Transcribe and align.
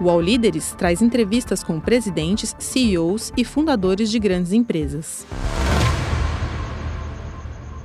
O 0.00 0.08
All 0.08 0.20
Líderes 0.20 0.76
traz 0.78 1.02
entrevistas 1.02 1.64
com 1.64 1.80
presidentes, 1.80 2.54
CEOs 2.56 3.32
e 3.36 3.44
fundadores 3.44 4.08
de 4.12 4.20
grandes 4.20 4.52
empresas. 4.52 5.26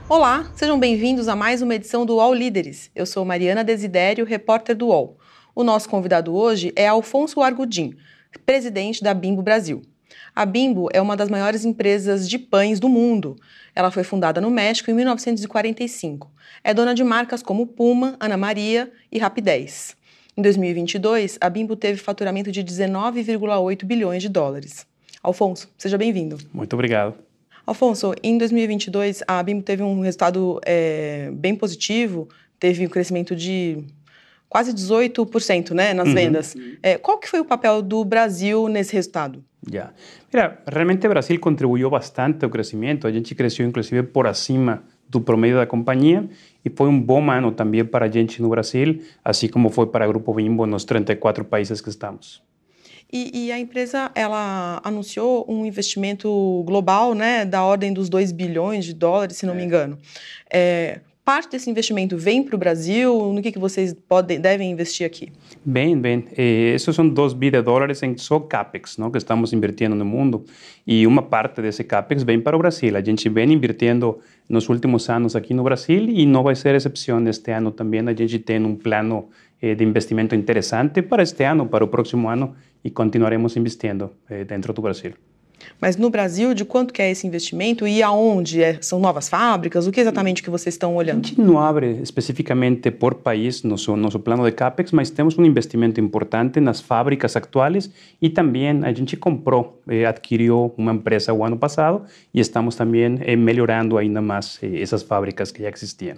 Olá, 0.08 0.48
sejam 0.54 0.80
bem-vindos 0.80 1.28
a 1.28 1.36
mais 1.36 1.64
uma 1.64 1.74
edição 1.74 2.06
do 2.06 2.20
All 2.20 2.32
Líderes. 2.32 2.92
Eu 2.94 3.08
sou 3.08 3.26
Mariana 3.26 3.64
Desidério, 3.64 4.26
repórter 4.26 4.76
do 4.76 4.90
UOL. 4.90 5.18
O 5.56 5.64
nosso 5.64 5.90
convidado 5.90 6.36
hoje 6.36 6.72
é 6.76 6.88
Alfonso 6.88 7.42
Argudim, 7.42 7.96
presidente 8.46 9.04
da 9.04 9.16
Bimbo 9.16 9.42
Brasil. 9.42 9.82
A 10.36 10.46
Bimbo 10.46 10.90
é 10.94 11.02
uma 11.02 11.18
das 11.18 11.30
maiores 11.30 11.66
empresas 11.66 12.30
de 12.30 12.38
pães 12.38 12.80
do 12.80 12.90
mundo. 12.90 13.36
Ela 13.74 13.90
foi 13.90 14.04
fundada 14.04 14.40
no 14.40 14.52
México 14.52 14.92
em 14.92 14.94
1945. 14.94 16.32
É 16.64 16.76
dona 16.76 16.94
de 16.94 17.04
marcas 17.04 17.42
como 17.42 17.66
Puma, 17.66 18.16
Ana 18.20 18.38
Maria 18.38 18.92
e 19.12 19.18
Rapidez. 19.18 19.96
Em 20.36 20.42
2022, 20.42 21.38
a 21.40 21.50
Bimbo 21.50 21.76
teve 21.76 22.00
faturamento 22.00 22.52
de 22.52 22.64
19,8 22.64 23.86
bilhões 23.86 24.22
de 24.22 24.30
dólares. 24.30 24.86
Alfonso, 25.22 25.70
seja 25.78 25.98
bem-vindo. 25.98 26.38
Muito 26.52 26.74
obrigado. 26.74 27.16
Alfonso, 27.66 28.14
em 28.24 28.38
2022, 28.38 29.24
a 29.28 29.42
Bimbo 29.44 29.62
teve 29.62 29.84
um 29.84 30.02
resultado 30.02 30.60
é, 30.66 31.30
bem 31.34 31.56
positivo, 31.56 32.28
teve 32.60 32.86
um 32.86 32.90
crescimento 32.90 33.36
de 33.36 33.84
quase 34.50 34.74
18% 34.74 35.72
né, 35.72 35.94
nas 35.94 36.08
uhum. 36.08 36.14
vendas. 36.14 36.56
É, 36.82 36.98
qual 36.98 37.20
que 37.20 37.30
foi 37.30 37.40
o 37.40 37.46
papel 37.46 37.82
do 37.82 38.04
Brasil 38.04 38.68
nesse 38.68 38.94
resultado? 38.94 39.44
Ya. 39.72 39.94
Mira, 40.34 40.62
realmente 40.68 41.08
Brasil 41.08 41.40
contribuyó 41.40 41.90
bastante 41.90 42.44
al 42.44 42.52
crecimiento. 42.52 43.08
A 43.08 43.12
gente 43.12 43.34
creció 43.34 43.66
inclusive 43.66 44.04
por 44.04 44.28
acima 44.28 44.84
do 45.14 45.22
promedio 45.22 45.58
da 45.58 45.66
companhia 45.66 46.28
e 46.66 46.70
foi 46.70 46.90
um 46.90 47.00
bom 47.00 47.30
ano 47.30 47.52
também 47.52 47.86
para 47.86 48.06
a 48.06 48.10
gente 48.10 48.42
no 48.42 48.50
Brasil, 48.50 49.02
assim 49.24 49.48
como 49.48 49.70
foi 49.70 49.88
para 49.88 50.06
o 50.06 50.10
Grupo 50.10 50.34
Bimbo 50.34 50.66
nos 50.66 50.84
34 50.84 51.46
países 51.46 51.80
que 51.82 51.90
estamos. 51.90 52.42
E, 53.12 53.46
e, 53.46 53.52
a 53.52 53.60
empresa 53.60 54.10
ela 54.16 54.82
anunciou 54.84 55.46
um 55.48 55.68
investimento 55.68 56.64
global, 56.66 57.14
né, 57.14 57.46
da 57.46 57.64
ordem 57.64 57.94
dos 57.94 58.10
2 58.10 58.32
bilhões 58.32 58.86
de 58.86 58.94
dólares, 58.94 59.38
se 59.38 59.46
não 59.46 59.54
é. 59.54 59.58
me 59.58 59.64
engano. 59.64 60.00
É, 60.52 61.00
parte 61.26 61.52
desse 61.52 61.70
investimento 61.70 62.18
vem 62.18 62.44
para 62.44 62.56
o 62.56 62.58
Brasil? 62.58 63.34
No 63.34 63.42
que, 63.42 63.52
que 63.52 63.60
vocês 63.60 63.94
podem, 63.94 64.40
devem 64.40 64.72
investir 64.72 65.06
aqui? 65.06 65.32
Bem, 65.64 65.98
bem. 65.98 66.26
Esses 66.38 66.96
são 66.96 67.08
2 67.08 67.34
bilhões 67.34 67.54
de 67.54 67.66
dólares 67.66 68.04
em 68.04 68.18
só 68.18 68.40
CAPEX, 68.40 68.98
não, 68.98 69.10
que 69.10 69.18
estamos 69.18 69.54
invirtiendo 69.54 69.96
no 69.96 70.06
mundo. 70.06 70.44
E 70.86 71.08
uma 71.08 71.22
parte 71.22 71.62
desse 71.62 71.84
CAPEX 71.84 72.24
vem 72.24 72.42
para 72.42 72.56
o 72.56 72.60
Brasil. 72.60 72.96
A 72.98 73.02
gente 73.02 73.30
vem 73.30 73.54
invirtiendo 73.54 74.20
nos 74.50 74.68
últimos 74.68 75.10
anos 75.10 75.36
aqui 75.36 75.54
no 75.54 75.64
Brasil 75.64 76.04
e 76.10 76.26
não 76.26 76.44
vai 76.44 76.56
ser 76.56 76.76
exceção 76.76 77.26
este 77.28 77.52
ano 77.52 77.72
também. 77.72 78.02
A 78.02 78.14
gente 78.14 78.40
tem 78.40 78.64
um 78.64 78.76
plano 78.76 79.30
eh, 79.62 79.76
de 79.76 79.84
investimento 79.84 80.36
interessante 80.36 81.02
para 81.02 81.24
este 81.24 81.44
ano, 81.46 81.68
para 81.68 81.84
o 81.84 81.88
próximo 81.88 82.28
ano, 82.28 82.56
e 82.84 82.90
continuaremos 82.90 83.56
investindo 83.56 84.12
eh, 84.30 84.44
dentro 84.44 84.74
do 84.74 84.82
Brasil. 84.82 85.14
Mas 85.80 85.98
no 85.98 86.10
Brasil, 86.10 86.54
de 86.54 86.64
quanto 86.64 86.94
que 86.94 87.02
é 87.02 87.12
esse 87.12 87.28
investimento 87.28 87.88
e 87.88 88.02
aonde? 88.02 88.64
É, 88.64 88.78
são 88.82 89.00
novas 89.00 89.28
fábricas? 89.28 89.86
O 89.88 89.92
que 89.92 90.00
exatamente 90.00 90.42
que 90.42 90.50
vocês 90.50 90.76
estão 90.76 90.96
olhando? 90.96 91.26
A 91.26 91.28
gente 91.28 91.42
não 91.42 91.60
abre 91.60 92.00
especificamente 92.02 92.90
por 92.92 93.16
país 93.16 93.64
nosso, 93.64 93.96
nosso 93.96 94.20
plano 94.20 94.46
de 94.46 94.52
CAPEX, 94.52 94.92
mas 94.92 95.10
temos 95.10 95.38
um 95.38 95.46
investimento 95.46 96.00
importante 96.00 96.60
nas 96.60 96.80
fábricas 96.80 97.36
atuais 97.36 97.90
e 98.22 98.30
também 98.30 98.84
a 98.84 98.94
gente 98.94 99.18
comprou, 99.18 99.82
eh, 99.88 100.06
adquiriu 100.06 100.74
uma 100.78 100.94
empresa 100.94 101.34
o 101.34 101.44
ano 101.44 101.58
passado 101.58 102.04
e 102.34 102.40
estamos 102.40 102.76
também 102.76 103.20
eh, 103.22 103.36
melhorando 103.36 103.98
ainda 103.98 104.22
mais 104.22 104.60
eh, 104.62 104.82
essas 104.82 105.04
fábricas 105.04 105.52
que 105.52 105.62
já 105.62 105.70
existiam. 105.70 106.18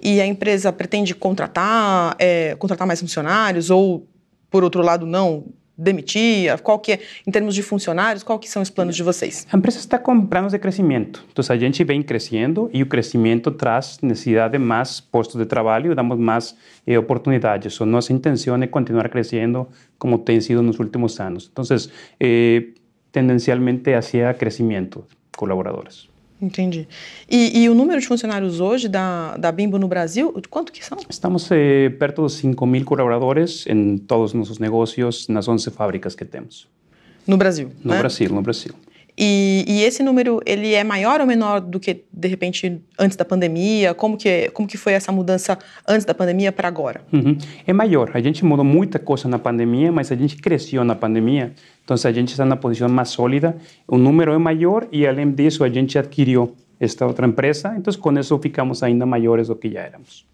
E 0.00 0.20
a 0.20 0.26
empresa 0.26 0.72
pretende 0.72 1.14
contratar, 1.14 2.14
é, 2.18 2.54
contratar 2.56 2.86
mais 2.86 3.00
funcionários 3.00 3.70
ou, 3.70 4.06
por 4.50 4.62
outro 4.64 4.82
lado, 4.82 5.06
não? 5.06 5.44
Demitir? 5.76 6.60
Qual 6.62 6.78
que 6.78 6.92
é, 6.92 7.00
em 7.26 7.30
termos 7.30 7.54
de 7.54 7.62
funcionários, 7.62 8.22
qual 8.22 8.38
que 8.38 8.48
são 8.48 8.62
os 8.62 8.70
planos 8.70 8.96
de 8.96 9.02
vocês? 9.02 9.46
A 9.52 9.56
empresa 9.56 9.78
está 9.78 9.98
com 9.98 10.26
planos 10.26 10.52
de 10.52 10.58
crescimento. 10.58 11.24
Então, 11.30 11.44
a 11.48 11.58
gente 11.58 11.82
vem 11.84 12.02
crescendo 12.02 12.70
e 12.72 12.82
o 12.82 12.86
crescimento 12.86 13.50
traz 13.50 13.98
necessidade 14.02 14.52
de 14.52 14.58
mais 14.58 15.00
postos 15.00 15.40
de 15.40 15.46
trabalho, 15.46 15.94
damos 15.94 16.18
mais 16.18 16.56
eh, 16.86 16.98
oportunidades. 16.98 17.74
So, 17.74 17.86
nossa 17.86 18.12
intenção 18.12 18.60
é 18.62 18.66
continuar 18.66 19.08
crescendo 19.08 19.68
como 19.98 20.18
tem 20.18 20.40
sido 20.40 20.62
nos 20.62 20.78
últimos 20.78 21.18
anos. 21.20 21.50
Então, 21.52 21.64
eh, 22.20 22.64
tendencialmente 23.10 23.92
hacia 23.94 24.32
crescimento 24.34 25.04
colaboradores. 25.36 26.11
Entendi. 26.42 26.88
E, 27.30 27.62
e, 27.62 27.68
o 27.68 27.74
número 27.74 28.00
de 28.00 28.06
funcionários 28.06 28.58
hoje 28.58 28.88
da, 28.88 29.36
da 29.36 29.52
Bimbo 29.52 29.78
no 29.78 29.86
Brasil, 29.86 30.34
quanto 30.50 30.72
que 30.72 30.84
são? 30.84 30.98
Estamos 31.08 31.48
eh, 31.52 31.88
perto 31.90 32.26
de 32.26 32.32
5 32.32 32.66
mil 32.66 32.84
colaboradores 32.84 33.64
em 33.68 33.96
todos 33.96 34.32
os 34.32 34.34
nossos 34.34 34.58
negócios, 34.58 35.28
nas 35.28 35.46
11 35.46 35.70
fábricas 35.70 36.16
que 36.16 36.24
temos. 36.24 36.66
No 37.24 37.36
Brasil? 37.36 37.70
No 37.84 37.92
né? 37.92 37.98
Brasil, 38.00 38.28
no 38.30 38.42
Brasil. 38.42 38.72
E, 39.16 39.64
e, 39.68 39.82
esse 39.82 40.02
número 40.02 40.40
ele 40.46 40.72
é 40.72 40.82
maior 40.82 41.20
ou 41.20 41.26
menor 41.26 41.60
do 41.60 41.78
que 41.78 42.04
de 42.10 42.28
repente 42.28 42.80
antes 42.98 43.14
da 43.16 43.24
pandemia? 43.24 43.92
Como 43.92 44.16
que 44.16 44.50
como 44.50 44.66
que 44.66 44.78
foi 44.78 44.94
essa 44.94 45.12
mudança 45.12 45.58
antes 45.86 46.06
da 46.06 46.14
pandemia 46.14 46.50
para 46.50 46.66
agora? 46.66 47.02
Uhum. 47.12 47.36
É 47.66 47.72
maior. 47.74 48.10
A 48.14 48.20
gente 48.20 48.42
mudou 48.44 48.64
muita 48.64 48.98
coisa 48.98 49.28
na 49.28 49.38
pandemia, 49.38 49.92
mas 49.92 50.10
a 50.10 50.16
gente 50.16 50.36
cresceu 50.36 50.82
na 50.82 50.94
pandemia. 50.94 51.52
Então 51.84 51.94
a 52.02 52.12
gente 52.12 52.30
está 52.30 52.44
na 52.46 52.56
posição 52.56 52.88
mais 52.88 53.10
sólida. 53.10 53.56
O 53.86 53.98
número 53.98 54.32
é 54.32 54.38
maior 54.38 54.88
e 54.90 55.06
além 55.06 55.30
disso 55.30 55.62
a 55.62 55.68
gente 55.68 55.98
adquiriu 55.98 56.56
esta 56.80 57.06
outra 57.06 57.26
empresa. 57.26 57.74
Então 57.76 57.92
com 57.94 58.18
isso 58.18 58.38
ficamos 58.38 58.82
ainda 58.82 59.04
maiores 59.04 59.48
do 59.48 59.56
que 59.56 59.70
já 59.70 59.80
éramos. 59.80 60.24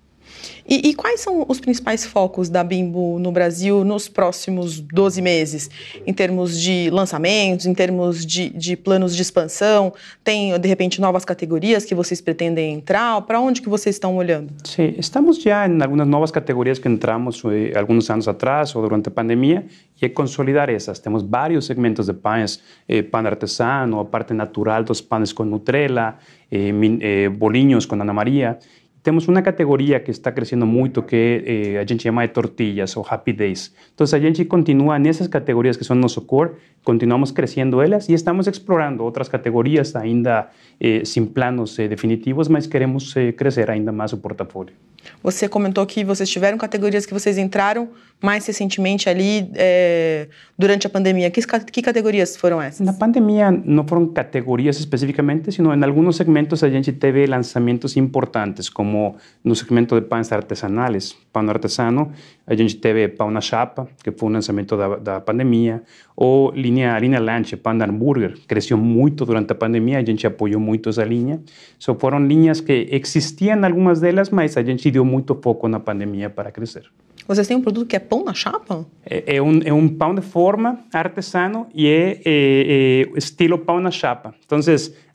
E, 0.69 0.91
e, 0.91 0.95
quais 0.95 1.21
são 1.21 1.45
os 1.49 1.61
principais 1.61 2.05
focos 2.05 2.49
da 2.49 2.63
Bimbo 2.63 3.19
no 3.19 3.33
Brasil 3.33 3.85
nos 3.85 4.09
próximos 4.09 4.81
12 4.81 5.23
meses, 5.23 5.71
em 6.07 6.13
termos 6.13 6.61
de 6.61 6.91
lançamentos, 6.91 7.67
em 7.67 7.75
termos 7.75 8.25
de, 8.25 8.51
de 8.51 8.77
planos 8.77 9.17
de 9.17 9.23
expansão? 9.23 9.93
Tem, 10.23 10.59
de 10.59 10.69
repente, 10.69 11.01
novas 11.01 11.25
categorias 11.25 11.85
que 11.85 11.95
vocês 11.95 12.21
pretendem 12.21 12.75
entrar? 12.75 13.23
Para 13.23 13.41
onde 13.41 13.63
que 13.63 13.69
vocês 13.69 13.97
estão 13.97 14.17
olhando? 14.17 14.53
Sim, 14.65 14.95
estamos 14.99 15.41
já 15.41 15.67
em 15.67 15.83
algumas 15.83 16.07
novas 16.07 16.31
categorias 16.31 16.79
que 16.79 16.89
entramos 16.89 17.43
eh, 17.47 17.79
alguns 17.79 18.11
anos 18.11 18.29
atrás 18.29 18.75
ou 18.75 18.83
durante 18.83 19.09
a 19.09 19.11
pandemia 19.11 19.65
e 20.01 20.07
é 20.07 20.09
consolidar 20.09 20.71
essas. 20.71 20.99
Temos 20.99 21.23
vários 21.23 21.67
segmentos 21.67 22.07
de 22.07 22.13
pães, 22.13 22.63
eh, 22.89 23.03
pão 23.03 23.27
artesano, 23.27 24.01
a 24.01 24.05
parte 24.05 24.33
natural 24.33 24.85
dos 24.85 25.01
pães 25.01 25.33
com 25.33 25.45
Nutella, 25.45 26.17
eh, 26.51 26.71
eh, 27.01 27.29
bolinhos 27.29 27.85
com 27.85 27.97
Ana 27.97 28.13
Maria. 28.13 28.59
Temos 29.03 29.27
uma 29.29 29.43
categoria 29.43 30.01
que 30.01 30.11
está 30.11 30.31
crescendo 30.33 30.67
muito 30.67 31.03
que 31.03 31.45
eh, 31.47 31.79
a 31.79 31.85
gente 31.85 32.03
chama 32.03 32.27
de 32.27 32.33
tortillas 32.33 32.97
ou 32.97 33.07
happy 33.09 33.33
days. 33.33 33.73
Então 33.95 34.07
a 34.11 34.21
gente 34.21 34.45
continua 34.45 34.99
nessas 34.99 35.29
categorias 35.29 35.77
que 35.77 35.85
são 35.85 35.97
nosso 35.97 36.23
core, 36.23 36.53
continuamos 36.85 37.31
crescendo 37.31 37.81
elas 37.81 38.09
e 38.09 38.13
estamos 38.15 38.47
explorando 38.47 39.05
outras 39.05 39.29
categorias 39.29 39.95
ainda 39.95 40.49
eh, 40.81 41.03
sem 41.05 41.25
planos 41.27 41.79
eh, 41.79 41.89
definitivos, 41.89 42.49
mas 42.49 42.67
queremos 42.67 43.15
eh, 43.17 43.33
crescer 43.33 43.71
ainda 43.71 43.93
mais 43.93 44.13
o 44.13 44.19
portfólio. 44.19 44.75
Você 45.23 45.49
comentou 45.49 45.85
que 45.87 46.05
vocês 46.05 46.29
tiveram 46.29 46.59
categorias 46.59 47.07
que 47.07 47.15
vocês 47.15 47.39
entraram 47.39 47.89
mais 48.21 48.47
recentemente 48.47 49.09
ali 49.09 49.51
é, 49.55 50.29
durante 50.59 50.87
a 50.87 50.91
pandemia. 50.91 51.31
Que, 51.31 51.41
que, 51.71 51.83
categorias 51.83 52.37
foram 52.37 52.61
essas? 52.61 52.85
Na 52.85 52.93
pandemia 52.93 53.51
não 53.51 53.87
foram 53.87 54.07
categorias 54.09 54.79
especificamente, 54.79 55.53
sino 55.53 55.73
em 55.73 55.85
alguns 55.85 56.17
segmentos 56.17 56.63
a 56.63 56.71
gente 56.71 56.93
teve 56.93 57.27
lançamentos 57.27 57.97
importantes, 57.97 58.69
como 58.69 58.98
no 59.45 59.55
segmento 59.55 59.95
de 59.99 60.07
pães 60.07 60.31
artesanais, 60.33 61.17
pão 61.33 61.49
artesano, 61.49 62.13
a 62.47 62.55
gente 62.55 62.77
teve 62.77 63.09
pão 63.09 63.31
na 63.31 63.41
chapa, 63.41 63.89
que 64.03 64.11
foi 64.13 64.29
um 64.29 64.33
lançamento 64.33 64.77
da, 64.77 64.97
da 64.97 65.21
pandemia, 65.21 65.83
ou 66.17 66.51
linha, 66.53 66.99
linha 66.99 67.21
Lanche, 67.21 67.57
pão 67.57 67.77
de 67.77 67.85
hambúrguer, 67.85 68.35
cresceu 68.47 68.77
muito 68.77 69.25
durante 69.25 69.53
a 69.53 69.55
pandemia, 69.55 69.99
a 69.99 70.05
gente 70.05 70.27
apoiou 70.27 70.61
muito 70.61 70.89
essa 70.89 71.05
linha. 71.05 71.41
So, 71.79 71.95
foram 71.95 72.21
linhas 72.27 72.61
que 72.61 72.89
existiam 72.91 73.65
algumas 73.65 74.01
delas, 74.01 74.31
mas 74.31 74.57
a 74.57 74.63
gente 74.63 74.91
deu 74.91 75.05
muito 75.05 75.35
foco 75.43 75.69
na 75.69 75.81
pandemia 75.81 76.29
para 76.31 76.51
crescer. 76.51 76.91
Vocês 77.29 77.47
têm 77.47 77.59
um 77.59 77.61
produto 77.61 77.87
que 77.87 77.95
é 77.95 77.99
pão 77.99 78.25
na 78.25 78.33
chapa? 78.33 78.87
É, 79.05 79.37
é, 79.37 79.43
um, 79.43 79.61
é 79.63 79.71
um 79.71 79.87
pão 79.87 80.15
de 80.15 80.23
forma 80.23 80.79
artesano 80.91 81.67
e 81.75 81.87
é, 81.87 82.23
é, 82.25 83.03
é, 83.05 83.19
estilo 83.19 83.59
pão 83.59 83.81
na 83.81 83.91
chapa. 83.91 84.35
Então, 84.47 84.59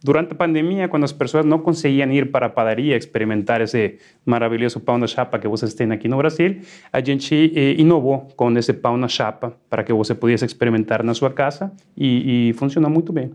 durante 0.03 0.33
a 0.33 0.35
pandemia, 0.35 0.87
quando 0.87 1.05
as 1.05 1.11
pessoas 1.11 1.43
não 1.43 1.57
conseguiam 1.57 2.11
ir 2.11 2.31
para 2.31 2.45
a 2.45 2.49
padaria 2.49 2.95
experimentar 2.95 3.61
esse 3.61 3.97
maravilhoso 4.23 4.79
pão 4.79 4.99
na 4.99 5.07
chapa 5.07 5.39
que 5.39 5.47
vocês 5.47 5.73
têm 5.73 5.91
aqui 5.91 6.07
no 6.07 6.17
Brasil, 6.17 6.57
a 6.91 7.01
gente 7.01 7.51
eh, 7.55 7.81
inovou 7.81 8.27
com 8.35 8.55
esse 8.59 8.73
pão 8.73 8.95
na 8.95 9.07
chapa 9.07 9.57
para 9.67 9.83
que 9.83 9.91
você 9.91 10.13
pudesse 10.13 10.45
experimentar 10.45 11.01
na 11.01 11.15
sua 11.15 11.31
casa 11.31 11.71
e, 11.97 12.49
e 12.49 12.53
funcionou 12.53 12.91
muito 12.91 13.11
bem. 13.11 13.31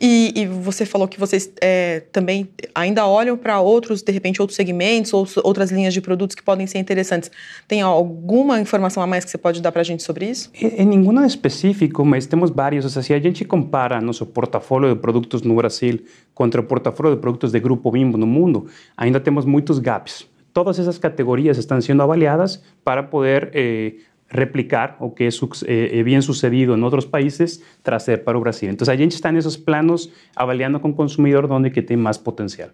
E, 0.00 0.32
e, 0.34 0.46
você 0.46 0.84
falou 0.84 1.06
que 1.06 1.18
vocês 1.18 1.50
é, 1.60 2.00
também 2.12 2.48
ainda 2.74 3.06
olham 3.06 3.36
para 3.36 3.60
outros, 3.60 4.02
de 4.02 4.12
repente, 4.12 4.40
outros 4.40 4.56
segmentos, 4.56 5.12
ou 5.12 5.26
outras 5.42 5.70
linhas 5.70 5.94
de 5.94 6.00
produtos 6.00 6.34
que 6.34 6.42
podem 6.42 6.66
ser 6.66 6.78
interessantes. 6.78 7.30
Tem 7.68 7.80
alguma 7.80 8.60
informação 8.60 9.02
a 9.02 9.06
mais 9.06 9.24
que 9.24 9.30
você 9.30 9.38
pode 9.38 9.62
dar 9.62 9.72
para 9.72 9.80
a 9.80 9.84
gente 9.84 10.02
sobre 10.02 10.26
isso? 10.26 10.50
Em, 10.60 10.84
nenhuma 10.84 11.26
específico, 11.26 12.04
mas 12.04 12.26
temos 12.26 12.50
vários. 12.50 12.92
Se 12.92 13.12
a 13.12 13.18
gente 13.18 13.44
compara 13.44 14.00
nosso 14.00 14.26
portfólio 14.26 14.94
de 14.94 15.00
produtos 15.00 15.42
no 15.42 15.54
Brasil 15.54 16.00
contra 16.34 16.60
o 16.60 16.64
portfólio 16.64 17.14
de 17.14 17.20
produtos 17.20 17.52
de 17.52 17.60
Grupo 17.60 17.90
Bimbo 17.90 18.18
no 18.18 18.26
mundo, 18.26 18.66
ainda 18.96 19.20
temos 19.20 19.44
muitos 19.44 19.78
gaps. 19.78 20.26
Todas 20.52 20.78
essas 20.78 20.98
categorias 20.98 21.58
estão 21.58 21.80
sendo 21.80 22.02
avaliadas 22.02 22.62
para 22.84 23.02
poder 23.02 23.50
eh, 23.52 23.94
replicar 24.28 24.96
o 25.00 25.14
que 25.14 25.26
es 25.26 25.40
eh, 25.66 26.02
bien 26.04 26.22
sucedido 26.22 26.74
en 26.74 26.82
otros 26.82 27.06
países, 27.06 27.62
trazer 27.82 28.24
para 28.24 28.38
o 28.38 28.40
Brasil. 28.40 28.68
Entonces, 28.68 28.92
a 28.92 28.96
gente 28.96 29.14
está 29.14 29.30
nesses 29.30 29.56
planos 29.56 30.10
avaliando 30.34 30.80
com 30.80 30.90
o 30.90 30.94
consumidor 30.94 31.50
onde 31.50 31.70
que 31.70 31.82
tem 31.82 31.96
mais 31.96 32.18
potencial. 32.18 32.70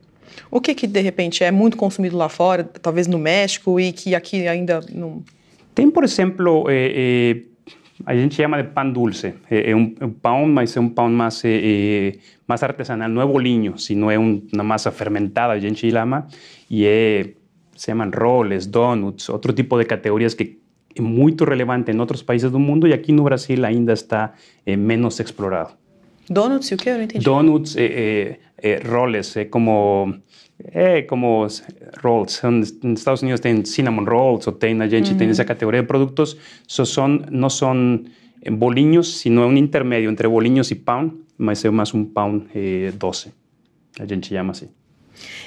O 0.51 0.61
que 0.61 0.75
que 0.75 0.87
de 0.87 1.01
repente 1.01 1.45
é 1.45 1.51
muito 1.51 1.77
consumido 1.77 2.17
lá 2.17 2.29
fora, 2.29 2.65
talvez 2.65 3.07
no 3.07 3.19
México 3.19 3.79
e 3.79 3.93
que 3.93 4.15
aqui 4.15 4.47
ainda 4.47 4.81
não 4.93 5.23
Tem, 5.75 5.91
por 5.91 6.05
exemplo, 6.05 6.67
eh, 6.69 6.93
eh, 6.95 7.43
a 8.07 8.15
gente 8.15 8.35
chama 8.35 8.63
de 8.63 8.69
pão 8.71 8.91
dulce. 8.91 9.35
É, 9.51 9.71
é 9.71 9.77
um, 9.77 9.95
um, 10.01 10.11
pão, 10.11 10.47
mas 10.47 10.77
é 10.77 10.81
um 10.81 10.89
pão 10.89 11.11
mais, 11.11 11.43
é, 11.45 12.15
mais 12.47 12.63
artesanal. 12.63 13.09
Não 13.09 13.23
é 13.23 13.27
bolinho, 13.27 13.79
sino 13.79 14.11
é 14.11 14.19
um, 14.19 14.43
uma 14.53 14.65
massa 14.65 14.91
fermentada, 14.91 15.53
a 15.53 15.59
gente 15.59 15.91
chama, 15.91 16.27
e 16.69 16.87
é, 16.87 17.33
se 17.77 17.87
chamam 17.87 18.11
roles, 18.11 18.67
donuts, 18.67 19.29
outro 19.29 19.53
tipo 19.53 19.79
de 19.79 19.85
categorias 19.85 20.35
que 20.35 20.60
é 20.95 21.01
muito 21.01 21.45
relevante 21.45 21.91
em 21.91 21.99
outros 22.01 22.23
países 22.23 22.51
do 22.51 22.59
mundo 22.59 22.87
e 22.87 22.93
aqui 22.93 23.13
no 23.13 23.23
Brasil 23.23 23.65
ainda 23.65 23.93
está 23.93 24.35
é, 24.67 24.77
menos 24.77 25.21
explorado. 25.21 25.71
Donuts 26.29 26.71
e 26.71 26.75
o 26.75 26.77
que? 26.77 26.89
Eu 26.89 26.97
não 26.97 27.03
entendi. 27.05 27.25
Donuts, 27.25 27.77
é, 27.77 28.39
é, 28.59 28.83
roles, 28.87 29.37
é 29.37 29.45
como 29.45 30.15
é 30.73 31.03
como 31.03 31.47
rolls. 32.03 32.41
Nos 32.83 33.01
Estados 33.01 33.23
Unidos 33.23 33.41
tem 33.41 33.65
cinnamon 33.65 34.05
rolls, 34.05 34.49
ou 34.49 34.53
tem, 34.55 34.81
a 34.81 34.89
gente 34.89 35.13
uhum. 35.13 35.19
tem 35.19 35.29
essa 35.29 35.45
categoria 35.45 35.81
de 35.81 35.87
produtos. 35.87 36.37
So 36.69 36.85
são, 36.85 37.09
não 37.31 37.49
são 37.49 38.05
bolinhos, 38.53 39.19
sino 39.19 39.43
é 39.43 39.47
um 39.47 39.57
intermédio 39.57 40.11
entre 40.11 40.29
bolinhos 40.29 40.71
e 40.71 40.75
pão, 40.75 41.13
mas 41.37 41.65
é 41.65 41.71
mais 41.71 41.93
um 41.95 42.05
pão 42.05 42.45
eh, 42.55 42.93
doce. 42.97 43.33
A 43.99 44.07
gente 44.07 44.29
chama 44.29 44.53
assim. 44.53 44.69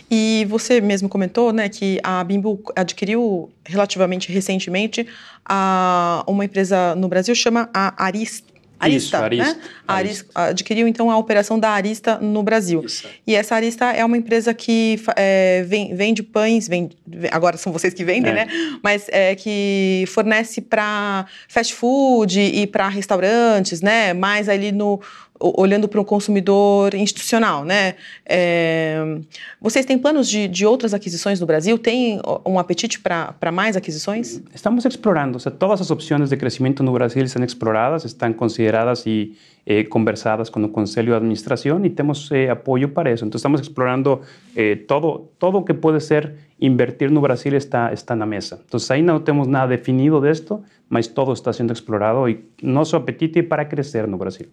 E 0.10 0.46
você 0.50 0.80
mesmo 0.82 1.10
comentou, 1.10 1.52
né, 1.52 1.70
que 1.70 2.00
a 2.04 2.24
Bimbo 2.24 2.62
adquiriu 2.76 3.50
relativamente 3.66 4.32
recentemente 4.32 5.08
a, 5.46 6.24
uma 6.28 6.46
empresa 6.46 6.96
no 6.96 7.08
Brasil 7.08 7.34
chama 7.36 7.70
a 7.74 8.04
Arista. 8.06 8.54
Arista, 8.80 9.18
Isso, 9.18 9.24
Arista, 9.24 9.54
né? 9.54 9.62
A 9.88 9.94
Arista. 9.96 10.26
adquiriu 10.36 10.88
então 10.88 11.10
a 11.10 11.18
operação 11.18 11.58
da 11.58 11.70
Arista 11.70 12.18
no 12.18 12.44
Brasil. 12.44 12.84
Isso. 12.84 13.08
E 13.26 13.34
essa 13.34 13.56
Arista 13.56 13.86
é 13.86 14.04
uma 14.04 14.18
empresa 14.18 14.54
que 14.54 15.02
é, 15.16 15.64
vende 15.94 16.22
pães, 16.22 16.68
vende, 16.68 16.98
agora 17.32 17.56
são 17.56 17.72
vocês 17.72 17.94
que 17.94 18.04
vendem, 18.04 18.32
é. 18.32 18.36
né? 18.36 18.48
Mas 18.84 19.06
é, 19.10 19.36
que 19.36 20.04
fornece 20.08 20.60
para 20.60 21.26
fast 21.48 21.74
food 21.74 22.40
e 22.40 22.68
para 22.68 22.90
restaurantes, 22.90 23.82
né? 23.82 24.14
Mais 24.14 24.50
ali 24.50 24.72
no 24.72 25.00
olhando 25.44 25.88
para 25.88 26.00
o 26.00 26.06
consumidor 26.06 26.94
institucional, 26.94 27.66
né? 27.66 27.96
É, 28.26 29.20
vocês 29.60 29.86
têm 29.86 29.98
planos 29.98 30.30
de, 30.30 30.48
de, 30.48 30.66
outras 30.66 30.94
aquisições 30.94 31.40
no 31.40 31.46
Brasil? 31.46 31.78
Tem 31.78 32.22
um 32.46 32.58
apetite 32.58 33.00
para 33.00 33.52
mais 33.52 33.76
aquisições? 33.76 34.42
Estamos 34.54 34.86
explorando, 34.86 35.40
seja, 35.40 35.56
todas 35.56 35.82
as 35.82 35.92
opções 35.92 36.30
de 36.30 36.38
crescimento 36.38 36.82
no 36.82 36.94
Brasil 36.94 37.24
estão 37.24 37.44
exploradas, 37.44 38.06
estão 38.06 38.32
consideradas 38.32 39.06
e 39.06 39.36
eh, 39.66 39.84
conversadas 39.84 40.50
com 40.50 40.64
o 40.64 40.70
Conselho 40.70 41.08
de 41.08 41.16
Administração 41.16 41.84
e 41.86 41.90
temos 41.90 42.30
eh, 42.32 42.50
apoio 42.50 42.90
para 42.90 43.12
isso. 43.12 43.26
Então 43.26 43.38
estamos 43.38 43.62
explorando 43.62 44.22
eh, 44.56 44.76
todo 44.76 45.30
todo 45.40 45.64
que 45.64 45.74
pode 45.74 46.02
ser 46.02 46.34
invertir 46.60 47.10
no 47.12 47.22
Brasil 47.22 47.56
está 47.56 47.92
está 47.94 48.16
na 48.16 48.26
mesa. 48.26 48.62
Então 48.66 48.80
ainda 48.90 49.14
não 49.14 49.20
temos 49.20 49.48
nada 49.48 49.68
definido 49.68 50.20
disto, 50.22 50.64
mas 50.90 51.08
todo 51.08 51.34
está 51.34 51.52
sendo 51.54 51.74
explorado 51.74 52.28
e 52.30 52.44
nosso 52.62 52.96
apetite 52.96 53.40
é 53.40 53.44
para 53.44 53.66
crescer 53.66 54.08
no 54.08 54.18
Brasil. 54.18 54.48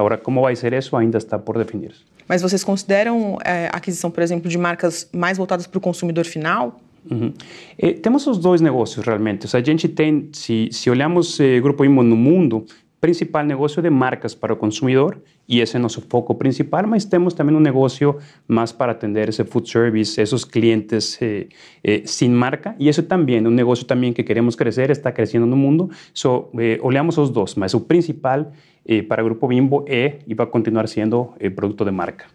Agora, 0.00 0.16
como 0.16 0.42
vai 0.42 0.56
ser 0.56 0.72
isso 0.72 0.96
ainda 0.96 1.18
está 1.18 1.38
por 1.38 1.56
definir. 1.58 1.92
Mas 2.28 2.42
vocês 2.42 2.62
consideram 2.62 3.38
é, 3.44 3.68
aquisição, 3.72 4.10
por 4.10 4.22
exemplo, 4.22 4.48
de 4.48 4.56
marcas 4.56 5.08
mais 5.12 5.36
voltadas 5.36 5.66
para 5.66 5.78
o 5.78 5.80
consumidor 5.80 6.24
final? 6.24 6.80
Uhum. 7.10 7.32
Eh, 7.78 7.94
temos 7.94 8.26
os 8.26 8.38
dois 8.38 8.60
negócios 8.60 9.04
realmente. 9.04 9.46
a 9.54 9.60
gente 9.60 9.88
tem, 9.88 10.28
se, 10.32 10.68
se 10.70 10.90
olhamos 10.90 11.40
eh, 11.40 11.60
Grupo 11.60 11.84
Imo 11.84 12.02
no 12.02 12.16
mundo, 12.16 12.64
principal 13.00 13.44
negócio 13.44 13.80
de 13.82 13.90
marcas 13.90 14.34
para 14.34 14.52
o 14.52 14.56
consumidor 14.56 15.22
e 15.48 15.60
esse 15.60 15.76
é 15.76 15.80
nosso 15.80 16.02
foco 16.02 16.34
principal, 16.34 16.86
mas 16.86 17.04
temos 17.04 17.34
também 17.34 17.56
um 17.56 17.60
negócio 17.60 18.18
mais 18.46 18.72
para 18.72 18.92
atender 18.92 19.28
esse 19.28 19.44
food 19.44 19.68
service, 19.68 20.20
esses 20.20 20.44
clientes 20.44 21.18
eh, 21.22 21.48
eh, 21.82 22.02
sem 22.04 22.30
marca 22.30 22.74
e 22.78 22.88
isso 22.88 23.02
também 23.04 23.38
é 23.38 23.48
um 23.48 23.50
negócio 23.50 23.84
também 23.86 24.12
que 24.12 24.22
queremos 24.22 24.54
crescer, 24.54 24.90
está 24.90 25.10
crescendo 25.10 25.46
no 25.46 25.56
mundo. 25.56 25.90
So, 26.12 26.50
eh, 26.58 26.78
olhamos 26.82 27.16
os 27.16 27.30
dois, 27.30 27.54
mas 27.54 27.72
o 27.74 27.80
principal 27.80 28.52
eh, 28.86 29.02
para 29.02 29.22
Grupo 29.22 29.48
Bimbo 29.48 29.84
é 29.88 30.18
e 30.26 30.34
vai 30.34 30.46
continuar 30.46 30.86
sendo 30.86 31.32
eh, 31.40 31.50
produto 31.50 31.84
de 31.84 31.90
marca. 31.90 32.26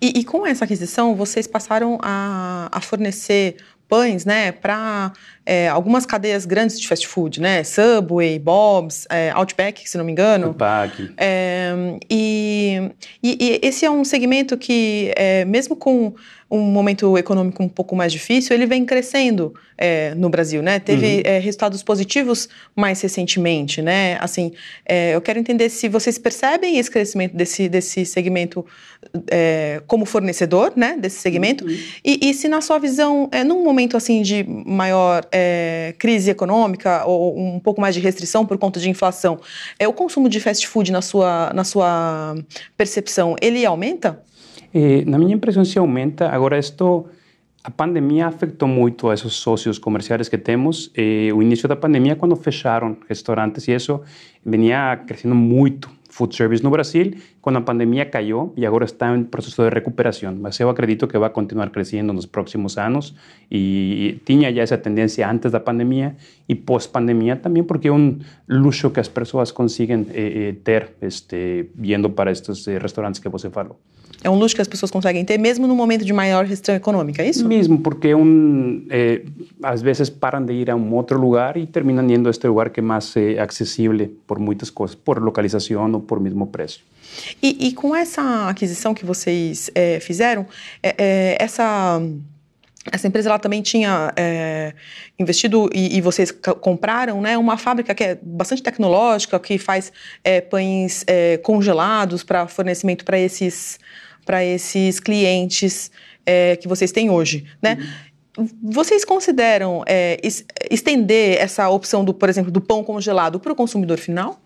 E, 0.00 0.20
e, 0.20 0.24
com 0.24 0.46
essa 0.46 0.64
aquisição, 0.64 1.14
vocês 1.14 1.46
passaram 1.46 1.98
a, 2.02 2.68
a 2.70 2.80
fornecer 2.80 3.56
pães, 3.92 4.24
né, 4.24 4.52
para 4.52 5.12
é, 5.44 5.68
algumas 5.68 6.06
cadeias 6.06 6.46
grandes 6.46 6.80
de 6.80 6.88
fast 6.88 7.06
food, 7.06 7.42
né, 7.42 7.62
Subway, 7.62 8.38
Bob's, 8.38 9.06
é, 9.10 9.30
Outback, 9.34 9.86
se 9.86 9.98
não 9.98 10.04
me 10.06 10.12
engano. 10.12 10.46
Outback. 10.46 11.12
É, 11.18 11.74
e, 12.08 12.90
e, 13.22 13.36
e, 13.38 13.60
esse 13.62 13.84
é 13.84 13.90
um 13.90 14.02
segmento 14.02 14.56
que, 14.56 15.12
é, 15.14 15.44
mesmo 15.44 15.76
com 15.76 16.14
um 16.52 16.60
momento 16.60 17.16
econômico 17.16 17.62
um 17.62 17.68
pouco 17.68 17.96
mais 17.96 18.12
difícil, 18.12 18.54
ele 18.54 18.66
vem 18.66 18.84
crescendo 18.84 19.54
é, 19.78 20.14
no 20.14 20.28
Brasil, 20.28 20.62
né? 20.62 20.78
Teve 20.78 21.16
uhum. 21.16 21.22
é, 21.24 21.38
resultados 21.38 21.82
positivos 21.82 22.46
mais 22.76 23.00
recentemente, 23.00 23.80
né? 23.80 24.18
Assim, 24.20 24.52
é, 24.84 25.14
eu 25.14 25.20
quero 25.22 25.38
entender 25.38 25.70
se 25.70 25.88
vocês 25.88 26.18
percebem 26.18 26.76
esse 26.78 26.90
crescimento 26.90 27.34
desse, 27.34 27.70
desse 27.70 28.04
segmento 28.04 28.66
é, 29.30 29.80
como 29.86 30.04
fornecedor, 30.04 30.74
né? 30.76 30.94
Desse 31.00 31.20
segmento 31.20 31.64
uhum. 31.64 31.74
e, 32.04 32.30
e, 32.30 32.34
se 32.34 32.48
na 32.48 32.60
sua 32.60 32.78
visão, 32.78 33.30
é, 33.32 33.42
num 33.42 33.64
momento 33.64 33.96
assim 33.96 34.20
de 34.20 34.44
maior 34.44 35.26
é, 35.32 35.94
crise 35.98 36.30
econômica 36.30 37.06
ou 37.06 37.38
um 37.38 37.58
pouco 37.58 37.80
mais 37.80 37.94
de 37.94 38.00
restrição 38.02 38.44
por 38.44 38.58
conta 38.58 38.78
de 38.78 38.90
inflação, 38.90 39.40
é 39.78 39.88
o 39.88 39.92
consumo 39.94 40.28
de 40.28 40.38
fast 40.38 40.68
food 40.68 40.92
na 40.92 41.00
sua 41.00 41.50
na 41.54 41.64
sua 41.64 42.34
percepção, 42.76 43.36
ele 43.40 43.64
aumenta? 43.64 44.22
Eh, 44.74 45.04
na 45.06 45.18
minha 45.18 45.34
impressão, 45.34 45.64
se 45.64 45.78
aumenta. 45.78 46.28
Agora, 46.28 46.58
isto, 46.58 47.06
a 47.62 47.70
pandemia 47.70 48.26
afetou 48.26 48.68
muito 48.68 49.08
a 49.08 49.14
esses 49.14 49.34
sócios 49.34 49.78
comerciais 49.78 50.28
que 50.28 50.38
temos. 50.38 50.90
Eh, 50.96 51.30
o 51.34 51.42
início 51.42 51.68
da 51.68 51.76
pandemia, 51.76 52.16
quando 52.16 52.36
fecharam 52.36 52.96
restaurantes 53.08 53.68
e 53.68 53.72
isso, 53.72 54.00
vinha 54.44 54.96
crescendo 55.06 55.34
muito 55.34 55.90
food 56.12 56.36
service 56.36 56.62
no 56.62 56.70
Brasil, 56.70 57.14
quando 57.40 57.56
a 57.56 57.62
pandemia 57.62 58.04
caiu 58.04 58.52
e 58.54 58.66
agora 58.66 58.84
está 58.84 59.16
em 59.16 59.24
processo 59.24 59.62
de 59.62 59.70
recuperação. 59.70 60.36
Mas 60.38 60.60
eu 60.60 60.68
acredito 60.68 61.08
que 61.08 61.16
vai 61.18 61.30
continuar 61.30 61.70
crescendo 61.70 62.12
nos 62.12 62.26
próximos 62.26 62.76
anos 62.76 63.14
e 63.50 64.20
tinha 64.26 64.52
já 64.52 64.62
essa 64.62 64.76
tendência 64.76 65.28
antes 65.28 65.50
da 65.50 65.58
pandemia 65.58 66.14
e 66.46 66.54
pós-pandemia 66.54 67.36
também, 67.36 67.64
porque 67.64 67.88
é 67.88 67.92
um 67.92 68.18
luxo 68.46 68.90
que 68.90 69.00
as 69.00 69.08
pessoas 69.08 69.50
conseguem 69.52 70.06
eh, 70.10 70.50
eh 70.50 70.54
ter 70.62 70.90
este, 71.00 71.70
vindo 71.74 72.10
para 72.10 72.30
estes 72.30 72.68
eh, 72.68 72.78
restaurantes 72.78 73.18
que 73.18 73.30
você 73.30 73.48
falou. 73.48 73.78
É 74.24 74.30
um 74.30 74.36
luxo 74.36 74.54
que 74.54 74.62
as 74.62 74.68
pessoas 74.68 74.90
conseguem 74.90 75.24
ter 75.24 75.38
mesmo 75.38 75.66
no 75.66 75.74
momento 75.74 76.04
de 76.04 76.12
maior 76.12 76.44
restrição 76.44 76.74
econômica, 76.74 77.22
é 77.22 77.28
isso? 77.28 77.46
Mesmo, 77.46 77.78
porque 77.78 78.08
é 78.08 78.16
um, 78.16 78.86
é, 78.88 79.22
às 79.62 79.82
vezes 79.82 80.08
param 80.08 80.44
de 80.44 80.52
ir 80.52 80.70
a 80.70 80.76
um 80.76 80.94
outro 80.94 81.20
lugar 81.20 81.56
e 81.56 81.66
terminam 81.66 82.08
indo 82.08 82.28
a 82.28 82.30
este 82.30 82.46
lugar 82.46 82.70
que 82.70 82.80
é 82.80 82.82
mais 82.82 83.16
é, 83.16 83.40
acessível 83.40 84.08
por 84.26 84.38
muitas 84.38 84.70
coisas, 84.70 84.94
por 84.94 85.20
localização 85.20 85.92
ou 85.92 86.00
por 86.00 86.20
mesmo 86.20 86.46
preço. 86.46 86.80
E, 87.42 87.68
e 87.68 87.72
com 87.72 87.94
essa 87.94 88.48
aquisição 88.48 88.94
que 88.94 89.04
vocês 89.04 89.70
é, 89.74 89.98
fizeram, 90.00 90.46
é, 90.82 91.36
essa 91.38 92.00
essa 92.90 93.06
empresa 93.06 93.28
ela 93.28 93.38
também 93.38 93.62
tinha 93.62 94.12
é, 94.16 94.74
investido 95.16 95.70
e, 95.72 95.96
e, 95.96 96.00
vocês 96.00 96.32
compraram 96.32 97.20
né, 97.20 97.38
uma 97.38 97.56
fábrica 97.56 97.94
que 97.94 98.02
é 98.02 98.18
bastante 98.20 98.60
tecnológica, 98.60 99.38
que 99.38 99.56
faz 99.56 99.92
é, 100.24 100.40
pães 100.40 101.04
é, 101.06 101.36
congelados 101.38 102.24
para 102.24 102.48
fornecimento 102.48 103.04
para 103.04 103.18
esses 103.18 103.78
para 104.24 104.44
esses 104.44 105.00
clientes 105.00 105.90
é, 106.24 106.56
que 106.56 106.68
vocês 106.68 106.92
têm 106.92 107.10
hoje, 107.10 107.44
né? 107.60 107.78
Uhum. 108.36 108.48
Vocês 108.62 109.04
consideram 109.04 109.82
é, 109.86 110.18
estender 110.70 111.38
essa 111.38 111.68
opção 111.68 112.02
do, 112.04 112.14
por 112.14 112.28
exemplo, 112.28 112.50
do 112.50 112.60
pão 112.60 112.82
congelado 112.82 113.38
para 113.38 113.52
o 113.52 113.54
consumidor 113.54 113.98
final? 113.98 114.40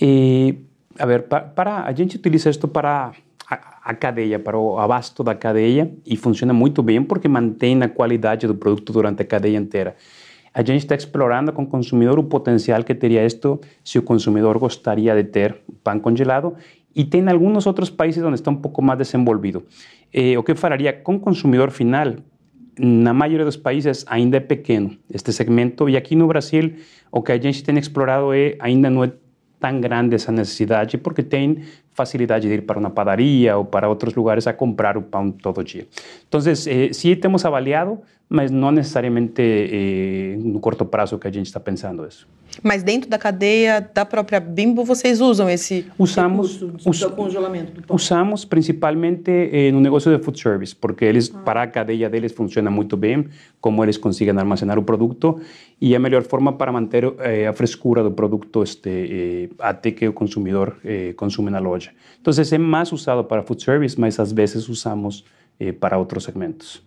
E, 0.00 0.54
a 0.98 1.04
ver, 1.04 1.24
para, 1.24 1.40
para 1.42 1.84
a 1.84 1.92
gente 1.92 2.16
utiliza 2.16 2.48
isto 2.48 2.66
para 2.66 3.12
a, 3.48 3.90
a 3.90 3.94
cadeia, 3.94 4.38
para 4.38 4.56
o 4.58 4.78
abasto 4.78 5.22
da 5.22 5.34
cadeia 5.34 5.92
e 6.06 6.16
funciona 6.16 6.54
muito 6.54 6.82
bem 6.82 7.02
porque 7.02 7.28
mantém 7.28 7.82
a 7.82 7.88
qualidade 7.88 8.46
do 8.46 8.54
produto 8.54 8.90
durante 8.92 9.20
a 9.20 9.24
cadeia 9.24 9.58
inteira. 9.58 9.96
A 10.52 10.62
gente 10.62 10.78
está 10.78 10.96
explorando 10.96 11.52
com 11.52 11.62
o 11.62 11.66
consumidor 11.66 12.18
o 12.18 12.24
potencial 12.24 12.82
que 12.82 12.94
teria 12.94 13.24
isto 13.24 13.60
se 13.84 13.98
o 13.98 14.02
consumidor 14.02 14.58
gostaria 14.58 15.14
de 15.14 15.24
ter 15.24 15.56
pão 15.84 16.00
congelado 16.00 16.56
e 16.94 17.04
tem 17.04 17.26
alguns 17.28 17.66
outros 17.66 17.90
países 17.90 18.22
onde 18.22 18.34
está 18.34 18.50
um 18.50 18.56
pouco 18.56 18.82
mais 18.82 18.98
desenvolvido. 18.98 19.64
Eh, 20.12 20.36
o 20.38 20.42
que 20.42 20.54
falaria 20.54 20.92
com 20.92 21.16
o 21.16 21.20
consumidor 21.20 21.70
final, 21.70 22.14
na 22.78 23.12
maioria 23.12 23.44
dos 23.44 23.56
países 23.56 24.04
ainda 24.08 24.38
é 24.38 24.40
pequeno 24.40 24.96
este 25.12 25.32
segmento 25.32 25.88
e 25.88 25.96
aqui 25.96 26.16
no 26.16 26.26
Brasil 26.26 26.74
o 27.10 27.22
que 27.22 27.32
a 27.32 27.38
gente 27.38 27.62
tem 27.62 27.76
explorado 27.78 28.32
é 28.32 28.56
ainda 28.58 28.88
não 28.88 29.04
é 29.04 29.12
tão 29.60 29.80
grande 29.80 30.14
essa 30.14 30.32
necessidade 30.32 30.96
porque 30.96 31.22
tem 31.22 31.62
facilidade 31.92 32.48
de 32.48 32.54
ir 32.54 32.62
para 32.62 32.78
uma 32.78 32.90
padaria 32.90 33.56
ou 33.56 33.64
para 33.64 33.88
outros 33.88 34.14
lugares 34.14 34.46
a 34.46 34.52
comprar 34.52 34.96
o 34.96 35.02
pão 35.02 35.30
todo 35.30 35.62
dia. 35.62 35.86
Então, 36.26 36.40
eh, 36.40 36.92
sim 36.92 37.16
avaliado, 37.44 37.98
mas 38.28 38.50
não 38.50 38.70
necessariamente 38.70 39.42
eh, 39.42 40.36
no 40.38 40.60
curto 40.60 40.84
prazo 40.86 41.18
que 41.18 41.28
a 41.28 41.32
gente 41.32 41.46
está 41.46 41.60
pensando 41.60 42.06
isso. 42.06 42.26
Mas 42.62 42.82
dentro 42.82 43.08
da 43.08 43.18
cadeia 43.18 43.80
da 43.94 44.04
própria 44.04 44.40
Bimbo, 44.40 44.84
vocês 44.84 45.20
usam 45.20 45.48
esse 45.48 45.86
usamos, 45.98 46.62
us, 46.84 47.00
do 47.00 47.10
congelamento 47.12 47.72
do 47.72 47.82
pão? 47.82 47.96
Usamos 47.96 48.44
principalmente 48.44 49.30
eh, 49.30 49.70
no 49.72 49.80
negócio 49.80 50.16
de 50.16 50.22
food 50.22 50.38
service, 50.38 50.74
porque 50.74 51.04
eles, 51.04 51.32
ah. 51.34 51.38
para 51.38 51.62
a 51.62 51.66
cadeia 51.66 52.08
deles 52.10 52.32
funciona 52.32 52.70
muito 52.70 52.96
bem, 52.96 53.26
como 53.60 53.84
eles 53.84 53.96
conseguem 53.96 54.36
armazenar 54.36 54.78
o 54.78 54.82
produto, 54.82 55.40
e 55.80 55.94
é 55.94 55.96
a 55.96 56.00
melhor 56.00 56.22
forma 56.22 56.52
para 56.52 56.72
manter 56.72 57.04
eh, 57.20 57.46
a 57.46 57.52
frescura 57.52 58.02
do 58.02 58.12
produto 58.12 58.62
este, 58.62 58.90
eh, 58.90 59.48
até 59.58 59.90
que 59.92 60.08
o 60.08 60.12
consumidor 60.12 60.76
eh, 60.84 61.12
consume 61.16 61.50
na 61.50 61.58
loja. 61.58 61.90
Então, 62.20 62.32
é 62.32 62.58
mais 62.58 62.92
usado 62.92 63.24
para 63.24 63.42
food 63.42 63.62
service, 63.62 63.98
mas 63.98 64.20
às 64.20 64.32
vezes 64.32 64.68
usamos 64.68 65.24
eh, 65.58 65.72
para 65.72 65.98
outros 65.98 66.24
segmentos. 66.24 66.82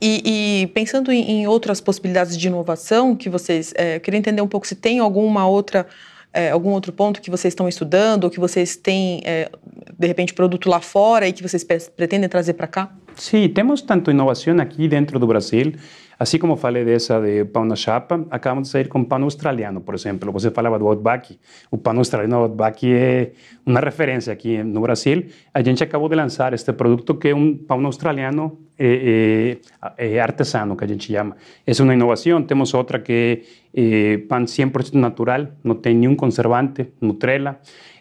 E, 0.00 0.62
e 0.62 0.66
pensando 0.68 1.10
em, 1.12 1.30
em, 1.30 1.46
outras 1.46 1.80
possibilidades 1.80 2.36
de 2.36 2.46
inovação 2.46 3.14
que 3.14 3.28
vocês, 3.28 3.72
é, 3.76 3.96
eu 3.96 4.00
queria 4.00 4.18
entender 4.18 4.42
um 4.42 4.48
pouco 4.48 4.66
se 4.66 4.74
tem 4.74 4.98
alguma 4.98 5.46
outra, 5.46 5.86
é, 6.32 6.50
algum 6.50 6.70
outro 6.70 6.92
ponto 6.92 7.20
que 7.20 7.30
vocês 7.30 7.52
estão 7.52 7.68
estudando 7.68 8.24
ou 8.24 8.30
que 8.30 8.40
vocês 8.40 8.76
têm, 8.76 9.22
é, 9.24 9.50
de 9.98 10.06
repente, 10.06 10.34
produto 10.34 10.68
lá 10.68 10.80
fora 10.80 11.26
e 11.28 11.32
que 11.32 11.42
vocês 11.42 11.64
pretendem 11.64 12.28
trazer 12.28 12.54
para 12.54 12.66
cá? 12.66 12.92
Sim, 13.18 13.48
temos 13.48 13.82
tanto 13.82 14.12
inovação 14.12 14.60
aqui 14.60 14.86
dentro 14.86 15.18
do 15.18 15.26
Brasil, 15.26 15.72
assim 16.20 16.38
como 16.38 16.54
falei 16.56 16.84
dessa 16.84 17.20
de 17.20 17.44
pão 17.46 17.64
na 17.64 17.74
chapa, 17.74 18.24
acabamos 18.30 18.68
de 18.68 18.72
sair 18.72 18.86
com 18.86 19.02
pão 19.02 19.24
australiano, 19.24 19.80
por 19.80 19.96
exemplo. 19.96 20.30
Você 20.30 20.52
falava 20.52 20.78
do 20.78 20.86
Outback, 20.86 21.36
o 21.68 21.76
pão 21.76 21.98
australiano 21.98 22.36
Outback 22.44 22.88
é 22.88 23.32
uma 23.66 23.80
referência 23.80 24.32
aqui 24.32 24.62
no 24.62 24.80
Brasil. 24.80 25.26
A 25.52 25.60
gente 25.60 25.82
acabou 25.82 26.08
de 26.08 26.14
lançar 26.14 26.54
este 26.54 26.72
produto 26.72 27.16
que 27.16 27.30
é 27.30 27.34
um 27.34 27.56
pão 27.56 27.84
australiano 27.84 28.56
é, 28.78 29.58
é, 29.96 30.16
é 30.16 30.20
artesano, 30.20 30.76
que 30.76 30.84
a 30.84 30.86
gente 30.86 31.12
chama. 31.12 31.36
É 31.66 31.82
uma 31.82 31.94
inovação. 31.94 32.40
Temos 32.44 32.72
outra 32.72 33.00
que 33.00 33.42
é 33.74 34.18
pão 34.28 34.44
100% 34.44 34.94
natural, 34.94 35.48
não 35.64 35.74
tem 35.74 35.96
nenhum 35.96 36.14
conservante, 36.14 36.92
Nutella. 37.00 37.58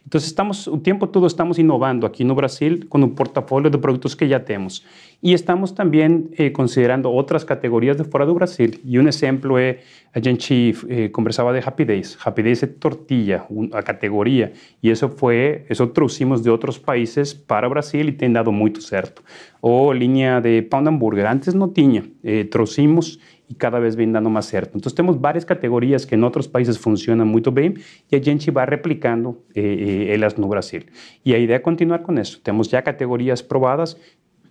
Entonces, 0.07 0.29
estamos, 0.29 0.69
o 0.69 0.79
tempo 0.79 1.09
todo 1.09 1.27
estamos 1.27 1.59
innovando 1.59 2.07
aquí 2.07 2.23
en 2.23 2.33
Brasil 2.33 2.87
con 2.87 3.03
un 3.03 3.13
portafolio 3.13 3.69
de 3.69 3.77
productos 3.77 4.15
que 4.15 4.25
ya 4.25 4.45
tenemos. 4.45 4.85
Y 5.21 5.33
estamos 5.33 5.75
también 5.75 6.29
eh, 6.37 6.53
considerando 6.53 7.11
otras 7.11 7.43
categorías 7.43 7.97
de 7.97 8.05
fuera 8.05 8.25
de 8.25 8.31
Brasil. 8.31 8.79
Y 8.85 8.99
un 8.99 9.09
ejemplo 9.09 9.59
es, 9.59 9.83
a 10.13 10.21
gente 10.21 10.73
eh, 10.87 11.11
conversaba 11.11 11.51
de 11.51 11.59
Happy 11.59 11.83
Days. 11.83 12.17
Happy 12.23 12.41
Days 12.41 12.63
es 12.63 12.79
tortilla, 12.79 13.45
una 13.49 13.81
categoría. 13.81 14.53
Y 14.81 14.91
eso 14.91 15.09
fue, 15.09 15.65
eso 15.67 15.89
traducimos 15.89 16.41
de 16.41 16.51
otros 16.51 16.79
países 16.79 17.35
para 17.35 17.67
Brasil 17.67 18.07
y 18.07 18.13
te 18.13 18.27
han 18.27 18.31
dado 18.31 18.53
muy 18.53 18.73
certo. 18.79 19.23
O 19.59 19.93
línea 19.93 20.39
de 20.39 20.63
pound 20.63 20.87
hamburger. 20.87 21.27
Antes 21.27 21.53
no 21.53 21.71
tenía. 21.71 22.05
Eh, 22.23 22.47
traducimos 22.49 23.19
e 23.49 23.55
cada 23.55 23.79
vez 23.79 23.95
vem 23.95 24.11
dando 24.11 24.29
mais 24.29 24.45
certo. 24.45 24.77
Então, 24.77 24.91
temos 24.91 25.15
várias 25.15 25.43
categorias 25.43 26.03
que 26.05 26.15
em 26.15 26.23
outros 26.23 26.47
países 26.47 26.77
funcionam 26.77 27.25
muito 27.25 27.49
bem 27.49 27.75
e 28.11 28.15
a 28.15 28.21
gente 28.21 28.51
vai 28.51 28.65
replicando 28.65 29.41
eh, 29.55 29.61
eh, 29.61 30.13
elas 30.13 30.35
no 30.35 30.47
Brasil. 30.47 30.81
E 31.25 31.33
a 31.33 31.37
ideia 31.37 31.55
é 31.55 31.59
continuar 31.59 31.99
com 31.99 32.13
isso. 32.19 32.39
Temos 32.41 32.67
já 32.67 32.81
categorias 32.81 33.41
provadas, 33.41 33.95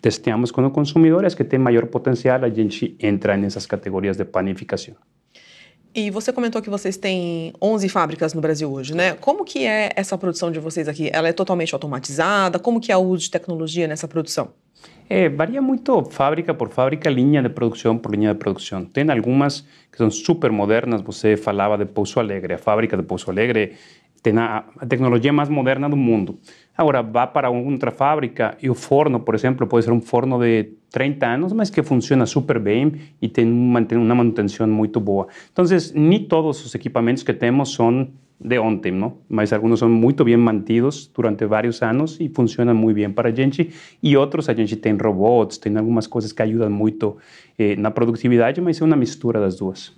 testeamos 0.00 0.50
com 0.50 0.64
os 0.64 0.72
consumidores 0.72 1.34
que 1.34 1.44
têm 1.44 1.58
maior 1.58 1.86
potencial, 1.86 2.42
a 2.44 2.48
gente 2.48 2.96
entra 3.00 3.36
nessas 3.36 3.66
categorias 3.66 4.16
de 4.16 4.24
panificação. 4.24 4.94
E 5.94 6.10
você 6.10 6.30
comentou 6.30 6.60
que 6.60 6.68
vocês 6.68 6.98
têm 6.98 7.54
11 7.60 7.88
fábricas 7.88 8.34
no 8.34 8.40
Brasil 8.40 8.70
hoje, 8.70 8.94
né? 8.94 9.14
Como 9.14 9.46
que 9.46 9.64
é 9.64 9.90
essa 9.96 10.18
produção 10.18 10.50
de 10.52 10.60
vocês 10.60 10.88
aqui? 10.88 11.08
Ela 11.10 11.28
é 11.28 11.32
totalmente 11.32 11.72
automatizada? 11.74 12.58
Como 12.58 12.78
que 12.78 12.92
é 12.92 12.96
o 12.96 13.00
uso 13.00 13.22
de 13.22 13.30
tecnologia 13.30 13.88
nessa 13.88 14.06
produção? 14.06 14.52
É, 15.08 15.28
varia 15.28 15.62
muito 15.62 16.02
fábrica 16.04 16.52
por 16.52 16.68
fábrica, 16.70 17.08
linha 17.08 17.40
de 17.40 17.48
produção 17.48 17.96
por 17.96 18.12
linha 18.12 18.32
de 18.32 18.38
produção. 18.38 18.84
Tem 18.84 19.08
algumas 19.10 19.60
que 19.90 19.98
são 19.98 20.10
super 20.10 20.50
modernas. 20.50 21.00
Você 21.02 21.36
falava 21.36 21.78
de 21.78 21.84
Pouso 21.86 22.18
Alegre. 22.18 22.54
A 22.54 22.58
fábrica 22.58 22.96
de 22.96 23.04
Pouso 23.04 23.30
Alegre 23.30 23.74
tem 24.20 24.36
a, 24.36 24.64
a 24.78 24.86
tecnologia 24.86 25.32
mais 25.32 25.48
moderna 25.48 25.88
do 25.88 25.96
mundo. 25.96 26.38
Agora, 26.76 27.02
vá 27.02 27.26
para 27.26 27.48
outra 27.48 27.92
fábrica 27.92 28.56
e 28.60 28.68
o 28.68 28.74
forno, 28.74 29.20
por 29.20 29.36
exemplo, 29.36 29.64
pode 29.66 29.84
ser 29.84 29.92
um 29.92 30.00
forno 30.00 30.40
de 30.40 30.72
30 30.90 31.26
anos, 31.26 31.52
mas 31.52 31.70
que 31.70 31.82
funciona 31.82 32.26
super 32.26 32.58
bem 32.58 32.92
e 33.22 33.28
tem 33.28 33.46
uma 33.46 34.14
manutenção 34.14 34.66
muito 34.66 34.98
boa. 34.98 35.28
Então, 35.52 35.64
nem 35.94 36.24
todos 36.24 36.66
os 36.66 36.74
equipamentos 36.74 37.22
que 37.22 37.32
temos 37.32 37.72
são 37.72 38.08
de 38.38 38.58
ontem, 38.58 38.92
¿no? 38.92 39.18
Mas 39.28 39.52
algunos 39.52 39.80
son 39.80 39.92
muy 39.92 40.14
bien 40.14 40.40
mantidos 40.40 41.10
durante 41.14 41.46
varios 41.46 41.82
años 41.82 42.20
y 42.20 42.28
funcionan 42.28 42.76
muy 42.76 42.92
bien 42.92 43.14
para 43.14 43.30
a 43.30 43.32
gente. 43.32 43.70
Y 44.02 44.16
otros 44.16 44.48
a 44.48 44.54
gente 44.54 44.76
tem 44.76 44.98
robots, 44.98 45.58
tem 45.58 45.76
algumas 45.76 46.06
coisas 46.06 46.32
que 46.32 46.42
ajudam 46.42 46.70
muito 46.70 47.16
eh, 47.58 47.76
na 47.76 47.90
produtividade, 47.90 48.60
mas 48.60 48.80
é 48.80 48.84
uma 48.84 48.96
mistura 48.96 49.40
das 49.40 49.56
duas. 49.56 49.94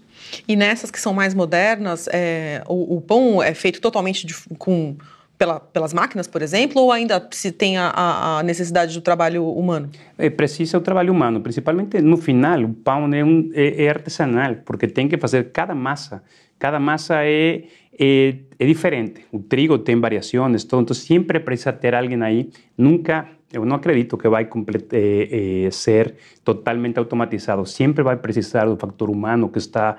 E 0.47 0.57
nessas 0.57 0.90
que 0.90 1.00
são 1.00 1.12
mais 1.12 1.35
modernas, 1.35 2.09
é, 2.12 2.62
o, 2.66 2.97
o, 2.97 3.00
pão 3.00 3.42
é 3.42 3.54
feito 3.54 3.80
totalmente 3.80 4.26
de, 4.26 4.35
com 4.59 4.97
pela, 5.38 5.61
pelas 5.61 5.95
máquinas, 5.95 6.26
por 6.26 6.42
exemplo, 6.42 6.83
ou 6.83 6.92
ainda 6.92 7.26
se 7.30 7.52
tem 7.52 7.78
a, 7.78 8.38
a 8.38 8.42
necessidade 8.42 8.92
do 8.92 9.00
trabalho 9.00 9.45
humano? 9.47 9.88
É, 10.18 10.28
precisa 10.28 10.76
o 10.76 10.80
trabalho 10.80 11.12
humano, 11.12 11.40
principalmente 11.40 12.00
no 12.02 12.16
final. 12.16 12.62
O 12.64 12.75
pão 12.75 13.12
é, 13.14 13.25
um, 13.25 13.50
é, 13.54 13.85
é 13.85 13.88
artesanal, 13.88 14.57
porque 14.64 14.88
tem 14.88 15.09
que 15.09 15.16
fazer 15.16 15.50
cada 15.52 15.75
massa. 15.75 16.23
Cada 16.59 16.80
massa 16.80 17.25
é 17.25 17.62
é, 17.98 18.36
é 18.58 18.66
diferente. 18.66 19.24
O 19.32 19.40
trigo 19.40 19.78
tem 19.78 20.00
variações, 20.00 20.64
todo. 20.64 20.82
Então 20.82 20.94
sempre 20.94 21.40
precisa 21.40 21.72
ter 21.72 21.94
alguém 21.94 22.22
aí. 22.22 22.50
Nunca, 22.76 23.28
eu 23.52 23.64
não 23.64 23.76
acredito 23.76 24.16
que 24.16 24.28
vai 24.28 24.48
é, 24.92 25.66
é, 25.66 25.70
ser 25.70 26.14
totalmente 26.44 26.98
automatizado. 26.98 27.66
Sempre 27.66 28.02
vai 28.04 28.16
precisar 28.16 28.66
do 28.66 28.76
fator 28.76 29.10
humano 29.10 29.48
que 29.48 29.58
está 29.58 29.96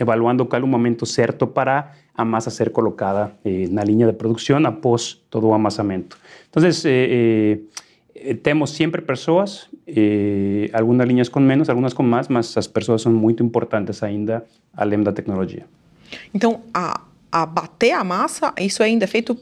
evaluando 0.00 0.46
qual 0.46 0.60
é 0.60 0.64
o 0.64 0.68
momento 0.68 1.04
certo 1.06 1.46
para 1.46 1.92
a 2.16 2.24
massa 2.24 2.50
ser 2.50 2.70
colocada 2.70 3.32
na 3.70 3.84
linha 3.84 4.06
de 4.06 4.12
produção 4.12 4.64
após 4.66 5.14
todo 5.28 5.48
o 5.48 5.54
amassamento. 5.54 6.16
Então, 6.48 6.62
temos 8.42 8.70
sempre 8.70 9.02
pessoas, 9.02 9.68
eh, 9.86 10.70
algumas 10.72 11.06
linhas 11.06 11.28
com 11.28 11.40
menos, 11.40 11.68
algumas 11.68 11.92
com 11.92 12.02
mais, 12.02 12.28
mas 12.28 12.56
as 12.56 12.66
pessoas 12.66 13.02
são 13.02 13.12
muito 13.12 13.42
importantes 13.42 14.02
ainda, 14.02 14.44
além 14.74 15.02
da 15.02 15.12
tecnologia. 15.12 15.66
Então, 16.32 16.62
a, 16.72 17.00
a 17.30 17.46
bater 17.46 17.92
a 17.92 18.04
massa, 18.04 18.52
isso 18.58 18.82
ainda 18.82 19.04
é 19.04 19.08
feito 19.08 19.38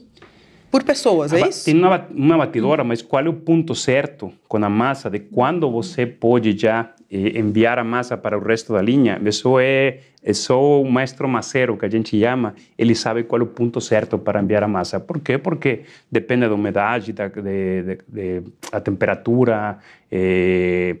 por 0.73 0.83
pessoas, 0.83 1.31
é 1.31 1.47
isso? 1.47 1.65
Tem 1.65 1.75
uma, 1.75 2.03
uma 2.09 2.35
batidora, 2.35 2.83
mas 2.83 2.99
qual 2.99 3.23
é 3.23 3.29
o 3.29 3.33
ponto 3.33 3.75
certo 3.75 4.33
com 4.47 4.57
a 4.57 4.67
massa 4.67 5.07
de 5.07 5.19
quando 5.19 5.69
você 5.69 6.07
pode 6.07 6.57
já 6.57 6.89
eh, 7.11 7.37
enviar 7.37 7.77
a 7.77 7.83
massa 7.83 8.17
para 8.17 8.35
o 8.35 8.41
resto 8.41 8.73
da 8.73 8.81
linha? 8.81 9.21
Isso 9.23 9.59
é, 9.59 9.99
é 10.23 10.33
só 10.33 10.81
o 10.81 10.91
maestro 10.91 11.27
macero, 11.27 11.77
que 11.77 11.85
a 11.85 11.89
gente 11.89 12.19
chama, 12.19 12.55
ele 12.75 12.95
sabe 12.95 13.21
qual 13.23 13.41
é 13.41 13.43
o 13.43 13.47
ponto 13.47 13.79
certo 13.79 14.17
para 14.17 14.41
enviar 14.41 14.63
a 14.63 14.67
massa. 14.67 14.99
Por 14.99 15.19
quê? 15.19 15.37
Porque 15.37 15.81
depende 16.11 16.47
da 16.47 16.55
umidade, 16.55 17.13
da 17.13 17.27
de, 17.27 17.83
de, 17.83 17.97
de, 18.07 18.43
a 18.71 18.81
temperatura, 18.81 19.77
eh, 20.11 20.95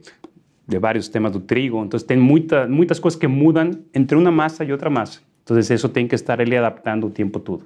de 0.67 0.77
vários 0.77 1.07
temas 1.07 1.31
do 1.31 1.39
trigo. 1.39 1.83
Então, 1.83 1.99
tem 1.99 2.17
muita, 2.17 2.67
muitas 2.67 2.99
coisas 2.99 3.19
que 3.19 3.27
mudam 3.27 3.71
entre 3.91 4.15
uma 4.15 4.31
massa 4.31 4.63
e 4.63 4.71
outra 4.71 4.91
massa. 4.91 5.19
Então, 5.43 5.57
isso 5.59 5.89
tem 5.89 6.07
que 6.07 6.15
estar 6.15 6.39
ele 6.39 6.55
adaptando 6.55 7.07
o 7.07 7.09
tempo 7.09 7.39
todo. 7.39 7.65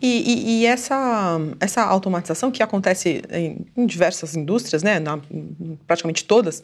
E, 0.00 0.06
e, 0.06 0.60
e, 0.60 0.66
essa, 0.66 1.38
essa 1.58 1.82
automatização 1.82 2.50
que 2.50 2.62
acontece 2.62 3.22
em, 3.30 3.66
em 3.76 3.86
diversas 3.86 4.36
indústrias, 4.36 4.82
né, 4.82 4.98
na, 4.98 5.18
praticamente 5.86 6.24
todas, 6.24 6.62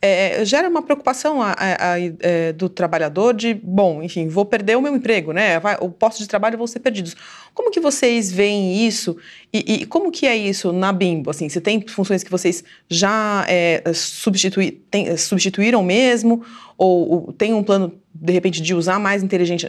é, 0.00 0.44
gera 0.44 0.68
uma 0.68 0.82
preocupação 0.82 1.42
a, 1.42 1.52
a, 1.52 1.92
a, 1.92 2.00
é, 2.20 2.52
do 2.52 2.68
trabalhador 2.68 3.34
de, 3.34 3.54
bom, 3.54 4.02
enfim, 4.02 4.28
vou 4.28 4.44
perder 4.44 4.76
o 4.76 4.82
meu 4.82 4.94
emprego, 4.94 5.32
né, 5.32 5.58
vai, 5.60 5.76
o 5.80 5.88
posto 5.88 6.20
de 6.20 6.28
trabalho 6.28 6.58
vão 6.58 6.66
ser 6.66 6.80
perdidos. 6.80 7.16
Como 7.52 7.70
que 7.70 7.80
vocês 7.80 8.32
veem 8.32 8.86
isso 8.86 9.16
e, 9.52 9.82
e 9.82 9.86
como 9.86 10.10
que 10.10 10.26
é 10.26 10.36
isso 10.36 10.72
na 10.72 10.92
Bimbo? 10.92 11.30
Assim, 11.30 11.48
se 11.48 11.60
tem 11.60 11.80
funções 11.86 12.22
que 12.22 12.30
vocês 12.30 12.64
já 12.88 13.44
é, 13.48 13.82
substitui, 13.94 14.82
tem, 14.90 15.16
substituíram 15.16 15.82
mesmo 15.82 16.44
ou, 16.76 17.10
ou 17.10 17.32
tem 17.32 17.54
um 17.54 17.62
plano 17.62 17.92
de 18.14 18.32
repente, 18.32 18.62
de 18.62 18.72
usar 18.74 19.00
mais 19.00 19.24
inteligência, 19.24 19.68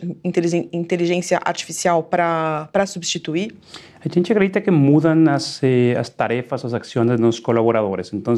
inteligência 0.71 1.39
artificial 1.43 2.03
para 2.03 2.85
substituir? 2.85 3.55
A 3.99 4.07
gente 4.07 4.31
acredita 4.31 4.61
que 4.61 4.69
mudam 4.69 5.23
as, 5.29 5.63
eh, 5.63 5.95
as 5.97 6.09
tarefas, 6.09 6.63
as 6.63 6.75
ações 6.75 7.19
dos 7.19 7.39
colaboradores. 7.39 8.13
Então, 8.13 8.35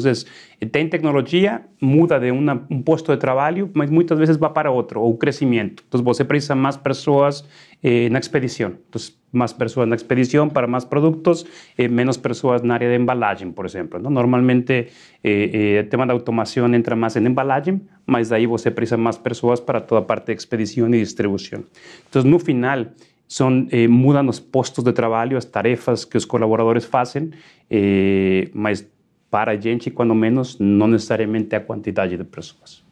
tem 0.72 0.88
tecnologia, 0.88 1.60
muda 1.78 2.18
de 2.18 2.30
uma, 2.30 2.66
um 2.70 2.80
posto 2.80 3.12
de 3.12 3.18
trabalho, 3.18 3.70
mas 3.74 3.90
muitas 3.90 4.18
vezes 4.18 4.38
vai 4.38 4.50
para 4.50 4.70
outro, 4.70 5.02
ou 5.02 5.14
crescimento. 5.18 5.84
Então, 5.86 6.02
você 6.02 6.24
precisa 6.24 6.54
mais 6.54 6.78
pessoas 6.78 7.44
eh, 7.84 8.08
na 8.08 8.18
expedição. 8.18 8.72
Então, 8.88 8.98
mais 9.32 9.52
pessoas 9.52 9.88
na 9.88 9.96
expedição 9.96 10.48
para 10.48 10.66
mais 10.66 10.84
produtos, 10.84 11.44
eh, 11.76 11.88
menos 11.88 12.16
pessoas 12.16 12.62
na 12.62 12.74
área 12.74 12.88
de 12.88 12.96
embalagem, 12.96 13.52
por 13.52 13.66
exemplo. 13.66 14.00
Não? 14.00 14.10
Normalmente, 14.10 14.88
eh, 15.22 15.50
eh, 15.52 15.80
o 15.80 15.88
tema 15.88 16.06
da 16.06 16.12
automação 16.12 16.72
entra 16.74 16.96
mais 16.96 17.16
em 17.16 17.26
embalagem, 17.26 17.80
mas 18.06 18.32
aí 18.32 18.46
você 18.46 18.70
precisa 18.70 18.96
mais 18.96 19.18
pessoas 19.18 19.60
para 19.60 19.80
toda 19.80 20.02
parte 20.02 20.26
de 20.26 20.38
expedição 20.38 20.88
e 20.88 20.98
distribuição. 20.98 21.62
Então, 22.08 22.22
no 22.22 22.38
final, 22.38 22.86
são, 23.28 23.66
eh, 23.70 23.86
mudam 23.86 24.26
os 24.28 24.40
postos 24.40 24.82
de 24.82 24.92
trabalho, 24.92 25.36
as 25.36 25.44
tarefas 25.44 26.04
que 26.04 26.16
os 26.16 26.24
colaboradores 26.24 26.86
fazem, 26.86 27.30
eh, 27.70 28.48
mas 28.54 28.86
para 29.30 29.52
a 29.52 29.56
gente, 29.56 29.90
quando 29.90 30.14
menos, 30.14 30.58
não 30.58 30.86
necessariamente 30.86 31.54
a 31.54 31.60
quantidade 31.60 32.16
de 32.16 32.24
pessoas. 32.24 32.82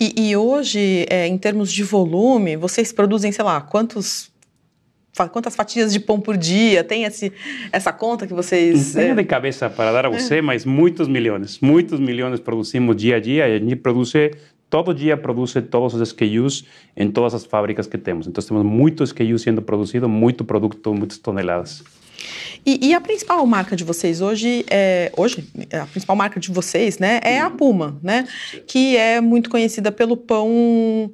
E, 0.00 0.30
e 0.30 0.36
hoje, 0.36 1.04
é, 1.10 1.26
em 1.26 1.36
termos 1.36 1.70
de 1.70 1.82
volume, 1.82 2.56
vocês 2.56 2.92
produzem, 2.92 3.30
sei 3.30 3.44
lá, 3.44 3.60
quantos 3.60 4.30
quantas 5.30 5.56
fatias 5.56 5.92
de 5.92 6.00
pão 6.00 6.20
por 6.20 6.36
dia? 6.36 6.84
Tem 6.84 7.04
esse, 7.04 7.32
essa 7.72 7.92
conta 7.92 8.26
que 8.26 8.34
vocês. 8.34 8.94
Não 8.94 9.02
tenho 9.02 9.16
de 9.16 9.24
cabeça 9.24 9.68
para 9.68 9.92
dar 9.92 10.06
a 10.06 10.08
você, 10.08 10.36
é. 10.36 10.42
mas 10.42 10.64
muitos 10.64 11.08
milhões. 11.08 11.58
Muitos 11.60 11.98
milhões 11.98 12.38
produzimos 12.40 12.96
dia 12.96 13.16
a 13.16 13.20
dia. 13.20 13.44
A 13.44 13.58
gente 13.58 13.76
produz, 13.76 14.12
todo 14.70 14.94
dia 14.94 15.16
produz 15.16 15.54
todos 15.70 15.94
os 15.94 16.08
SKUs 16.08 16.64
em 16.96 17.10
todas 17.10 17.34
as 17.34 17.44
fábricas 17.44 17.86
que 17.86 17.98
temos. 17.98 18.26
Então 18.26 18.42
temos 18.42 18.64
muitos 18.64 19.10
SKUs 19.10 19.42
sendo 19.42 19.62
produzidos, 19.62 20.08
muito 20.08 20.44
produto, 20.44 20.94
muitas 20.94 21.18
toneladas. 21.18 21.82
E, 22.66 22.88
e, 22.88 22.94
a 22.94 23.00
principal 23.00 23.44
marca 23.46 23.76
de 23.76 23.84
vocês 23.84 24.20
hoje, 24.20 24.64
é, 24.68 25.10
hoje 25.16 25.48
a 25.72 25.86
principal 25.86 26.16
marca 26.16 26.40
de 26.40 26.50
vocês, 26.50 26.98
né, 26.98 27.20
é 27.22 27.40
a 27.40 27.48
Puma, 27.48 27.98
né, 28.02 28.26
que 28.66 28.96
é 28.96 29.20
muito 29.20 29.48
conhecida 29.48 29.92
pelo 29.92 30.16
pão 30.16 31.10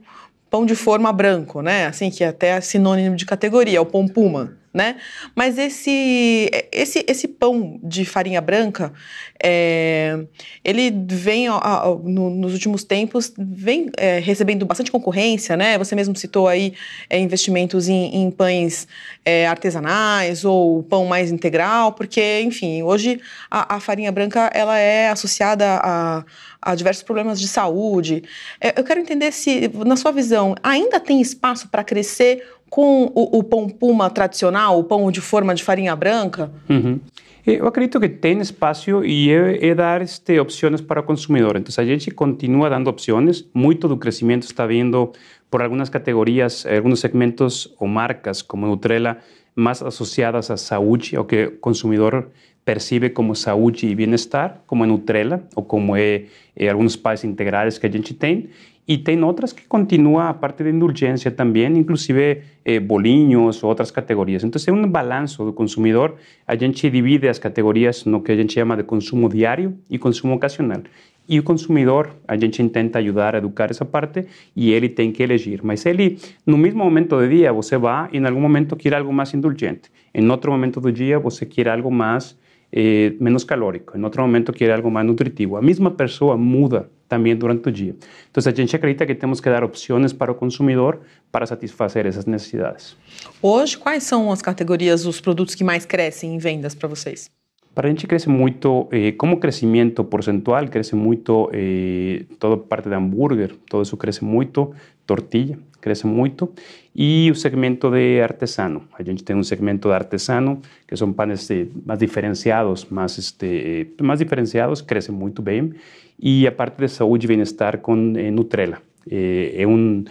pão 0.54 0.64
de 0.64 0.76
forma 0.76 1.12
branco, 1.12 1.60
né? 1.60 1.86
Assim, 1.86 2.10
que 2.10 2.22
é 2.22 2.28
até 2.28 2.60
sinônimo 2.60 3.16
de 3.16 3.26
categoria, 3.26 3.78
é 3.78 3.80
o 3.80 3.84
pão 3.84 4.06
puma, 4.06 4.56
né? 4.74 4.96
Mas 5.36 5.56
esse, 5.56 6.50
esse, 6.72 7.04
esse 7.06 7.28
pão 7.28 7.78
de 7.80 8.04
farinha 8.04 8.40
branca, 8.40 8.92
é, 9.40 10.18
ele 10.64 10.90
vem, 11.06 11.48
ó, 11.48 11.96
no, 12.02 12.28
nos 12.28 12.52
últimos 12.52 12.82
tempos, 12.82 13.32
vem 13.38 13.88
é, 13.96 14.18
recebendo 14.18 14.66
bastante 14.66 14.90
concorrência, 14.90 15.56
né? 15.56 15.78
Você 15.78 15.94
mesmo 15.94 16.16
citou 16.16 16.48
aí 16.48 16.74
é, 17.08 17.20
investimentos 17.20 17.88
em, 17.88 18.16
em 18.16 18.30
pães 18.32 18.88
é, 19.24 19.46
artesanais 19.46 20.44
ou 20.44 20.82
pão 20.82 21.06
mais 21.06 21.30
integral, 21.30 21.92
porque, 21.92 22.40
enfim, 22.40 22.82
hoje 22.82 23.20
a, 23.48 23.76
a 23.76 23.80
farinha 23.80 24.10
branca, 24.10 24.50
ela 24.52 24.76
é 24.76 25.08
associada 25.08 25.80
a 25.82 26.24
a 26.64 26.74
diversos 26.74 27.02
problemas 27.02 27.38
de 27.38 27.46
saúde. 27.46 28.24
É, 28.58 28.72
eu 28.80 28.84
quero 28.84 28.98
entender 28.98 29.30
se, 29.32 29.70
na 29.84 29.96
sua 29.96 30.10
visão, 30.10 30.54
ainda 30.62 30.98
tem 30.98 31.20
espaço 31.20 31.68
para 31.68 31.84
crescer 31.84 32.42
com 32.74 33.04
o, 33.14 33.38
o, 33.38 33.44
pão 33.44 33.68
puma 33.68 34.10
tradicional, 34.10 34.80
o 34.80 34.82
pão 34.82 35.08
de 35.08 35.20
forma 35.20 35.54
de 35.54 35.62
farinha 35.62 35.94
branca? 35.94 36.50
Uhum. 36.68 36.98
Eu 37.46 37.68
acredito 37.68 38.00
que 38.00 38.08
tem 38.08 38.40
espaço 38.40 39.04
e 39.04 39.30
é, 39.30 39.68
é 39.68 39.74
dar 39.76 40.02
este, 40.02 40.40
opções 40.40 40.80
para 40.80 40.98
o 40.98 41.04
consumidor. 41.04 41.56
Então, 41.56 41.72
a 41.80 41.86
gente 41.86 42.10
continua 42.10 42.68
dando 42.68 42.90
opções. 42.90 43.44
Muito 43.54 43.86
do 43.86 43.96
crescimento 43.96 44.42
está 44.42 44.66
vindo 44.66 45.12
por 45.48 45.62
algumas 45.62 45.88
categorias, 45.88 46.66
alguns 46.66 46.98
segmentos 46.98 47.72
ou 47.78 47.86
marcas, 47.86 48.42
como 48.42 48.66
Nutrela, 48.66 49.18
mais 49.54 49.80
associadas 49.80 50.50
à 50.50 50.56
saúde, 50.56 51.14
ao 51.14 51.24
que 51.24 51.44
o 51.44 51.52
consumidor 51.58 52.28
percibe 52.64 53.08
como 53.08 53.36
saúde 53.36 53.86
e 53.86 53.94
bem-estar, 53.94 54.62
como 54.66 54.82
é 54.82 54.86
Nutrela 54.88 55.44
ou 55.54 55.62
como 55.62 55.94
é, 55.94 56.24
é 56.56 56.70
alguns 56.70 56.96
pais 56.96 57.22
integrais 57.22 57.78
que 57.78 57.86
a 57.86 57.90
gente 57.90 58.14
tem. 58.14 58.48
E 58.86 58.98
tem 58.98 59.22
outras 59.24 59.52
que 59.52 59.66
continua 59.66 60.28
a 60.28 60.34
parte 60.34 60.62
de 60.62 60.70
indulgência 60.70 61.30
também, 61.30 61.78
inclusive 61.78 62.42
eh, 62.64 62.78
bolinhos 62.78 63.62
ou 63.62 63.70
outras 63.70 63.90
categorias. 63.90 64.44
Então, 64.44 64.60
é 64.66 64.72
um 64.72 64.86
balanço 64.86 65.42
do 65.42 65.54
consumidor. 65.54 66.16
A 66.46 66.54
gente 66.54 66.90
divide 66.90 67.26
as 67.26 67.38
categorias 67.38 68.04
no 68.04 68.20
que 68.20 68.30
a 68.32 68.36
gente 68.36 68.52
chama 68.52 68.76
de 68.76 68.82
consumo 68.82 69.28
diário 69.28 69.78
e 69.88 69.98
consumo 69.98 70.34
ocasional. 70.34 70.82
E 71.26 71.38
o 71.38 71.42
consumidor, 71.42 72.10
a 72.28 72.36
gente 72.36 72.62
tenta 72.68 72.98
ajudar 72.98 73.34
a 73.34 73.38
educar 73.38 73.70
essa 73.70 73.86
parte 73.86 74.26
e 74.54 74.70
ele 74.70 74.90
tem 74.90 75.10
que 75.10 75.22
elegir. 75.22 75.60
Mas 75.62 75.86
ele, 75.86 76.18
no 76.46 76.58
mesmo 76.58 76.84
momento 76.84 77.16
do 77.16 77.26
dia, 77.26 77.50
você 77.50 77.78
vai 77.78 78.10
e 78.12 78.18
em 78.18 78.26
algum 78.26 78.40
momento 78.40 78.76
quer 78.76 78.94
algo 78.94 79.10
mais 79.10 79.32
indulgente. 79.32 79.90
Em 80.12 80.28
outro 80.30 80.52
momento 80.52 80.78
do 80.78 80.92
dia, 80.92 81.18
você 81.18 81.46
quer 81.46 81.68
algo 81.68 81.90
mais 81.90 82.36
eh, 82.76 83.14
menos 83.20 83.44
calórico. 83.44 83.96
Em 83.96 84.02
outro 84.02 84.20
momento 84.20 84.52
quer 84.52 84.72
algo 84.72 84.90
mais 84.90 85.06
nutritivo. 85.06 85.56
A 85.56 85.62
mesma 85.62 85.92
pessoa 85.92 86.36
muda 86.36 86.90
também 87.08 87.36
durante 87.36 87.68
o 87.68 87.72
dia. 87.72 87.94
Então, 88.28 88.42
a 88.44 88.54
gente 88.54 88.74
acredita 88.74 89.06
que 89.06 89.14
temos 89.14 89.40
que 89.40 89.48
dar 89.48 89.62
opções 89.62 90.12
para 90.12 90.32
o 90.32 90.34
consumidor 90.34 91.00
para 91.30 91.46
satisfazer 91.46 92.04
essas 92.06 92.26
necessidades. 92.26 92.96
Hoje, 93.40 93.78
quais 93.78 94.02
são 94.02 94.32
as 94.32 94.42
categorias, 94.42 95.06
os 95.06 95.20
produtos 95.20 95.54
que 95.54 95.62
mais 95.62 95.86
crescem 95.86 96.34
em 96.34 96.38
vendas 96.38 96.74
para 96.74 96.88
vocês? 96.88 97.30
Para 97.72 97.88
a 97.88 97.90
gente 97.90 98.06
cresce 98.06 98.28
muito, 98.28 98.88
eh, 98.90 99.12
como 99.12 99.38
crescimento 99.38 100.02
percentual, 100.04 100.66
cresce 100.68 100.96
muito 100.96 101.50
eh, 101.52 102.24
toda 102.38 102.56
parte 102.56 102.88
de 102.88 102.94
hambúrguer, 102.94 103.54
todo 103.68 103.82
isso 103.82 103.96
cresce 103.96 104.24
muito, 104.24 104.72
tortilha, 105.06 105.58
cresce 105.84 106.06
muito, 106.06 106.50
e 106.96 107.30
o 107.30 107.34
segmento 107.34 107.90
de 107.90 108.22
artesano. 108.22 108.84
A 108.98 109.02
gente 109.02 109.22
tem 109.22 109.36
um 109.36 109.42
segmento 109.42 109.88
de 109.88 109.94
artesano, 109.94 110.62
que 110.88 110.96
são 110.96 111.12
panes 111.12 111.46
mais 111.84 111.98
diferenciados, 111.98 112.86
mais, 112.86 113.18
este, 113.18 113.92
mais 114.00 114.18
diferenciados, 114.18 114.80
cresce 114.80 115.12
muito 115.12 115.42
bem, 115.42 115.74
e 116.18 116.46
a 116.46 116.52
parte 116.52 116.78
de 116.78 116.88
saúde 116.88 117.26
e 117.26 117.28
bem-estar 117.28 117.78
com 117.80 118.14
eh, 118.16 118.30
Nutrela. 118.30 118.78
Eh, 119.10 119.62
é 119.62 119.66
um, 119.66 120.04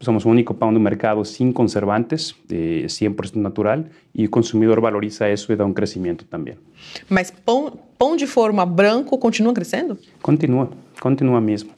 somos 0.00 0.24
o 0.24 0.30
único 0.30 0.54
pão 0.54 0.72
do 0.72 0.80
mercado 0.80 1.22
sem 1.26 1.52
conservantes, 1.52 2.34
eh, 2.50 2.86
100% 2.88 3.36
natural, 3.36 3.84
e 4.14 4.24
o 4.24 4.30
consumidor 4.30 4.80
valoriza 4.80 5.30
isso 5.30 5.52
e 5.52 5.56
dá 5.56 5.66
um 5.66 5.74
crescimento 5.74 6.24
também. 6.24 6.54
Mas 7.06 7.30
pão, 7.30 7.78
pão 7.98 8.16
de 8.16 8.26
forma 8.26 8.64
branco 8.64 9.18
continua 9.18 9.52
crescendo? 9.52 9.98
Continua, 10.22 10.70
continua 10.98 11.38
mesmo. 11.38 11.72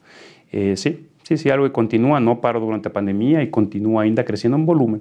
Eh, 0.52 0.76
sim, 0.76 0.98
Sí, 1.30 1.36
sí, 1.36 1.48
algo 1.48 1.64
que 1.64 1.70
continua, 1.70 2.18
não 2.18 2.34
parou 2.34 2.60
durante 2.60 2.88
a 2.88 2.90
pandemia 2.90 3.40
e 3.40 3.46
continua 3.46 4.02
ainda 4.02 4.24
crescendo 4.24 4.58
em 4.58 4.64
volume. 4.64 5.00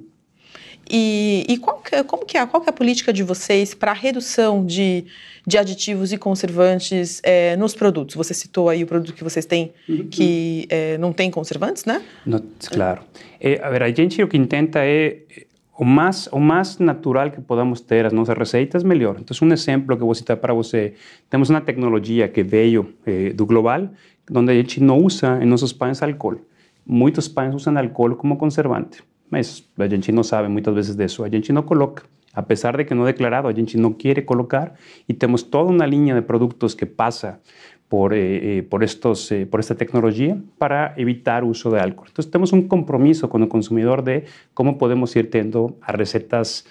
E, 0.88 1.44
e 1.50 1.58
qual 1.58 1.80
que, 1.80 2.04
como 2.04 2.24
que 2.24 2.38
é, 2.38 2.46
qual 2.46 2.62
que 2.62 2.70
é 2.70 2.72
a 2.72 2.74
política 2.74 3.12
de 3.12 3.24
vocês 3.24 3.74
para 3.74 3.90
a 3.90 3.96
redução 3.96 4.64
de, 4.64 5.06
de 5.48 5.58
aditivos 5.58 6.14
e 6.14 6.20
conservantes 6.20 7.20
é, 7.24 7.56
nos 7.58 7.74
produtos? 7.74 8.14
Você 8.16 8.36
citou 8.36 8.70
aí 8.70 8.84
o 8.84 8.86
produto 8.86 9.12
que 9.16 9.24
vocês 9.24 9.44
têm 9.44 9.74
uhum. 9.90 10.08
que 10.08 10.68
é, 10.70 11.00
não 11.00 11.12
tem 11.12 11.32
conservantes, 11.32 11.86
né? 11.86 12.00
Não, 12.24 12.44
claro. 12.68 13.02
É, 13.42 13.60
a 13.64 13.70
ver, 13.72 13.82
a 13.82 13.90
gente 13.90 14.22
o 14.22 14.28
que 14.28 14.38
tenta 14.46 14.86
é 14.86 15.24
o 15.80 15.84
mais, 15.84 16.28
o 16.28 16.40
mais 16.40 16.78
natural 16.78 17.32
que 17.32 17.42
podamos 17.42 17.82
ter 17.82 18.06
as 18.06 18.14
nossas 18.14 18.38
receitas, 18.38 18.84
melhor. 18.84 19.18
Então, 19.20 19.36
um 19.42 19.52
exemplo 19.52 19.98
que 19.98 20.04
eu 20.04 20.06
vou 20.06 20.14
citar 20.14 20.38
para 20.38 20.54
você. 20.54 20.94
Temos 21.28 21.50
uma 21.50 21.62
tecnologia 21.62 22.28
que 22.28 22.44
veio 22.44 22.94
do 23.34 23.46
global, 23.46 23.90
onde 24.34 24.52
a 24.52 24.56
gente 24.56 24.82
não 24.82 24.98
usa 24.98 25.40
em 25.42 25.46
nossos 25.46 25.74
pães 25.74 26.02
álcool. 26.02 26.42
Muitos 26.86 27.28
pães 27.28 27.54
usam 27.54 27.78
álcool 27.78 28.16
como 28.16 28.38
conservante, 28.38 29.04
mas 29.30 29.68
a 29.78 29.88
gente 29.88 30.12
não 30.12 30.24
sabe 30.24 30.48
muitas 30.48 30.74
vezes 30.74 30.96
disso. 30.96 31.24
A 31.24 31.30
gente 31.30 31.52
não 31.54 31.64
coloca. 31.64 32.04
Apesar 32.34 32.78
de 32.78 32.86
que 32.86 32.94
não 32.94 33.08
é 33.08 33.12
declarado, 33.12 33.48
a 33.48 33.54
gente 33.54 33.78
não 33.78 33.92
quer 33.92 34.24
colocar 34.24 34.74
e 35.08 35.14
temos 35.14 35.44
toda 35.44 35.72
uma 35.72 35.86
linha 35.86 36.14
de 36.16 36.22
produtos 36.22 36.76
que 36.76 36.86
passa 36.86 37.40
por, 37.90 38.14
eh, 38.14 38.60
eh, 38.60 38.62
por, 38.62 38.84
estos, 38.84 39.32
eh, 39.32 39.48
por 39.48 39.60
esta 39.60 39.74
tecnología 39.74 40.38
para 40.60 40.94
evitar 40.96 41.44
uso 41.44 41.72
de 41.72 41.80
álcool. 41.80 42.08
Entonces 42.08 42.32
tenemos 42.32 42.54
un 42.54 42.68
compromiso 42.68 43.30
con 43.30 43.42
el 43.42 43.50
consumidor 43.50 44.04
de 44.04 44.26
cómo 44.54 44.78
podemos 44.78 45.16
ir 45.16 45.30
teniendo 45.32 45.78
a 45.82 45.92
recetas 45.92 46.66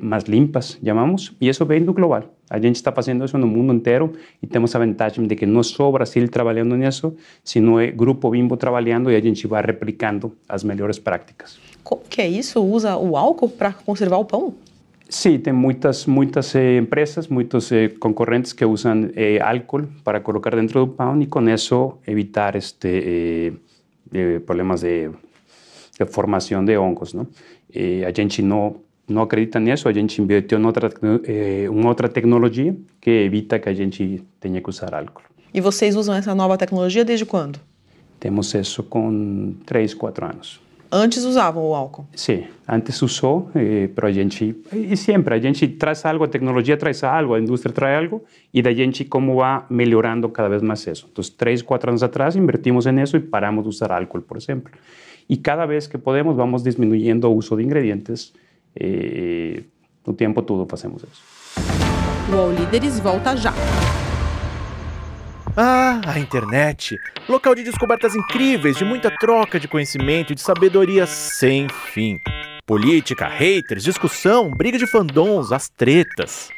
más 0.00 0.28
limpas, 0.28 0.78
llamamos, 0.80 1.34
y 1.40 1.48
eso 1.48 1.66
vem 1.66 1.84
do 1.84 1.92
global. 1.92 2.35
A 2.48 2.58
gente 2.60 2.76
está 2.76 2.92
fazendo 2.92 3.24
isso 3.24 3.36
no 3.36 3.46
mundo 3.46 3.72
inteiro 3.72 4.12
e 4.42 4.46
temos 4.46 4.74
a 4.74 4.78
vantagem 4.78 5.26
de 5.26 5.34
que 5.34 5.46
não 5.46 5.62
só 5.62 5.88
o 5.88 5.92
Brasil 5.92 6.28
trabalhando 6.28 6.76
nisso, 6.76 7.14
sino 7.42 7.80
é 7.80 7.90
Grupo 7.90 8.30
Bimbo 8.30 8.56
trabalhando 8.56 9.10
e 9.10 9.16
a 9.16 9.20
gente 9.20 9.46
vai 9.46 9.62
replicando 9.62 10.32
as 10.48 10.62
melhores 10.62 10.98
práticas. 10.98 11.58
Como 11.82 12.02
que 12.02 12.20
é 12.20 12.28
isso? 12.28 12.62
Usa 12.62 12.96
o 12.96 13.16
álcool 13.16 13.48
para 13.48 13.72
conservar 13.72 14.18
o 14.18 14.24
pão? 14.24 14.54
Sim, 15.08 15.38
tem 15.38 15.52
muitas 15.52 16.06
muitas 16.06 16.54
eh, 16.54 16.78
empresas, 16.78 17.28
muitos 17.28 17.70
eh, 17.70 17.88
concorrentes 18.00 18.52
que 18.52 18.64
usam 18.64 19.08
eh, 19.14 19.38
álcool 19.40 19.86
para 20.02 20.20
colocar 20.20 20.54
dentro 20.56 20.84
do 20.84 20.92
pão 20.92 21.20
e 21.22 21.26
com 21.26 21.48
isso 21.48 21.98
evitar 22.06 22.56
este 22.56 22.88
eh, 22.88 23.52
eh, 24.12 24.40
problemas 24.40 24.80
de, 24.80 25.10
de, 25.98 26.06
formação 26.06 26.64
de 26.64 26.76
hongos, 26.76 27.14
não? 27.14 27.26
a 28.04 28.10
gente 28.10 28.42
não 28.42 28.76
não 29.08 29.22
acredita 29.22 29.60
nisso, 29.60 29.88
a 29.88 29.92
gente 29.92 30.20
investiu 30.20 30.58
em 30.58 30.64
outra 30.64 30.90
uma 31.70 31.88
outra 31.88 32.08
tecnologia 32.08 32.76
que 33.00 33.10
evita 33.10 33.58
que 33.58 33.68
a 33.68 33.74
gente 33.74 34.22
tenha 34.40 34.60
que 34.60 34.68
usar 34.68 34.94
álcool. 34.94 35.22
E 35.54 35.60
vocês 35.60 35.96
usam 35.96 36.14
essa 36.14 36.34
nova 36.34 36.58
tecnologia 36.58 37.04
desde 37.04 37.24
quando? 37.24 37.58
Temos 38.18 38.52
isso 38.54 38.82
com 38.82 39.54
três, 39.64 39.94
quatro 39.94 40.26
anos. 40.26 40.60
Antes 40.90 41.24
usavam 41.24 41.64
o 41.64 41.74
álcool? 41.74 42.06
Sim, 42.14 42.44
antes 42.66 43.02
usou, 43.02 43.50
eh, 43.54 43.90
a 44.00 44.12
gente, 44.12 44.54
e 44.72 44.96
sempre, 44.96 45.34
a 45.34 45.38
gente 45.38 45.66
traz 45.66 46.04
algo, 46.04 46.24
a 46.24 46.28
tecnologia 46.28 46.76
traz 46.76 47.02
algo, 47.02 47.34
a 47.34 47.40
indústria 47.40 47.72
traz 47.72 48.04
algo, 48.04 48.24
e 48.54 48.62
da 48.62 48.72
gente 48.72 49.04
como 49.04 49.36
vai 49.36 49.64
melhorando 49.68 50.28
cada 50.28 50.48
vez 50.48 50.62
mais 50.62 50.86
isso. 50.86 51.08
Então, 51.10 51.24
três, 51.36 51.60
quatro 51.60 51.90
anos 51.90 52.02
atrás, 52.02 52.36
invertimos 52.36 52.86
nisso 52.86 53.16
e 53.16 53.20
paramos 53.20 53.64
de 53.64 53.68
usar 53.68 53.90
álcool, 53.90 54.22
por 54.22 54.36
exemplo. 54.36 54.72
E 55.28 55.36
cada 55.36 55.66
vez 55.66 55.88
que 55.88 55.98
podemos, 55.98 56.36
vamos 56.36 56.62
diminuindo 56.62 57.28
o 57.28 57.34
uso 57.34 57.56
de 57.56 57.64
ingredientes, 57.64 58.32
eh, 58.78 59.62
no 60.06 60.12
tempo 60.12 60.42
todo 60.42 60.66
fazemos 60.68 61.02
isso. 61.02 61.22
O 62.32 62.36
All 62.36 62.52
Líderes 62.52 62.98
volta 63.00 63.36
já. 63.36 63.52
Ah, 65.56 66.02
a 66.06 66.18
internet! 66.18 66.96
Local 67.28 67.54
de 67.54 67.62
descobertas 67.62 68.14
incríveis, 68.14 68.76
de 68.76 68.84
muita 68.84 69.10
troca 69.10 69.58
de 69.58 69.66
conhecimento 69.66 70.32
e 70.32 70.34
de 70.34 70.42
sabedoria 70.42 71.06
sem 71.06 71.66
fim. 71.68 72.18
Política, 72.66 73.26
haters, 73.26 73.84
discussão, 73.84 74.50
briga 74.50 74.76
de 74.76 74.86
fandons, 74.86 75.52
as 75.52 75.68
tretas. 75.68 76.50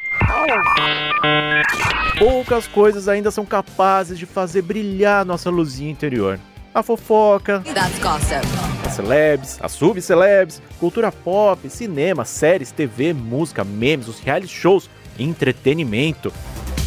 Poucas 2.18 2.66
coisas 2.66 3.08
ainda 3.08 3.30
são 3.30 3.44
capazes 3.46 4.18
de 4.18 4.26
fazer 4.26 4.62
brilhar 4.62 5.24
nossa 5.24 5.48
luzinha 5.48 5.90
interior. 5.90 6.40
A 6.78 6.82
fofoca, 6.84 7.60
That's 7.74 7.98
gossip. 7.98 8.46
as 8.86 8.92
celebs, 8.94 9.58
as 9.60 9.72
subcelebs, 9.72 10.62
cultura 10.78 11.10
pop, 11.10 11.68
cinema, 11.68 12.24
séries, 12.24 12.70
TV, 12.70 13.12
música, 13.12 13.64
memes, 13.64 14.06
os 14.06 14.20
reality 14.20 14.46
shows, 14.46 14.88
entretenimento. 15.18 16.32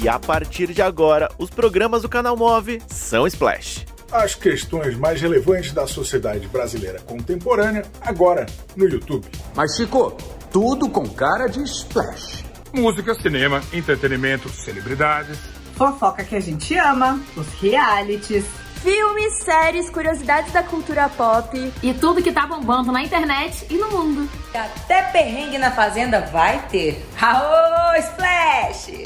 E 0.02 0.08
a 0.08 0.18
partir 0.18 0.72
de 0.72 0.82
agora, 0.82 1.30
os 1.38 1.50
programas 1.50 2.04
do 2.04 2.08
canal 2.08 2.38
Move 2.38 2.82
são 2.88 3.28
Splash. 3.28 3.86
As 4.10 4.34
questões 4.34 4.96
mais 4.96 5.20
relevantes 5.22 5.74
da 5.74 5.86
sociedade 5.86 6.48
brasileira 6.48 7.02
contemporânea, 7.02 7.84
agora 8.00 8.46
no 8.78 8.88
YouTube. 8.88 9.28
Mas, 9.54 9.76
Chico, 9.76 10.16
tudo 10.54 10.88
com 10.90 11.06
cara 11.06 11.48
de 11.48 11.62
splash. 11.64 12.46
Música, 12.72 13.14
cinema, 13.16 13.62
entretenimento, 13.74 14.48
celebridades. 14.48 15.38
Fofoca 15.76 16.24
que 16.24 16.38
a 16.38 16.40
gente 16.40 16.78
ama, 16.78 17.20
os 17.36 17.48
realities. 17.62 18.46
Filmes, 18.82 19.34
séries, 19.34 19.92
curiosidades 19.92 20.52
da 20.52 20.64
cultura 20.64 21.08
pop. 21.08 21.56
E 21.84 21.94
tudo 21.94 22.22
que 22.22 22.32
tá 22.32 22.48
bombando 22.48 22.92
na 22.92 23.04
internet 23.04 23.68
e 23.70 23.76
no 23.76 23.92
mundo. 23.92 24.28
Até 24.52 25.04
perrengue 25.04 25.60
na 25.60 25.70
fazenda 25.70 26.22
vai 26.22 26.68
ter. 26.68 27.06
Aô, 27.22 27.96
Splash! 28.00 29.04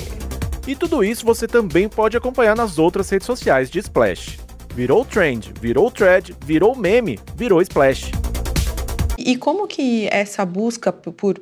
E 0.65 0.75
tudo 0.77 1.03
isso 1.03 1.25
você 1.25 1.45
também 1.45 1.89
pode 1.89 2.15
acompanhar 2.15 2.55
nas 2.55 2.79
outras 2.79 3.09
redes 3.09 3.25
sociais 3.25 3.69
de 3.69 3.79
Splash. 3.79 4.39
Virou 4.73 5.03
trend, 5.03 5.53
virou 5.59 5.91
thread, 5.91 6.33
virou 6.45 6.73
meme, 6.73 7.19
virou 7.35 7.61
Splash. 7.61 8.11
E 9.17 9.35
como 9.35 9.67
que 9.67 10.07
essa 10.09 10.45
busca 10.45 10.93
por 10.93 11.37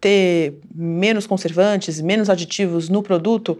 ter 0.00 0.58
menos 0.74 1.24
conservantes, 1.24 2.00
menos 2.00 2.28
aditivos 2.28 2.88
no 2.88 3.00
produto, 3.00 3.56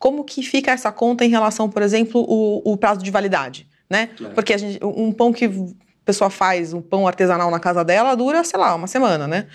como 0.00 0.24
que 0.24 0.42
fica 0.42 0.72
essa 0.72 0.90
conta 0.90 1.26
em 1.26 1.28
relação, 1.28 1.68
por 1.68 1.82
exemplo, 1.82 2.24
o, 2.26 2.72
o 2.72 2.76
prazo 2.78 3.02
de 3.02 3.10
validade, 3.10 3.68
né? 3.88 4.08
Porque 4.34 4.54
a 4.54 4.56
gente, 4.56 4.82
um 4.82 5.12
pão 5.12 5.30
que 5.30 5.44
a 5.44 5.50
pessoa 6.06 6.30
faz, 6.30 6.72
um 6.72 6.80
pão 6.80 7.06
artesanal 7.06 7.50
na 7.50 7.60
casa 7.60 7.84
dela, 7.84 8.14
dura, 8.14 8.42
sei 8.42 8.58
lá, 8.58 8.74
uma 8.74 8.86
semana, 8.86 9.28
né? 9.28 9.46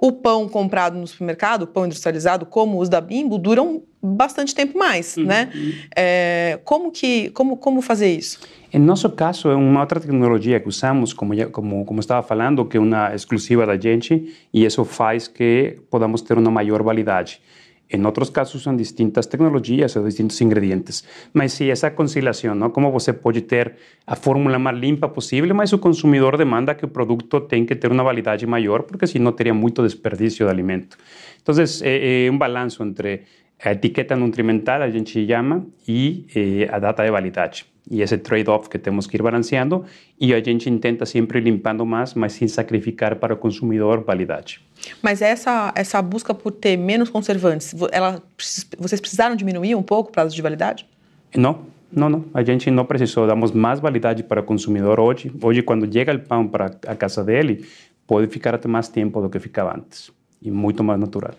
O 0.00 0.12
pão 0.12 0.48
comprado 0.48 0.96
no 0.96 1.04
supermercado, 1.04 1.62
o 1.62 1.66
pão 1.66 1.84
industrializado, 1.84 2.46
como 2.46 2.80
os 2.80 2.88
da 2.88 3.00
Bimbo, 3.00 3.36
duram 3.38 3.82
bastante 4.00 4.54
tempo 4.54 4.78
mais, 4.78 5.16
né? 5.16 5.50
É, 5.96 6.60
como 6.64 6.92
que, 6.92 7.30
como, 7.30 7.56
como 7.56 7.82
fazer 7.82 8.08
isso? 8.08 8.38
Em 8.72 8.78
nosso 8.78 9.10
caso, 9.10 9.48
é 9.48 9.56
uma 9.56 9.80
outra 9.80 9.98
tecnologia 9.98 10.60
que 10.60 10.68
usamos, 10.68 11.12
como, 11.12 11.34
já, 11.34 11.46
como, 11.48 11.84
como 11.84 11.98
estava 11.98 12.24
falando, 12.24 12.64
que 12.64 12.76
é 12.76 12.80
uma 12.80 13.12
exclusiva 13.12 13.66
da 13.66 13.76
gente, 13.76 14.32
e 14.54 14.64
isso 14.64 14.84
faz 14.84 15.26
que 15.26 15.80
podamos 15.90 16.22
ter 16.22 16.38
uma 16.38 16.52
maior 16.52 16.84
validade. 16.84 17.40
Em 17.90 18.04
outros 18.04 18.28
casos, 18.28 18.62
são 18.62 18.76
distintas 18.76 19.26
tecnologias 19.26 19.96
ou 19.96 20.04
distintos 20.04 20.38
ingredientes. 20.40 21.02
Mas 21.32 21.54
sim, 21.54 21.70
essa 21.70 21.90
conciliação, 21.90 22.54
não? 22.54 22.70
como 22.70 22.90
você 22.92 23.12
pode 23.12 23.40
ter 23.40 23.74
a 24.06 24.14
fórmula 24.14 24.58
mais 24.58 24.78
limpa 24.78 25.08
possível, 25.08 25.54
mas 25.54 25.72
o 25.72 25.78
consumidor 25.78 26.36
demanda 26.36 26.74
que 26.74 26.84
o 26.84 26.88
produto 26.88 27.40
tenha 27.40 27.64
que 27.64 27.74
ter 27.74 27.90
uma 27.90 28.04
validade 28.04 28.46
maior, 28.46 28.82
porque 28.82 29.06
senão 29.06 29.32
teria 29.32 29.54
muito 29.54 29.82
desperdício 29.82 30.44
de 30.44 30.50
alimento. 30.50 30.98
Então, 31.42 31.54
é, 31.82 32.26
é 32.26 32.30
um 32.30 32.36
balanço 32.36 32.82
entre 32.82 33.22
a 33.64 33.72
etiqueta 33.72 34.14
nutrimental, 34.14 34.82
a 34.82 34.90
gente 34.90 35.26
chama, 35.26 35.66
e 35.86 36.26
eh, 36.34 36.68
a 36.70 36.78
data 36.78 37.04
de 37.04 37.10
validade. 37.10 37.66
E 37.90 38.02
esse 38.02 38.18
trade-off 38.18 38.68
que 38.68 38.78
temos 38.78 39.06
que 39.06 39.16
ir 39.16 39.22
balanceando, 39.22 39.84
e 40.20 40.34
a 40.34 40.40
gente 40.40 40.70
tenta 40.78 41.06
sempre 41.06 41.40
limpando 41.40 41.84
mais, 41.86 42.14
mas 42.14 42.34
sem 42.34 42.46
sacrificar 42.46 43.16
para 43.16 43.34
o 43.34 43.36
consumidor 43.36 44.04
validade. 44.04 44.60
Mas 45.02 45.22
essa, 45.22 45.72
essa 45.74 46.00
busca 46.02 46.34
por 46.34 46.52
ter 46.52 46.76
menos 46.76 47.08
conservantes, 47.08 47.74
ela, 47.90 48.22
vocês 48.78 49.00
precisaram 49.00 49.34
diminuir 49.34 49.74
um 49.74 49.82
pouco 49.82 50.10
o 50.10 50.12
prazo 50.12 50.36
de 50.36 50.42
validade? 50.42 50.86
Não, 51.34 51.66
não, 51.90 52.08
não. 52.08 52.24
A 52.34 52.42
gente 52.42 52.70
não 52.70 52.84
precisou. 52.84 53.26
Damos 53.26 53.52
mais 53.52 53.80
validade 53.80 54.22
para 54.22 54.40
o 54.40 54.44
consumidor 54.44 55.00
hoje. 55.00 55.32
Hoje, 55.42 55.62
quando 55.62 55.90
chega 55.90 56.14
o 56.14 56.20
pão 56.20 56.46
para 56.46 56.70
a 56.86 56.94
casa 56.94 57.24
dele, 57.24 57.66
pode 58.06 58.26
ficar 58.28 58.54
até 58.54 58.68
mais 58.68 58.88
tempo 58.88 59.20
do 59.20 59.30
que 59.30 59.38
ficava 59.38 59.74
antes. 59.76 60.10
E 60.40 60.50
muito 60.50 60.84
mais 60.84 61.00
natural. 61.00 61.34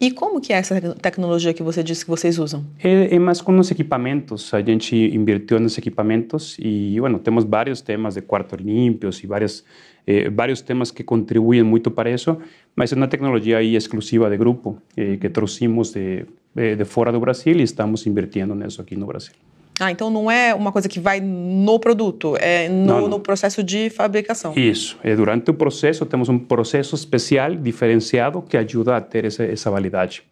E 0.00 0.10
como 0.10 0.40
que 0.40 0.52
é 0.52 0.56
essa 0.56 0.80
tec- 0.80 0.98
tecnologia 1.00 1.54
que 1.54 1.62
você 1.62 1.82
disse 1.82 2.04
que 2.04 2.10
vocês 2.10 2.38
usam? 2.38 2.64
É, 2.82 3.14
é 3.14 3.18
mais 3.18 3.40
com 3.40 3.58
os 3.58 3.70
equipamentos. 3.70 4.52
A 4.52 4.60
gente 4.60 4.94
invirtiu 4.94 5.58
nos 5.58 5.78
equipamentos 5.78 6.56
e, 6.58 6.98
bueno, 7.00 7.18
temos 7.18 7.44
vários 7.44 7.80
temas 7.80 8.14
de 8.14 8.22
quartos 8.22 8.58
limpios 8.60 9.22
e 9.22 9.26
vários, 9.26 9.64
eh, 10.06 10.28
vários 10.30 10.60
temas 10.60 10.90
que 10.90 11.02
contribuem 11.02 11.62
muito 11.62 11.90
para 11.90 12.10
isso, 12.10 12.36
mas 12.76 12.92
é 12.92 12.96
uma 12.96 13.08
tecnologia 13.08 13.58
aí 13.58 13.76
exclusiva 13.76 14.28
de 14.28 14.36
grupo 14.36 14.78
eh, 14.96 15.16
que 15.16 15.28
trouxemos 15.30 15.92
de, 15.92 16.26
de, 16.54 16.76
de 16.76 16.84
fora 16.84 17.10
do 17.10 17.20
Brasil 17.20 17.56
e 17.56 17.62
estamos 17.62 18.06
invirtiendo 18.06 18.54
nisso 18.54 18.80
aqui 18.82 18.96
no 18.96 19.06
Brasil. 19.06 19.32
Ah, 19.80 19.90
então 19.92 20.10
não 20.10 20.30
é 20.30 20.54
uma 20.54 20.72
coisa 20.72 20.88
que 20.88 20.98
vai 21.00 21.20
no 21.20 21.78
produto, 21.78 22.36
é 22.40 22.68
no, 22.68 22.86
Não, 22.86 23.00
não. 23.02 23.08
no 23.08 23.20
processo 23.20 23.62
de 23.62 23.90
fabricação. 23.90 24.52
Isso. 24.56 24.98
E 25.04 25.14
durante 25.14 25.50
o 25.50 25.54
processo, 25.54 26.04
temos 26.06 26.28
um 26.28 26.38
processo 26.38 26.94
especial, 26.94 27.54
diferenciado, 27.54 28.42
que 28.42 28.56
ajuda 28.56 28.96
a 28.96 29.00
ter 29.00 29.24
essa, 29.24 29.44
essa 29.44 29.70
validade. 29.70 30.22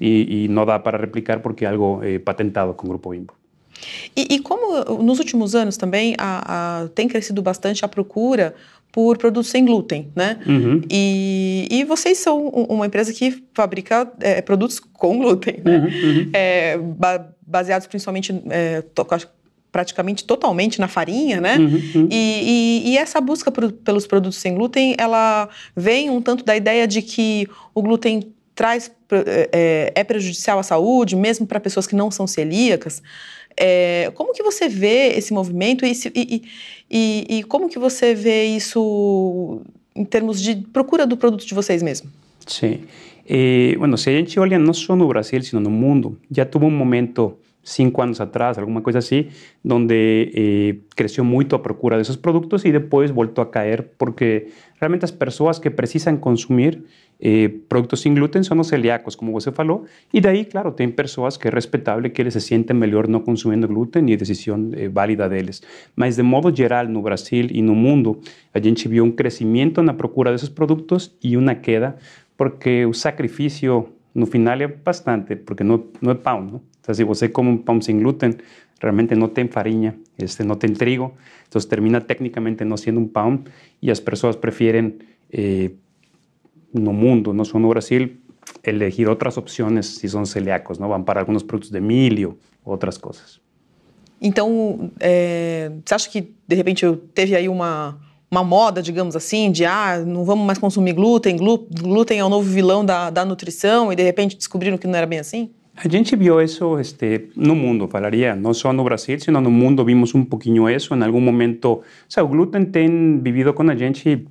E, 0.00 0.44
e 0.44 0.48
não 0.48 0.64
dá 0.64 0.78
para 0.78 0.96
replicar 0.96 1.40
porque 1.40 1.64
é 1.64 1.68
algo 1.68 2.00
eh, 2.02 2.18
patentado 2.18 2.72
com 2.72 2.86
o 2.86 2.90
Grupo 2.90 3.10
Bimbo. 3.10 3.34
E, 4.16 4.34
e 4.34 4.38
como 4.40 5.02
nos 5.02 5.18
últimos 5.18 5.54
anos 5.54 5.76
também 5.76 6.14
a, 6.18 6.82
a- 6.84 6.88
tem 6.88 7.06
crescido 7.08 7.40
bastante 7.42 7.84
a 7.84 7.88
procura 7.88 8.54
por 8.90 9.18
produtos 9.18 9.50
sem 9.50 9.64
glúten, 9.64 10.08
né? 10.16 10.38
Uhum. 10.46 10.80
E, 10.90 11.68
e 11.70 11.84
vocês 11.84 12.18
são 12.18 12.46
um- 12.48 12.64
uma 12.74 12.86
empresa 12.86 13.12
que 13.12 13.42
fabrica 13.54 14.10
é, 14.20 14.40
produtos 14.40 14.80
com 14.80 15.18
glúten, 15.18 15.60
né? 15.64 15.88
É, 16.32 16.78
ba- 16.78 17.28
baseados 17.46 17.86
principalmente, 17.86 18.32
é, 18.50 18.82
to- 18.94 19.06
praticamente 19.70 20.24
totalmente 20.24 20.80
na 20.80 20.88
farinha, 20.88 21.40
né? 21.40 21.58
Uhum. 21.58 22.08
E, 22.10 22.82
e- 22.86 22.90
e 22.90 22.98
essa 22.98 23.20
busca 23.20 23.50
por- 23.52 23.70
pelos 23.72 24.06
produtos 24.06 24.38
sem 24.38 24.54
glúten, 24.54 24.94
ela 24.98 25.48
vem 25.76 26.08
um 26.10 26.20
tanto 26.22 26.42
da 26.44 26.56
ideia 26.56 26.86
de 26.88 27.02
que 27.02 27.46
o 27.74 27.82
glúten 27.82 28.32
traz 28.54 28.90
pre- 29.06 29.22
é, 29.52 29.92
é 29.94 30.02
prejudicial 30.02 30.58
à 30.58 30.62
saúde, 30.62 31.14
mesmo 31.14 31.46
para 31.46 31.60
pessoas 31.60 31.86
que 31.86 31.94
não 31.94 32.10
são 32.10 32.26
celíacas. 32.26 33.02
É, 33.58 34.10
como 34.14 34.32
que 34.32 34.42
você 34.42 34.68
vê 34.68 35.08
esse 35.16 35.32
movimento 35.32 35.84
e, 35.84 35.94
se- 35.94 36.12
e- 36.14 36.36
e- 36.36 36.42
e- 36.90 37.38
e 37.38 37.42
como 37.44 37.68
que 37.68 37.78
você 37.78 38.14
vê 38.14 38.44
isso 38.44 39.60
em 39.96 40.04
termos 40.04 40.40
de 40.40 40.56
procura 40.72 41.06
do 41.06 41.16
produto 41.16 41.44
de 41.44 41.54
vocês 41.54 41.82
mesmo? 41.82 42.08
Sí. 42.46 42.80
Eh, 43.28 43.74
bueno, 43.78 43.98
si 43.98 44.08
a 44.10 44.12
gente 44.12 44.38
olha 44.40 44.58
não 44.58 44.72
só 44.72 44.94
no 44.96 45.06
Brasil, 45.08 45.42
sino 45.42 45.60
no 45.60 45.70
mundo, 45.70 46.18
já 46.30 46.46
tuvo 46.46 46.66
um 46.66 46.70
momento, 46.70 47.36
cinco 47.62 48.00
anos 48.00 48.20
atrás, 48.20 48.56
alguma 48.58 48.80
coisa 48.80 49.00
assim, 49.00 49.26
onde 49.68 50.30
eh, 50.34 50.76
cresceu 50.96 51.24
muito 51.24 51.54
a 51.54 51.58
procura 51.58 51.98
desses 51.98 52.16
produtos 52.16 52.64
e 52.64 52.72
depois 52.72 53.10
voltou 53.10 53.42
a 53.42 53.46
cair, 53.46 53.82
porque 53.98 54.46
realmente 54.80 55.04
as 55.04 55.10
pessoas 55.10 55.58
que 55.58 55.68
precisam 55.68 56.16
consumir 56.16 56.82
eh, 57.20 57.48
produtos 57.68 58.00
sem 58.00 58.14
glúten 58.14 58.42
são 58.42 58.58
os 58.60 58.68
celíacos, 58.68 59.16
como 59.16 59.32
você 59.32 59.50
falou, 59.52 59.84
e 60.12 60.20
daí, 60.20 60.44
claro, 60.44 60.72
tem 60.72 60.88
pessoas 60.88 61.36
que 61.36 61.48
é 61.48 61.50
respeitável 61.50 62.08
que 62.10 62.22
eles 62.22 62.34
se 62.34 62.40
sentem 62.40 62.76
melhor 62.76 63.08
não 63.08 63.20
consumindo 63.20 63.66
glúten 63.66 64.08
e 64.10 64.16
decisão 64.16 64.70
eh, 64.74 64.88
válida 64.88 65.28
deles. 65.28 65.62
Mas, 65.96 66.16
de 66.16 66.22
modo 66.22 66.54
geral, 66.54 66.86
no 66.86 67.02
Brasil 67.02 67.46
e 67.50 67.62
no 67.62 67.74
mundo, 67.74 68.20
a 68.54 68.60
gente 68.60 68.88
viu 68.88 69.04
um 69.04 69.10
crescimento 69.10 69.82
na 69.82 69.94
procura 69.94 70.30
desses 70.32 70.48
produtos 70.48 71.16
e 71.22 71.36
uma 71.36 71.54
queda 71.54 71.96
porque 72.36 72.86
o 72.86 72.94
sacrifício 72.94 73.88
no 74.14 74.24
final 74.26 74.60
é 74.60 74.68
bastante, 74.68 75.36
porque 75.36 75.64
não, 75.64 75.84
não 76.00 76.12
é 76.12 76.14
pão, 76.14 76.40
não? 76.40 76.62
Então, 76.80 76.94
se 76.94 77.04
você 77.04 77.28
come 77.28 77.50
um 77.50 77.58
pão 77.58 77.80
sem 77.80 77.98
glúten, 77.98 78.34
realmente 78.80 79.14
não 79.14 79.28
tem 79.28 79.48
farinha, 79.48 79.96
este, 80.16 80.44
não 80.44 80.54
tem 80.54 80.72
trigo, 80.72 81.12
então 81.46 81.60
termina 81.62 82.00
tecnicamente 82.00 82.64
não 82.64 82.76
sendo 82.76 83.00
um 83.00 83.08
pão 83.08 83.42
e 83.82 83.90
as 83.90 84.00
pessoas 84.00 84.36
preferem, 84.36 84.94
eh, 85.32 85.72
no 86.72 86.92
mundo, 86.92 87.32
não 87.32 87.44
só 87.44 87.58
no 87.58 87.68
Brasil, 87.68 88.10
elegir 88.64 89.08
outras 89.08 89.36
opções 89.36 89.86
se 89.86 90.08
são 90.08 90.24
celíacos, 90.24 90.78
não? 90.78 90.88
Vão 90.88 91.02
para 91.02 91.20
alguns 91.20 91.42
produtos 91.42 91.70
de 91.70 91.80
milho, 91.80 92.38
outras 92.64 92.98
coisas. 92.98 93.40
Então, 94.20 94.90
é, 94.98 95.70
você 95.84 95.94
acha 95.94 96.10
que 96.10 96.34
de 96.46 96.56
repente 96.56 96.84
teve 97.14 97.36
aí 97.36 97.48
uma, 97.48 97.98
uma 98.30 98.42
moda, 98.42 98.82
digamos 98.82 99.14
assim, 99.14 99.50
de 99.50 99.64
ah, 99.64 100.02
não 100.04 100.24
vamos 100.24 100.44
mais 100.46 100.58
consumir 100.58 100.92
glúten, 100.92 101.36
glú- 101.36 101.68
glúten 101.70 102.18
é 102.18 102.24
o 102.24 102.28
novo 102.28 102.48
vilão 102.48 102.84
da, 102.84 103.10
da 103.10 103.24
nutrição, 103.24 103.92
e 103.92 103.96
de 103.96 104.02
repente 104.02 104.36
descobriram 104.36 104.76
que 104.76 104.86
não 104.86 104.96
era 104.96 105.06
bem 105.06 105.20
assim? 105.20 105.50
A 105.76 105.88
gente 105.88 106.16
viu 106.16 106.42
isso 106.42 106.76
este, 106.80 107.30
no 107.36 107.54
mundo, 107.54 107.86
falaria, 107.86 108.34
não 108.34 108.52
só 108.52 108.72
no 108.72 108.82
Brasil, 108.82 109.20
sino 109.20 109.40
no 109.40 109.50
mundo 109.50 109.84
vimos 109.84 110.12
um 110.12 110.24
pouquinho 110.24 110.68
isso. 110.68 110.92
Em 110.92 111.02
algum 111.04 111.20
momento, 111.20 111.82
o 112.20 112.26
glúten 112.26 112.64
tem 112.64 113.20
vivido 113.20 113.54
com 113.54 113.62
a 113.70 113.76
gente 113.76 114.26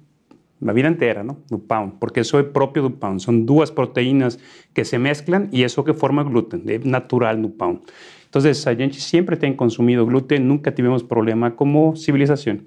a 0.65 0.73
vida 0.73 0.87
inteira, 0.87 1.23
não? 1.23 1.37
no 1.51 1.59
pão, 1.59 1.89
porque 1.89 2.21
isso 2.21 2.37
é 2.37 2.43
próprio 2.43 2.83
do 2.83 2.91
pão. 2.91 3.19
São 3.19 3.39
duas 3.39 3.69
proteínas 3.69 4.37
que 4.73 4.83
se 4.83 4.97
mesclam 4.97 5.47
e 5.51 5.63
isso 5.63 5.83
que 5.83 5.93
forma 5.93 6.23
glúten, 6.23 6.63
é 6.67 6.79
natural 6.83 7.37
no 7.37 7.49
pão. 7.49 7.81
Então, 8.29 8.41
a 8.41 8.73
gente 8.73 8.99
sempre 9.01 9.35
tem 9.35 9.53
consumido 9.53 10.05
glúten, 10.05 10.39
nunca 10.39 10.71
tivemos 10.71 11.03
problema 11.03 11.51
como 11.51 11.95
civilização. 11.95 12.57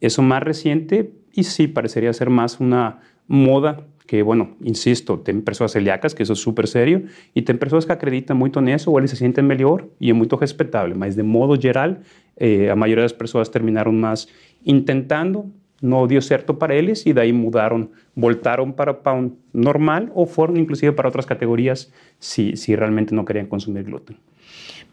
Isso 0.00 0.22
mais 0.22 0.44
recente 0.44 1.10
e 1.36 1.44
sim, 1.44 1.68
pareceria 1.68 2.12
ser 2.12 2.28
mais 2.28 2.58
uma 2.58 2.98
moda 3.28 3.78
que, 4.06 4.22
bueno, 4.22 4.56
insisto, 4.62 5.16
tem 5.18 5.40
pessoas 5.40 5.72
celíacas, 5.72 6.14
que 6.14 6.22
isso 6.22 6.32
é 6.32 6.36
super 6.36 6.66
sério, 6.68 7.06
e 7.34 7.42
tem 7.42 7.56
pessoas 7.56 7.84
que 7.84 7.92
acreditam 7.92 8.36
muito 8.36 8.60
nisso, 8.60 8.90
ou 8.90 8.98
eles 8.98 9.10
se 9.10 9.16
sentem 9.16 9.42
melhor, 9.42 9.84
e 10.00 10.10
é 10.10 10.12
muito 10.12 10.36
respeitável, 10.36 10.94
mas 10.96 11.16
de 11.16 11.22
modo 11.22 11.60
geral, 11.60 11.96
eh, 12.38 12.70
a 12.70 12.76
maioria 12.76 13.02
das 13.02 13.12
pessoas 13.12 13.48
terminaram 13.48 13.92
mais 13.92 14.28
intentando, 14.64 15.52
não 15.80 16.06
deu 16.06 16.22
certo 16.22 16.54
para 16.54 16.74
eles 16.74 17.04
e 17.04 17.12
daí 17.12 17.32
mudaram, 17.32 17.88
voltaram 18.16 18.72
para 18.72 18.94
pão 18.94 19.32
normal 19.52 20.08
ou 20.14 20.26
foram 20.26 20.56
inclusive 20.56 20.92
para 20.92 21.08
outras 21.08 21.24
categorias 21.24 21.90
se, 22.18 22.56
se 22.56 22.74
realmente 22.74 23.12
não 23.12 23.24
queriam 23.24 23.46
consumir 23.46 23.82
glúten. 23.82 24.16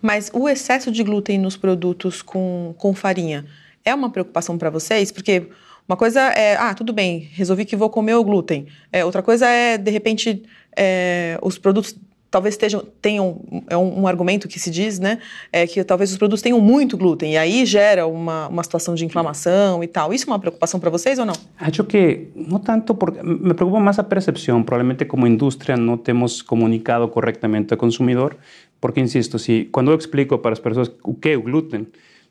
Mas 0.01 0.29
o 0.33 0.49
excesso 0.49 0.91
de 0.91 1.03
glúten 1.03 1.39
nos 1.39 1.55
produtos 1.55 2.21
com, 2.21 2.75
com 2.77 2.93
farinha 2.93 3.45
é 3.85 3.93
uma 3.93 4.09
preocupação 4.09 4.57
para 4.57 4.69
vocês? 4.69 5.11
Porque 5.11 5.47
uma 5.87 5.97
coisa 5.97 6.21
é, 6.21 6.55
ah, 6.55 6.73
tudo 6.73 6.93
bem, 6.93 7.29
resolvi 7.33 7.65
que 7.65 7.75
vou 7.75 7.89
comer 7.89 8.15
o 8.15 8.23
glúten. 8.23 8.67
É, 8.91 9.03
outra 9.03 9.21
coisa 9.21 9.47
é, 9.47 9.77
de 9.77 9.91
repente, 9.91 10.43
é, 10.75 11.37
os 11.41 11.57
produtos 11.57 11.95
talvez 12.33 12.55
estejam, 12.55 12.83
tenham, 12.99 13.39
é 13.69 13.77
um, 13.77 14.01
um, 14.01 14.07
argumento 14.07 14.47
que 14.47 14.59
se 14.59 14.71
diz, 14.71 14.97
né, 14.97 15.19
é 15.51 15.67
que 15.67 15.83
talvez 15.83 16.11
os 16.11 16.17
produtos 16.17 16.41
tenham 16.41 16.59
muito 16.59 16.97
glúten, 16.97 17.33
e 17.33 17.37
aí 17.37 17.63
gera 17.63 18.07
uma, 18.07 18.47
uma 18.47 18.63
situação 18.63 18.95
de 18.95 19.05
inflamação 19.05 19.83
e 19.83 19.87
tal. 19.87 20.11
Isso 20.11 20.27
é 20.27 20.33
uma 20.33 20.39
preocupação 20.39 20.79
para 20.79 20.89
vocês 20.89 21.19
ou 21.19 21.27
não? 21.27 21.35
Acho 21.59 21.83
que 21.83 22.29
não 22.35 22.57
tanto, 22.57 22.95
porque 22.95 23.21
me 23.21 23.53
preocupa 23.53 23.79
mais 23.79 23.99
a 23.99 24.03
percepção. 24.03 24.63
Provavelmente 24.63 25.05
como 25.05 25.27
indústria 25.27 25.77
não 25.77 25.95
temos 25.95 26.41
comunicado 26.41 27.07
corretamente 27.07 27.71
ao 27.71 27.77
consumidor, 27.77 28.35
porque, 28.81 28.99
insisto, 28.99 29.37
se, 29.37 29.69
quando 29.71 29.91
eu 29.91 29.97
explico 29.97 30.35
para 30.39 30.53
as 30.53 30.59
pessoas 30.59 30.91
o 31.03 31.13
que 31.13 31.29
é 31.29 31.37
o 31.37 31.43
glúten, 31.43 31.85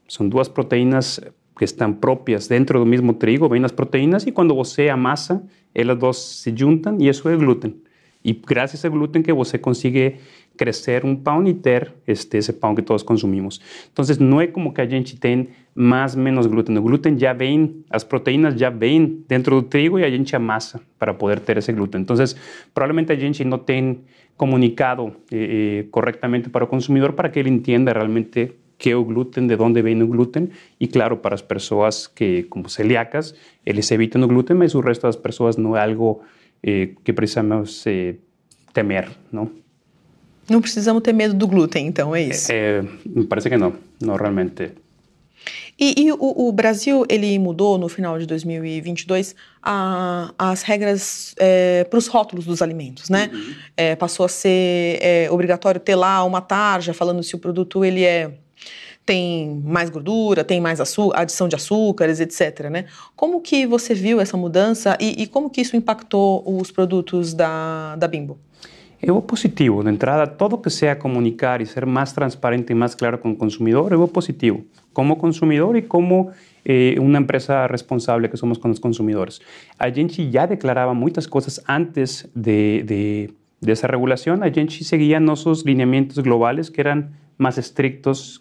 são 0.08 0.28
duas 0.28 0.48
proteínas 0.48 1.20
que 1.56 1.64
estão 1.64 1.92
próprias 1.92 2.48
dentro 2.48 2.80
do 2.80 2.84
mesmo 2.84 3.12
trigo, 3.12 3.48
vêm 3.48 3.64
as 3.64 3.70
proteínas, 3.70 4.26
e 4.26 4.32
quando 4.32 4.52
você 4.52 4.88
amassa, 4.88 5.40
elas 5.72 5.96
duas 5.96 6.16
se 6.16 6.52
juntam 6.56 6.98
e 7.00 7.08
isso 7.08 7.28
é 7.28 7.36
glúten. 7.36 7.76
E 8.24 8.32
graças 8.32 8.85
ao 8.85 8.90
glúten 8.90 9.22
que 9.22 9.32
você 9.32 9.58
consegue 9.58 10.16
crescer 10.56 11.04
um 11.04 11.16
pão 11.16 11.42
ter 11.54 11.92
este, 12.06 12.38
esse 12.38 12.52
pão 12.52 12.74
que 12.74 12.82
todos 12.82 13.02
consumimos. 13.02 13.61
Então, 13.92 14.04
não 14.20 14.40
é 14.40 14.46
como 14.46 14.72
que 14.72 14.80
a 14.80 14.87
gente 14.87 15.16
tem 15.18 15.48
mais 15.74 16.14
menos 16.14 16.46
glúten. 16.46 16.76
O 16.78 16.82
glúten 16.82 17.18
já 17.18 17.32
vem, 17.32 17.82
as 17.90 18.04
proteínas 18.04 18.54
já 18.54 18.70
vêm 18.70 19.24
dentro 19.28 19.61
do 19.61 19.66
trigo 19.66 19.98
e 19.98 20.04
a 20.04 20.11
gente 20.11 20.35
amassa 20.37 20.80
para 20.98 21.14
poder 21.14 21.40
ter 21.40 21.56
esse 21.56 21.72
glúten. 21.72 22.02
Então, 22.02 22.16
provavelmente 22.74 23.12
a 23.12 23.16
gente 23.16 23.44
não 23.44 23.58
tem 23.58 24.00
comunicado 24.37 25.12
eh, 25.30 25.80
eh, 25.80 25.85
corretamente 25.90 26.48
para 26.48 26.64
o 26.64 26.66
consumidor 26.66 27.12
para 27.12 27.28
que 27.28 27.38
ele 27.38 27.50
entenda 27.50 27.92
realmente 27.92 28.52
que 28.78 28.90
é 28.90 28.96
o 28.96 29.04
glúten, 29.04 29.46
de 29.46 29.54
onde 29.54 29.80
vem 29.80 30.02
o 30.02 30.08
glúten, 30.08 30.50
e 30.80 30.88
claro, 30.88 31.18
para 31.18 31.37
as 31.37 31.42
pessoas 31.42 32.08
que, 32.08 32.42
como 32.50 32.68
celíacas, 32.68 33.32
eles 33.64 33.88
evitam 33.92 34.20
o 34.24 34.26
glúten, 34.26 34.56
mas 34.56 34.74
o 34.74 34.80
resto 34.80 35.02
das 35.02 35.14
pessoas 35.14 35.56
não 35.56 35.76
é 35.76 35.82
algo 35.85 36.22
eh, 36.62 36.90
que 37.03 37.12
precisamos 37.12 37.85
eh, 37.87 38.16
temer, 38.72 39.09
não? 39.33 39.51
Não 40.48 40.61
precisamos 40.61 41.03
ter 41.03 41.12
medo 41.12 41.35
do 41.35 41.46
glúten, 41.46 41.87
então, 41.87 42.14
é 42.14 42.22
isso? 42.22 42.51
É, 42.53 42.83
parece 43.29 43.48
que 43.48 43.57
não, 43.57 43.75
não 44.01 44.16
realmente. 44.16 44.72
E, 45.79 46.05
e 46.05 46.12
o, 46.12 46.18
o, 46.20 46.53
Brasil, 46.53 47.05
ele 47.09 47.38
mudou 47.38 47.79
no 47.79 47.88
final 47.88 48.18
de 48.18 48.27
2022 48.27 49.35
a, 49.62 50.33
as 50.38 50.62
regras 50.62 51.35
é, 51.38 51.85
para 51.85 51.98
os 51.98 52.07
rótulos 52.07 52.44
dos 52.44 52.62
alimentos, 52.62 53.09
né? 53.09 53.31
Uhum. 53.33 53.55
É, 53.77 53.96
passou 53.96 54.27
a 54.27 54.29
ser 54.29 54.98
é, 55.01 55.29
obrigatório 55.31 55.81
ter 55.81 55.96
lá 55.96 56.22
uma 56.25 56.40
tarja 56.40 56.92
falando 56.92 57.22
se 57.22 57.35
o 57.35 57.38
produto 57.38 57.85
ele 57.85 58.05
é 58.05 58.31
tem 59.04 59.60
mais 59.64 59.90
gordura, 59.90 60.44
tem 60.44 60.60
mais 60.60 60.80
adição 61.14 61.48
de 61.48 61.56
açúcares, 61.56 62.20
etc. 62.20 62.68
Né? 62.70 62.84
Como 63.16 63.40
que 63.40 63.66
você 63.66 63.94
viu 63.94 64.20
essa 64.20 64.36
mudança 64.36 64.96
e, 65.00 65.22
e 65.22 65.26
como 65.26 65.50
que 65.50 65.60
isso 65.60 65.76
impactou 65.76 66.42
os 66.46 66.70
produtos 66.70 67.34
da, 67.34 67.96
da 67.96 68.06
Bimbo? 68.06 68.38
É 69.04 69.10
o 69.10 69.20
positivo. 69.20 69.82
De 69.82 69.90
entrada, 69.90 70.28
todo 70.28 70.56
que 70.56 70.70
seja 70.70 70.94
comunicar 70.94 71.60
e 71.60 71.66
ser 71.66 71.84
mais 71.84 72.12
transparente 72.12 72.70
e 72.70 72.74
mais 72.74 72.94
claro 72.94 73.18
com 73.18 73.32
o 73.32 73.36
consumidor 73.36 73.92
é 73.92 73.96
o 73.96 74.06
positivo. 74.06 74.64
Como 74.92 75.16
consumidor 75.16 75.74
e 75.74 75.82
como 75.82 76.30
eh, 76.64 76.94
uma 77.00 77.18
empresa 77.18 77.66
responsável 77.66 78.28
que 78.28 78.36
somos 78.36 78.58
com 78.58 78.70
os 78.70 78.78
consumidores. 78.78 79.40
A 79.76 79.90
gente 79.90 80.30
já 80.30 80.46
declarava 80.46 80.94
muitas 80.94 81.26
coisas 81.26 81.60
antes 81.68 82.30
de, 82.36 82.84
de, 82.84 83.30
dessa 83.60 83.88
regulação. 83.88 84.38
A 84.40 84.48
gente 84.48 84.84
seguia 84.84 85.18
nossos 85.18 85.62
lineamentos 85.62 86.18
globais 86.18 86.68
que 86.68 86.80
eram 86.80 87.08
mais 87.36 87.58
estrictos 87.58 88.40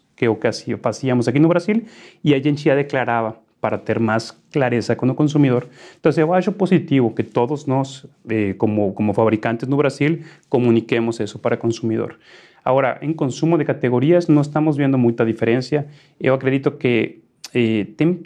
que 0.64 0.78
fazíamos 0.78 1.28
aqui 1.28 1.40
no 1.40 1.48
Brasil 1.48 1.84
e 2.24 2.34
a 2.34 2.40
gente 2.40 2.64
já 2.64 2.76
declarava 2.76 3.36
para 3.62 3.78
ter 3.78 4.00
mais 4.00 4.32
clareza 4.52 4.96
com 4.96 5.08
o 5.08 5.14
consumidor. 5.14 5.68
Então, 6.00 6.12
eu 6.18 6.34
acho 6.34 6.52
positivo 6.52 7.12
que 7.12 7.24
todos 7.24 7.68
nós, 7.68 8.06
eh, 8.28 8.54
como, 8.58 8.92
como 8.94 9.14
fabricantes 9.14 9.68
no 9.68 9.78
Brasil, 9.78 10.20
comuniquemos 10.50 11.20
isso 11.20 11.38
para 11.38 11.56
o 11.56 11.58
consumidor. 11.58 12.18
Agora, 12.66 12.98
em 13.02 13.14
consumo 13.14 13.58
de 13.58 13.64
categorias, 13.64 14.28
não 14.28 14.42
estamos 14.42 14.78
vendo 14.78 14.98
muita 14.98 15.24
diferença. 15.24 15.86
Eu 16.20 16.34
acredito 16.34 16.72
que 16.72 17.22
eh, 17.54 17.86
tem, 17.96 18.20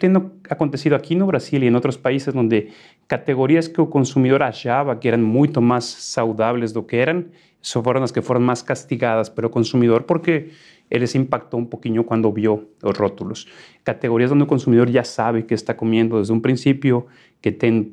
acontecido 0.48 0.94
aqui 0.94 1.14
no 1.14 1.26
Brasil 1.26 1.62
e 1.62 1.66
em 1.66 1.74
outros 1.74 1.96
países 1.96 2.34
onde 2.34 2.68
categorias 3.06 3.68
que 3.68 3.80
o 3.80 3.86
consumidor 3.86 4.42
achava 4.42 4.96
que 4.96 5.08
eram 5.08 5.18
muito 5.18 5.60
mais 5.60 5.84
saudáveis 5.84 6.72
do 6.72 6.82
que 6.82 6.96
eram, 6.96 7.24
só 7.60 7.82
foram 7.82 8.02
as 8.02 8.12
que 8.12 8.22
foram 8.22 8.40
mais 8.40 8.62
castigadas 8.62 9.28
pelo 9.28 9.50
consumidor, 9.50 10.02
porque 10.04 10.50
ele 10.90 11.06
se 11.06 11.18
impactou 11.18 11.60
um 11.60 11.64
pouquinho 11.64 12.04
quando 12.04 12.30
viu 12.32 12.70
os 12.82 12.98
rótulos. 12.98 13.46
Categorias 13.84 14.32
onde 14.32 14.42
o 14.42 14.46
consumidor 14.46 14.88
já 14.88 15.04
sabe 15.04 15.42
que 15.42 15.54
está 15.54 15.74
comendo 15.74 16.16
desde 16.16 16.32
um 16.32 16.40
princípio, 16.40 17.06
que 17.40 17.50
tem 17.50 17.92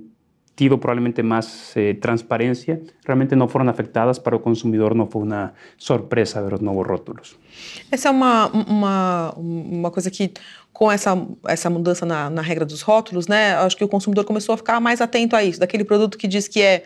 tido 0.55 0.77
provavelmente 0.77 1.23
mais 1.23 1.73
eh, 1.75 1.95
transparência, 1.95 2.79
realmente 3.05 3.35
não 3.35 3.47
foram 3.47 3.67
afetadas 3.69 4.19
para 4.19 4.35
o 4.35 4.39
consumidor, 4.39 4.93
não 4.93 5.07
foi 5.07 5.23
uma 5.23 5.53
surpresa 5.77 6.43
ver 6.43 6.53
os 6.53 6.59
novos 6.59 6.87
rótulos. 6.87 7.35
Essa 7.91 8.09
é 8.09 8.11
uma, 8.11 8.47
uma, 8.49 9.33
uma 9.35 9.89
coisa 9.89 10.11
que, 10.11 10.31
com 10.71 10.91
essa, 10.91 11.17
essa 11.47 11.71
mudança 11.71 12.05
na, 12.05 12.29
na 12.29 12.41
regra 12.43 12.65
dos 12.65 12.83
rótulos, 12.83 13.27
né, 13.27 13.55
acho 13.55 13.75
que 13.75 13.83
o 13.83 13.87
consumidor 13.87 14.25
começou 14.25 14.53
a 14.53 14.57
ficar 14.57 14.79
mais 14.79 15.01
atento 15.01 15.35
a 15.35 15.43
isso, 15.43 15.59
daquele 15.59 15.83
produto 15.83 16.19
que 16.19 16.27
diz 16.27 16.47
que 16.47 16.61
é 16.61 16.83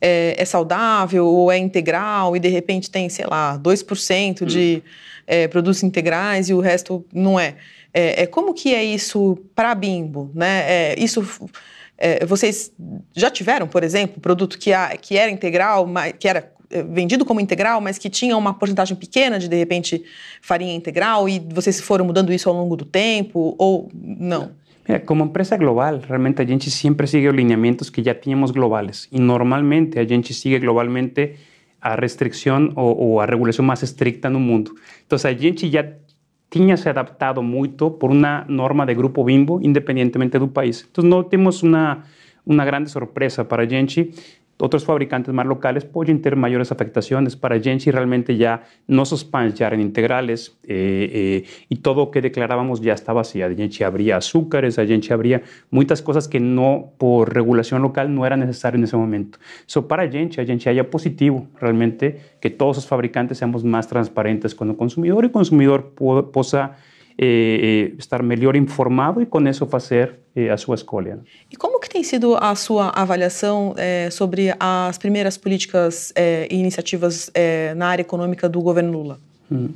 é, 0.00 0.36
é, 0.38 0.44
saudável 0.44 1.26
ou 1.26 1.50
é 1.50 1.58
integral 1.58 2.36
e 2.36 2.40
de 2.40 2.48
repente 2.48 2.90
tem, 2.90 3.08
sei 3.08 3.26
lá, 3.26 3.58
2% 3.58 4.44
de 4.44 4.82
hum. 4.84 4.88
É, 5.28 5.46
produtos 5.46 5.82
integrais 5.82 6.48
e 6.48 6.54
o 6.54 6.60
resto 6.60 7.04
não 7.12 7.38
é. 7.38 7.56
É, 7.92 8.22
é 8.22 8.26
como 8.26 8.54
que 8.54 8.74
é 8.74 8.82
isso 8.82 9.38
para 9.54 9.70
a 9.70 9.74
Bimbo, 9.74 10.30
né? 10.34 10.64
É, 10.66 10.94
isso 10.98 11.22
é, 11.98 12.24
vocês 12.24 12.72
já 13.14 13.30
tiveram, 13.30 13.68
por 13.68 13.84
exemplo, 13.84 14.20
produto 14.20 14.58
que, 14.58 14.72
a, 14.72 14.96
que 14.96 15.18
era 15.18 15.30
integral, 15.30 15.86
mas, 15.86 16.14
que 16.18 16.26
era 16.26 16.50
é, 16.70 16.82
vendido 16.82 17.26
como 17.26 17.40
integral, 17.40 17.80
mas 17.80 17.98
que 17.98 18.08
tinha 18.08 18.36
uma 18.36 18.54
porcentagem 18.54 18.96
pequena 18.96 19.38
de 19.38 19.48
de 19.48 19.56
repente 19.56 20.02
farinha 20.40 20.74
integral 20.74 21.28
e 21.28 21.38
vocês 21.52 21.78
foram 21.80 22.06
mudando 22.06 22.32
isso 22.32 22.48
ao 22.48 22.54
longo 22.54 22.74
do 22.74 22.86
tempo 22.86 23.54
ou 23.58 23.90
não? 23.94 24.52
Mira, 24.88 25.00
como 25.00 25.24
empresa 25.24 25.58
global, 25.58 26.00
realmente 26.08 26.40
a 26.40 26.46
gente 26.46 26.70
sempre 26.70 27.06
sigue 27.06 27.28
os 27.28 27.34
lineamientos 27.34 27.90
que 27.90 28.02
já 28.02 28.14
tínhamos 28.14 28.50
globales 28.50 29.06
e 29.12 29.20
normalmente 29.20 29.98
a 29.98 30.04
gente 30.04 30.32
sigue 30.32 30.58
globalmente 30.58 31.34
a 31.80 31.94
restrição 31.94 32.72
ou, 32.74 32.96
ou 32.98 33.20
a 33.20 33.26
regulação 33.26 33.64
mais 33.64 33.82
estricta 33.82 34.28
no 34.28 34.40
mundo. 34.40 34.74
Então 35.06 35.18
a 35.22 35.32
gente 35.32 35.70
já 35.70 35.84
tinha 36.50 36.76
se 36.76 36.88
adaptado 36.88 37.42
muito 37.42 37.90
por 37.90 38.10
uma 38.10 38.44
norma 38.48 38.86
de 38.86 38.94
grupo 38.94 39.22
Bimbo, 39.24 39.60
independentemente 39.62 40.38
do 40.38 40.48
país. 40.48 40.86
Então 40.90 41.04
não 41.04 41.22
temos 41.22 41.62
uma, 41.62 42.04
uma 42.44 42.64
grande 42.64 42.90
surpresa 42.90 43.44
para 43.44 43.62
a 43.62 43.66
gente 43.66 44.10
outros 44.60 44.82
fabricantes 44.82 45.32
mais 45.32 45.48
locais 45.48 45.84
podem 45.84 46.18
ter 46.18 46.34
maiores 46.34 46.70
afetações. 46.72 47.34
Para 47.34 47.54
a 47.54 47.58
gente, 47.58 47.90
realmente, 47.90 48.36
já 48.36 48.60
nossos 48.86 49.22
pães 49.22 49.56
já 49.56 49.66
eram 49.66 49.80
integrais 49.80 50.56
eh, 50.68 51.44
eh, 51.44 51.64
e 51.70 51.76
todo 51.76 52.00
o 52.00 52.06
que 52.08 52.20
declarávamos 52.20 52.80
já 52.80 52.94
estava 52.94 53.20
assim. 53.20 53.42
A 53.42 53.52
gente 53.52 53.82
abria 53.84 54.16
açúcares, 54.16 54.78
a 54.78 54.84
gente 54.84 55.12
abria 55.12 55.42
muitas 55.70 56.00
coisas 56.00 56.26
que 56.26 56.40
não, 56.40 56.90
por 56.98 57.28
regulação 57.28 57.78
local, 57.78 58.08
não 58.08 58.24
era 58.24 58.36
necessário 58.36 58.78
nesse 58.78 58.96
momento. 58.96 59.38
Só 59.66 59.82
para 59.82 60.02
a 60.02 60.06
gente, 60.06 60.40
a 60.40 60.44
gente 60.44 60.68
acha 60.68 60.84
positivo, 60.84 61.46
realmente, 61.60 62.16
que 62.40 62.50
todos 62.50 62.78
os 62.78 62.84
fabricantes 62.84 63.38
sejamos 63.38 63.62
mais 63.62 63.86
transparentes 63.86 64.52
com 64.54 64.68
o 64.68 64.74
consumidor 64.74 65.24
e 65.24 65.26
o 65.28 65.30
consumidor 65.30 65.92
possa 66.32 66.74
eh, 67.20 67.92
estar 67.98 68.22
melhor 68.22 68.54
informado 68.54 69.20
e 69.20 69.26
com 69.26 69.40
isso 69.48 69.66
fazer 69.66 70.20
a 70.52 70.56
sua 70.56 70.76
escolha. 70.76 71.18
E 71.50 71.56
como 71.56 71.80
que 71.80 71.88
tem 71.88 72.04
sido 72.04 72.36
a 72.36 72.54
sua 72.54 72.90
avaliação 72.90 73.74
eh, 73.76 74.08
sobre 74.08 74.54
as 74.60 74.96
primeiras 74.98 75.36
políticas 75.36 76.12
eh, 76.14 76.46
e 76.48 76.56
iniciativas 76.56 77.28
na 77.76 77.88
área 77.88 78.02
econômica 78.02 78.48
do 78.48 78.60
governo 78.60 78.92
Lula? 78.92 79.18
Hum. 79.50 79.70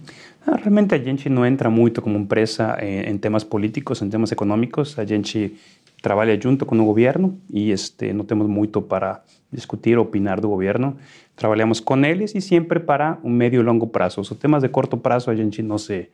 Ah, 0.46 0.56
realmente 0.56 0.94
a 0.94 0.98
gente 0.98 1.28
não 1.28 1.44
entra 1.44 1.70
muito 1.70 2.00
como 2.00 2.18
empresa 2.18 2.76
em, 2.80 3.10
em, 3.10 3.18
temas 3.18 3.42
políticos, 3.42 4.02
em 4.02 4.08
temas 4.08 4.30
econômicos. 4.30 4.98
A 4.98 5.04
gente 5.04 5.56
trabalha 6.00 6.38
junto 6.40 6.64
com 6.66 6.78
o 6.78 6.84
governo 6.84 7.38
e 7.50 7.70
este, 7.70 8.12
não 8.12 8.24
temos 8.24 8.46
muito 8.48 8.82
para 8.82 9.22
discutir, 9.52 9.98
opinar 9.98 10.40
do 10.40 10.48
governo. 10.48 10.96
Trabalhamos 11.34 11.80
com 11.80 12.04
eles 12.04 12.34
e 12.34 12.40
sempre 12.40 12.80
para 12.80 13.18
um 13.24 13.30
médio 13.30 13.60
e 13.60 13.64
longo 13.64 13.86
prazo. 13.86 14.20
Os 14.20 14.28
temas 14.30 14.62
de 14.62 14.68
curto 14.68 14.96
prazo 14.96 15.30
a 15.30 15.34
gente 15.34 15.62
não 15.62 15.78
se 15.78 16.08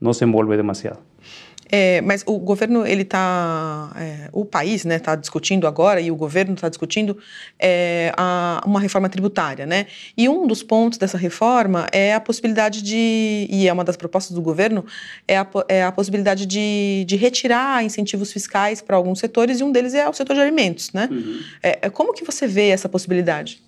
não 0.00 0.12
se 0.12 0.24
envolve 0.24 0.56
demasiado. 0.56 1.00
É, 1.70 2.00
mas 2.02 2.22
o 2.26 2.38
governo 2.38 2.86
ele 2.86 3.02
está, 3.02 3.90
é, 3.96 4.28
o 4.32 4.44
país, 4.44 4.84
né, 4.84 4.96
está 4.96 5.16
discutindo 5.16 5.66
agora 5.66 6.00
e 6.00 6.10
o 6.10 6.16
governo 6.16 6.54
está 6.54 6.68
discutindo 6.68 7.16
é, 7.58 8.12
a, 8.16 8.62
uma 8.66 8.78
reforma 8.78 9.08
tributária, 9.08 9.64
né? 9.64 9.86
E 10.16 10.28
um 10.28 10.46
dos 10.46 10.62
pontos 10.62 10.98
dessa 10.98 11.16
reforma 11.16 11.86
é 11.90 12.14
a 12.14 12.20
possibilidade 12.20 12.82
de, 12.82 13.46
e 13.50 13.66
é 13.66 13.72
uma 13.72 13.82
das 13.82 13.96
propostas 13.96 14.34
do 14.34 14.42
governo, 14.42 14.84
é 15.26 15.38
a, 15.38 15.46
é 15.68 15.82
a 15.82 15.90
possibilidade 15.90 16.46
de, 16.46 17.04
de 17.06 17.16
retirar 17.16 17.82
incentivos 17.82 18.32
fiscais 18.32 18.82
para 18.82 18.96
alguns 18.96 19.18
setores 19.18 19.60
e 19.60 19.64
um 19.64 19.72
deles 19.72 19.94
é 19.94 20.08
o 20.08 20.12
setor 20.12 20.34
de 20.34 20.42
alimentos, 20.42 20.92
né? 20.92 21.08
Uhum. 21.10 21.40
É, 21.62 21.90
como 21.90 22.12
que 22.12 22.24
você 22.24 22.46
vê 22.46 22.68
essa 22.68 22.88
possibilidade? 22.88 23.62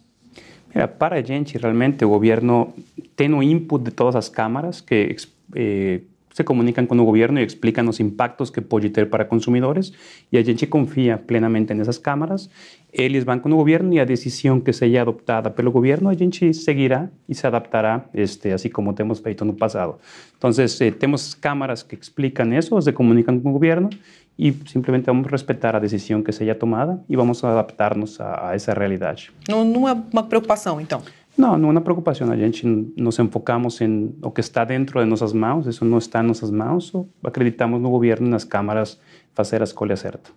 Mira, 0.74 0.86
para 0.86 1.16
a 1.16 1.22
gente, 1.22 1.56
realmente, 1.56 2.04
o 2.04 2.10
governo 2.10 2.74
tem 3.16 3.32
o 3.32 3.42
input 3.42 3.82
de 3.82 3.90
todas 3.90 4.14
as 4.14 4.28
câmaras 4.28 4.82
que 4.82 5.16
eh, 5.54 6.00
se 6.36 6.44
comunican 6.44 6.86
con 6.86 6.98
el 6.98 7.06
gobierno 7.06 7.40
y 7.40 7.42
explican 7.42 7.86
los 7.86 7.98
impactos 7.98 8.52
que 8.52 8.60
puede 8.60 8.90
tener 8.90 9.08
para 9.08 9.26
consumidores 9.26 9.94
y 10.30 10.36
a 10.36 10.44
gente 10.44 10.68
confía 10.68 11.22
plenamente 11.26 11.72
en 11.72 11.80
esas 11.80 11.98
cámaras. 11.98 12.50
Ellos 12.92 13.24
van 13.24 13.40
con 13.40 13.52
el 13.52 13.56
gobierno 13.56 13.94
y 13.94 14.00
a 14.00 14.04
decisión 14.04 14.60
que 14.60 14.74
sea 14.74 15.00
adoptada 15.00 15.54
pelo 15.54 15.72
gobierno, 15.72 16.10
a 16.10 16.14
gente 16.14 16.52
seguirá 16.52 17.10
y 17.26 17.36
se 17.36 17.46
adaptará, 17.46 18.10
este, 18.12 18.52
así 18.52 18.68
como 18.68 18.94
hemos 18.98 19.22
feito 19.22 19.44
en 19.44 19.50
el 19.52 19.56
pasado. 19.56 19.98
Entonces, 20.34 20.78
eh, 20.82 20.92
tenemos 20.92 21.34
cámaras 21.34 21.82
que 21.82 21.96
explican 21.96 22.52
eso, 22.52 22.82
se 22.82 22.92
comunican 22.92 23.40
con 23.40 23.52
el 23.52 23.54
gobierno 23.54 23.88
y 24.36 24.52
simplemente 24.52 25.10
vamos 25.10 25.28
a 25.28 25.30
respetar 25.30 25.72
la 25.72 25.80
decisión 25.80 26.22
que 26.22 26.32
sea 26.32 26.58
tomada 26.58 27.02
y 27.08 27.16
vamos 27.16 27.44
a 27.44 27.50
adaptarnos 27.52 28.20
a, 28.20 28.54
esa 28.54 28.74
realidad. 28.74 29.16
No, 29.48 29.64
no 29.64 29.88
es 29.88 29.96
una 30.12 30.28
preocupación, 30.28 30.80
entonces. 30.80 31.14
Não 31.36 31.54
é 31.54 31.56
uma 31.56 31.80
preocupação. 31.80 32.30
A 32.30 32.36
gente 32.36 32.66
nos 32.96 33.18
enfocamos 33.18 33.80
em 33.80 34.14
o 34.22 34.30
que 34.30 34.40
está 34.40 34.64
dentro 34.64 34.98
de 34.98 35.06
nossas 35.06 35.32
mãos, 35.32 35.66
isso 35.66 35.84
não 35.84 35.98
está 35.98 36.22
em 36.22 36.26
nossas 36.26 36.50
mãos, 36.50 36.92
acreditamos 37.22 37.80
no 37.80 37.90
governo, 37.90 38.28
nas 38.28 38.42
câmaras, 38.42 38.98
fazer 39.34 39.60
a 39.60 39.64
escolha 39.64 39.96
certa. 39.96 40.30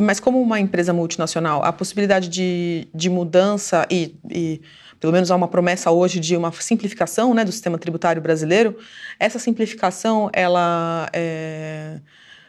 Mas 0.00 0.18
como 0.18 0.42
uma 0.42 0.58
empresa 0.58 0.92
multinacional, 0.92 1.62
a 1.62 1.72
possibilidade 1.72 2.28
de, 2.28 2.88
de 2.92 3.08
mudança 3.08 3.86
e 3.88 4.60
pelo 4.98 5.12
menos 5.12 5.30
há 5.30 5.36
uma 5.36 5.46
promessa 5.46 5.90
hoje 5.90 6.18
de 6.18 6.36
uma 6.36 6.50
simplificação 6.52 7.34
né, 7.34 7.44
do 7.44 7.52
sistema 7.52 7.78
tributário 7.78 8.20
brasileiro, 8.20 8.76
essa 9.20 9.38
simplificação, 9.38 10.28
ela... 10.32 11.08
É 11.12 12.00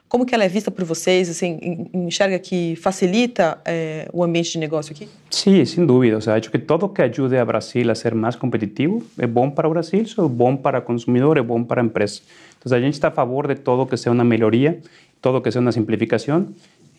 como 0.10 0.26
que 0.26 0.34
ela 0.34 0.46
é 0.46 0.48
vista 0.48 0.72
por 0.72 0.86
vocês? 0.86 1.30
Assim, 1.30 1.90
enxerga 1.94 2.40
que 2.40 2.76
facilita 2.78 3.60
é, 3.66 4.08
o 4.14 4.24
ambiente 4.24 4.54
de 4.54 4.58
negócio 4.58 4.94
aqui? 4.94 5.08
Sim, 5.30 5.64
sem 5.66 5.86
dúvida. 5.86 6.18
O 6.18 6.32
acho 6.32 6.50
que 6.50 6.58
tudo 6.58 6.88
que 6.88 7.02
ajude 7.02 7.38
a 7.38 7.44
Brasil 7.44 7.90
a 7.92 7.96
ser 7.96 8.16
mais 8.16 8.36
competitivo 8.36 9.04
é 9.18 9.28
bom 9.28 9.50
para 9.50 9.68
o 9.68 9.72
Brasil, 9.72 10.04
é 10.04 10.22
bom 10.28 10.56
para 10.56 10.80
o 10.80 10.82
consumidor, 10.82 11.38
é 11.38 11.42
bom 11.42 11.64
para 11.64 11.82
a 11.82 11.86
empresa. 11.86 12.22
Então, 12.58 12.76
a 12.76 12.82
gente 12.82 12.94
está 12.94 13.10
a 13.10 13.12
favor 13.12 13.48
de 13.48 13.56
todo 13.56 13.86
que 13.86 13.98
seja 13.98 14.12
uma 14.12 14.24
melhoria, 14.24 14.80
todo 15.22 15.42
que 15.42 15.52
seja 15.52 15.60
uma 15.60 15.72
simplificação. 15.72 16.48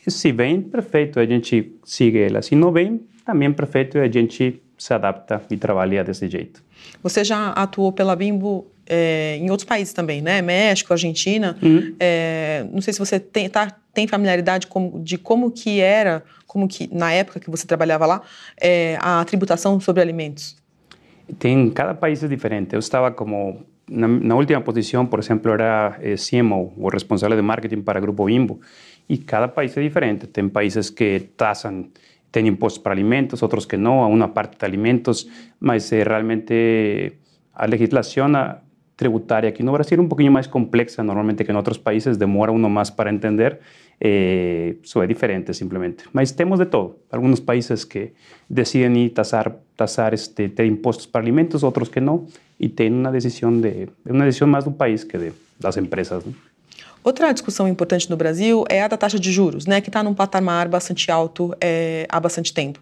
E 0.06 0.10
se 0.10 0.30
vem, 0.30 0.60
perfeito, 0.60 1.18
a 1.18 1.26
gente 1.26 1.72
sigue 1.84 2.20
ela. 2.20 2.42
Se 2.42 2.54
não 2.54 2.72
vem, 2.72 3.00
também 3.24 3.52
perfeito, 3.52 3.98
a 3.98 4.08
gente 4.08 4.60
se 4.76 4.94
adapta 4.94 5.42
e 5.50 5.56
trabalha 5.56 6.04
desse 6.04 6.28
jeito. 6.28 6.62
Você 7.02 7.24
já 7.24 7.50
atuou 7.50 7.92
pela 7.92 8.14
Bimbo 8.14 8.66
é, 8.88 9.36
em 9.36 9.50
outros 9.50 9.68
países 9.68 9.92
também, 9.92 10.22
né? 10.22 10.40
México, 10.40 10.92
Argentina. 10.92 11.56
Uhum. 11.62 11.94
É, 12.00 12.66
não 12.72 12.80
sei 12.80 12.92
se 12.92 12.98
você 12.98 13.20
tem, 13.20 13.48
tá, 13.48 13.76
tem 13.92 14.06
familiaridade 14.06 14.66
de 15.02 15.18
como 15.18 15.50
que 15.50 15.80
era, 15.80 16.22
como 16.46 16.66
que 16.66 16.88
na 16.92 17.12
época 17.12 17.38
que 17.38 17.50
você 17.50 17.66
trabalhava 17.66 18.06
lá, 18.06 18.22
é, 18.60 18.96
a 19.00 19.24
tributação 19.24 19.78
sobre 19.78 20.02
alimentos. 20.02 20.56
Tem 21.38 21.68
cada 21.70 21.94
país 21.94 22.24
é 22.24 22.28
diferente. 22.28 22.72
Eu 22.72 22.78
estava 22.78 23.10
como 23.10 23.66
na, 23.88 24.08
na 24.08 24.34
última 24.34 24.60
posição, 24.60 25.04
por 25.04 25.18
exemplo, 25.18 25.52
era 25.52 25.98
CMO, 26.16 26.72
o 26.76 26.88
responsável 26.88 27.36
de 27.36 27.42
marketing 27.42 27.82
para 27.82 27.98
o 27.98 28.02
Grupo 28.02 28.24
Bimbo, 28.24 28.60
e 29.08 29.18
cada 29.18 29.48
país 29.48 29.76
é 29.76 29.82
diferente. 29.82 30.26
Tem 30.26 30.48
países 30.48 30.90
que 30.90 31.20
taxam 31.36 31.86
tem 32.30 32.46
impostos 32.46 32.82
para 32.82 32.92
alimentos, 32.92 33.42
outros 33.42 33.64
que 33.64 33.76
não, 33.76 34.02
a 34.02 34.06
uma 34.06 34.28
parte 34.28 34.58
de 34.58 34.64
alimentos, 34.64 35.26
mas 35.58 35.90
eh, 35.92 36.02
realmente 36.02 37.12
a 37.54 37.66
legislação 37.66 38.28
tributaria 38.98 39.50
aquí 39.50 39.62
en 39.62 39.70
Brasil 39.70 40.00
un 40.00 40.08
poquito 40.08 40.30
más 40.32 40.48
compleja 40.48 41.04
normalmente 41.04 41.44
que 41.44 41.52
en 41.52 41.56
otros 41.56 41.78
países, 41.78 42.18
demora 42.18 42.50
uno 42.50 42.68
más 42.68 42.90
para 42.90 43.10
entender, 43.10 43.60
eh, 44.00 44.80
es 44.82 45.08
diferente 45.08 45.54
simplemente. 45.54 46.02
Mas 46.12 46.34
tenemos 46.34 46.58
de 46.58 46.66
todo, 46.66 46.98
algunos 47.12 47.40
países 47.40 47.86
que 47.86 48.12
deciden 48.48 48.96
ir 48.96 49.14
tasar, 49.14 49.60
tasar 49.76 50.14
este, 50.14 50.48
tener 50.48 50.72
impuestos 50.72 51.06
para 51.06 51.22
alimentos, 51.22 51.62
otros 51.62 51.88
que 51.88 52.00
no, 52.00 52.26
y 52.58 52.70
tienen 52.70 52.98
una 52.98 53.12
decisión, 53.12 53.62
de, 53.62 53.88
una 54.04 54.24
decisión 54.24 54.50
más 54.50 54.64
de 54.64 54.70
un 54.70 54.76
país 54.76 55.04
que 55.04 55.16
de 55.16 55.32
las 55.60 55.76
empresas. 55.76 56.26
¿no? 56.26 56.34
Outra 57.04 57.32
discussão 57.32 57.68
importante 57.68 58.10
no 58.10 58.16
Brasil 58.16 58.64
é 58.68 58.82
a 58.82 58.88
da 58.88 58.96
taxa 58.96 59.18
de 59.18 59.30
juros, 59.32 59.64
né, 59.64 59.80
que 59.80 59.88
está 59.88 60.02
num 60.02 60.12
patamar 60.12 60.68
bastante 60.68 61.08
alto 61.10 61.56
é, 61.60 62.04
há 62.08 62.18
bastante 62.18 62.52
tempo. 62.52 62.80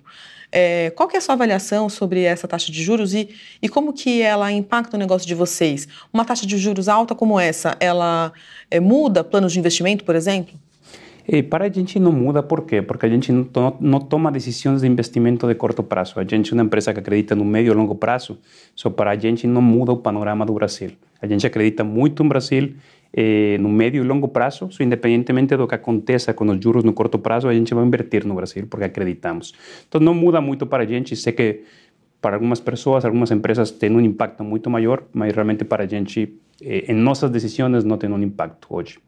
É, 0.50 0.90
qual 0.90 1.08
que 1.08 1.16
é 1.16 1.18
a 1.18 1.20
sua 1.20 1.34
avaliação 1.34 1.88
sobre 1.88 2.22
essa 2.22 2.46
taxa 2.46 2.70
de 2.70 2.82
juros 2.82 3.14
e, 3.14 3.28
e 3.60 3.68
como 3.68 3.92
que 3.92 4.22
ela 4.22 4.50
impacta 4.52 4.96
o 4.96 5.00
negócio 5.00 5.26
de 5.26 5.34
vocês? 5.34 5.88
Uma 6.12 6.24
taxa 6.24 6.46
de 6.46 6.56
juros 6.58 6.88
alta 6.88 7.14
como 7.14 7.38
essa, 7.38 7.76
ela 7.80 8.32
é, 8.70 8.80
muda 8.80 9.24
planos 9.24 9.52
de 9.52 9.58
investimento, 9.58 10.04
por 10.04 10.14
exemplo? 10.14 10.54
E 11.28 11.42
para 11.42 11.64
a 11.64 11.68
gente 11.68 11.98
não 11.98 12.12
muda, 12.12 12.40
por 12.40 12.62
quê? 12.62 12.80
Porque 12.80 13.04
a 13.04 13.08
gente 13.08 13.32
não, 13.32 13.76
não 13.80 13.98
toma 13.98 14.30
decisões 14.30 14.82
de 14.82 14.86
investimento 14.86 15.48
de 15.48 15.56
curto 15.56 15.82
prazo. 15.82 16.20
A 16.20 16.24
gente 16.24 16.52
é 16.52 16.54
uma 16.54 16.62
empresa 16.62 16.92
que 16.92 17.00
acredita 17.00 17.34
no 17.34 17.44
médio 17.44 17.72
e 17.72 17.74
longo 17.74 17.96
prazo, 17.96 18.38
só 18.76 18.90
para 18.90 19.10
a 19.10 19.16
gente 19.16 19.44
não 19.44 19.60
muda 19.60 19.90
o 19.90 19.96
panorama 19.96 20.46
do 20.46 20.52
Brasil. 20.52 20.92
A 21.20 21.26
gente 21.26 21.44
acredita 21.44 21.82
muito 21.82 22.22
no 22.22 22.28
Brasil 22.28 22.74
eh, 23.16 23.56
no 23.58 23.70
médio 23.70 24.04
e 24.04 24.06
longo 24.06 24.28
prazo, 24.28 24.68
independentemente 24.78 25.56
do 25.56 25.66
que 25.66 25.74
aconteça 25.74 26.34
com 26.34 26.44
os 26.44 26.62
juros 26.62 26.84
no 26.84 26.92
curto 26.92 27.18
prazo, 27.18 27.48
a 27.48 27.54
gente 27.54 27.72
vai 27.72 27.82
invertir 27.82 28.26
no 28.26 28.34
Brasil 28.34 28.66
porque 28.68 28.84
acreditamos. 28.84 29.54
Então 29.88 29.98
não 29.98 30.12
muda 30.12 30.38
muito 30.40 30.66
para 30.66 30.82
a 30.82 30.86
gente, 30.86 31.16
sei 31.16 31.32
que 31.32 31.62
para 32.20 32.36
algumas 32.36 32.60
pessoas, 32.60 33.04
algumas 33.06 33.30
empresas 33.30 33.70
tem 33.70 33.90
um 33.90 34.00
impacto 34.00 34.44
muito 34.44 34.68
maior, 34.68 35.04
mas 35.14 35.32
realmente 35.32 35.64
para 35.64 35.84
a 35.84 35.86
gente, 35.86 36.34
eh, 36.62 36.84
em 36.88 36.94
nossas 36.94 37.30
decisões, 37.30 37.84
não 37.84 37.96
tem 37.96 38.10
um 38.10 38.22
impacto 38.22 38.68
hoje. 38.70 38.98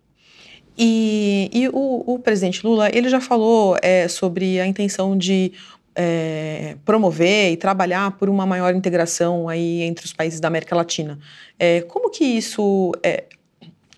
E, 0.79 1.51
e 1.53 1.69
o, 1.69 2.05
o, 2.07 2.19
presidente 2.21 2.65
Lula, 2.65 2.89
ele 2.95 3.09
já 3.09 3.21
falou 3.21 3.77
é, 3.83 4.07
sobre 4.07 4.61
a 4.61 4.67
intenção 4.67 5.19
de 5.19 5.53
é, 5.93 6.77
promover 6.85 7.51
e 7.51 7.57
trabalhar 7.57 8.13
por 8.13 8.31
uma 8.31 8.47
maior 8.47 8.73
integração 8.73 9.49
aí 9.49 9.83
entre 9.83 10.05
os 10.07 10.13
países 10.13 10.39
da 10.39 10.47
América 10.47 10.77
Latina. 10.77 11.19
É, 11.59 11.81
como 11.81 12.09
que 12.09 12.23
isso 12.23 12.93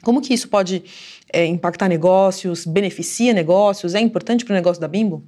como 0.02 0.20
que 0.20 0.32
isso 0.34 0.48
pode 0.48 0.82
é, 1.32 1.46
impactar 1.46 1.88
negócios, 1.88 2.66
beneficia 2.66 3.32
negócios, 3.32 3.94
é 3.94 4.00
importante 4.00 4.44
para 4.44 4.52
o 4.52 4.56
negócio 4.56 4.80
da 4.80 4.88
Bimbo? 4.88 5.22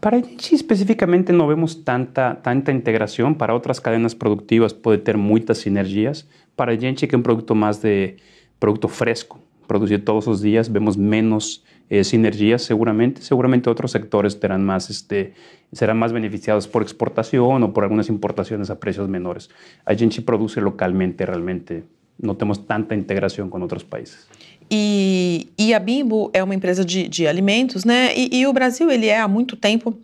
Para 0.00 0.16
a 0.16 0.20
gente 0.20 0.52
especificamente 0.52 1.30
não 1.30 1.46
vemos 1.46 1.76
tanta, 1.76 2.34
tanta 2.34 2.72
integração, 2.72 3.32
para 3.32 3.54
outras 3.54 3.78
cadenas 3.78 4.12
produtivas 4.12 4.72
pode 4.72 5.02
ter 5.02 5.16
muitas 5.16 5.58
sinergias. 5.58 6.26
Para 6.56 6.72
a 6.72 6.76
gente 6.76 7.06
que 7.06 7.14
é 7.14 7.18
um 7.18 7.22
produto 7.22 7.54
mais 7.54 7.78
de 7.78 8.16
produto 8.58 8.88
fresco, 8.88 9.38
produzir 9.68 10.00
todos 10.00 10.26
os 10.26 10.40
dias, 10.40 10.66
vemos 10.66 10.96
menos 10.96 11.62
eh, 11.88 12.02
sinergias 12.02 12.62
seguramente. 12.62 13.22
Seguramente 13.24 13.68
outros 13.68 13.92
sectores 13.92 14.34
terão 14.34 14.58
mais, 14.58 14.90
este, 14.90 15.34
serão 15.72 15.94
mais 15.94 16.10
beneficiados 16.10 16.66
por 16.66 16.82
exportação 16.82 17.62
ou 17.62 17.68
por 17.68 17.84
algumas 17.84 18.08
importações 18.08 18.70
a 18.70 18.74
preços 18.74 19.06
menores. 19.06 19.48
A 19.86 19.94
gente 19.94 20.20
produz 20.20 20.56
localmente 20.56 21.24
realmente 21.24 21.84
não 22.20 22.34
temos 22.34 22.58
tanta 22.58 22.94
integração 22.94 23.48
com 23.48 23.60
outros 23.60 23.82
países. 23.82 24.26
E, 24.70 25.48
e 25.58 25.74
a 25.74 25.78
Bimbo 25.78 26.30
é 26.32 26.42
uma 26.42 26.54
empresa 26.54 26.84
de, 26.84 27.06
de 27.06 27.26
alimentos, 27.26 27.84
né? 27.84 28.16
E, 28.16 28.40
e, 28.40 28.46
o 28.46 28.52
Brasil 28.52 28.90
ele 28.90 29.06
é 29.06 29.20
há 29.20 29.28
muito 29.28 29.54
tempo 29.54 29.94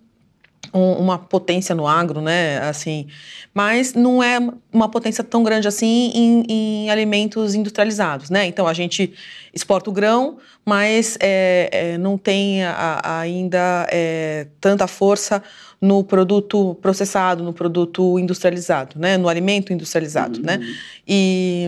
um, 0.78 0.92
uma 0.94 1.18
potência 1.18 1.74
no 1.74 1.86
agro, 1.86 2.20
né? 2.20 2.58
Assim, 2.60 3.06
mas 3.52 3.94
não 3.94 4.22
é 4.22 4.38
uma 4.72 4.88
potência 4.88 5.24
tão 5.24 5.42
grande 5.42 5.66
assim 5.66 6.10
em, 6.14 6.44
em 6.48 6.90
alimentos 6.90 7.54
industrializados, 7.54 8.30
né? 8.30 8.46
Então 8.46 8.66
a 8.66 8.72
gente 8.72 9.12
exporta 9.52 9.90
o 9.90 9.92
grão, 9.92 10.38
mas 10.64 11.16
é, 11.20 11.68
é, 11.72 11.98
não 11.98 12.16
tem 12.16 12.62
a, 12.64 13.20
ainda 13.20 13.86
é, 13.90 14.46
tanta 14.60 14.86
força 14.86 15.42
no 15.80 16.02
produto 16.02 16.74
processado, 16.82 17.42
no 17.44 17.52
produto 17.52 18.18
industrializado, 18.18 18.98
né? 18.98 19.16
no 19.16 19.28
alimento 19.28 19.72
industrializado. 19.72 20.40
Né? 20.40 20.56
Uhum. 20.56 20.60
Né? 20.60 20.74
E 21.06 21.66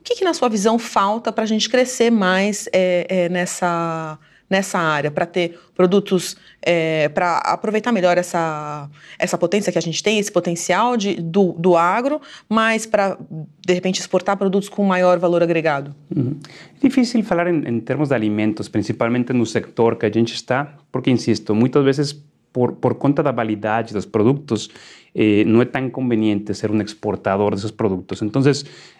o 0.00 0.02
que, 0.02 0.16
que, 0.16 0.24
na 0.24 0.34
sua 0.34 0.48
visão, 0.48 0.78
falta 0.78 1.32
para 1.32 1.44
a 1.44 1.46
gente 1.46 1.68
crescer 1.68 2.10
mais 2.10 2.68
é, 2.72 3.06
é, 3.08 3.28
nessa, 3.28 4.18
nessa 4.48 4.78
área, 4.78 5.10
para 5.10 5.26
ter 5.26 5.58
produtos, 5.74 6.36
é, 6.62 7.08
para 7.10 7.38
aproveitar 7.38 7.92
melhor 7.92 8.16
essa, 8.16 8.88
essa 9.18 9.36
potência 9.36 9.70
que 9.70 9.78
a 9.78 9.82
gente 9.82 10.02
tem, 10.02 10.18
esse 10.18 10.32
potencial 10.32 10.96
de, 10.96 11.14
do, 11.16 11.52
do 11.52 11.76
agro, 11.76 12.20
mas 12.48 12.86
para, 12.86 13.18
de 13.64 13.72
repente, 13.74 14.00
exportar 14.00 14.36
produtos 14.36 14.68
com 14.68 14.82
maior 14.84 15.18
valor 15.18 15.42
agregado? 15.42 15.94
Uhum. 16.14 16.36
É 16.82 16.88
difícil 16.88 17.22
falar 17.22 17.48
em, 17.48 17.68
em 17.68 17.80
termos 17.80 18.08
de 18.08 18.14
alimentos, 18.14 18.68
principalmente 18.68 19.32
no 19.32 19.44
sector 19.44 19.96
que 19.96 20.06
a 20.06 20.10
gente 20.10 20.34
está, 20.34 20.74
porque, 20.90 21.10
insisto, 21.10 21.54
muitas 21.54 21.84
vezes 21.84 22.16
por, 22.52 22.72
por 22.72 22.94
conta 22.94 23.22
da 23.22 23.32
validade 23.32 23.92
dos 23.92 24.06
produtos, 24.06 24.70
eh, 25.14 25.44
não 25.44 25.62
é 25.62 25.64
tão 25.64 25.88
conveniente 25.90 26.54
ser 26.54 26.70
um 26.70 26.80
exportador 26.80 27.54
desses 27.54 27.70
produtos. 27.70 28.22
Então, 28.22 28.42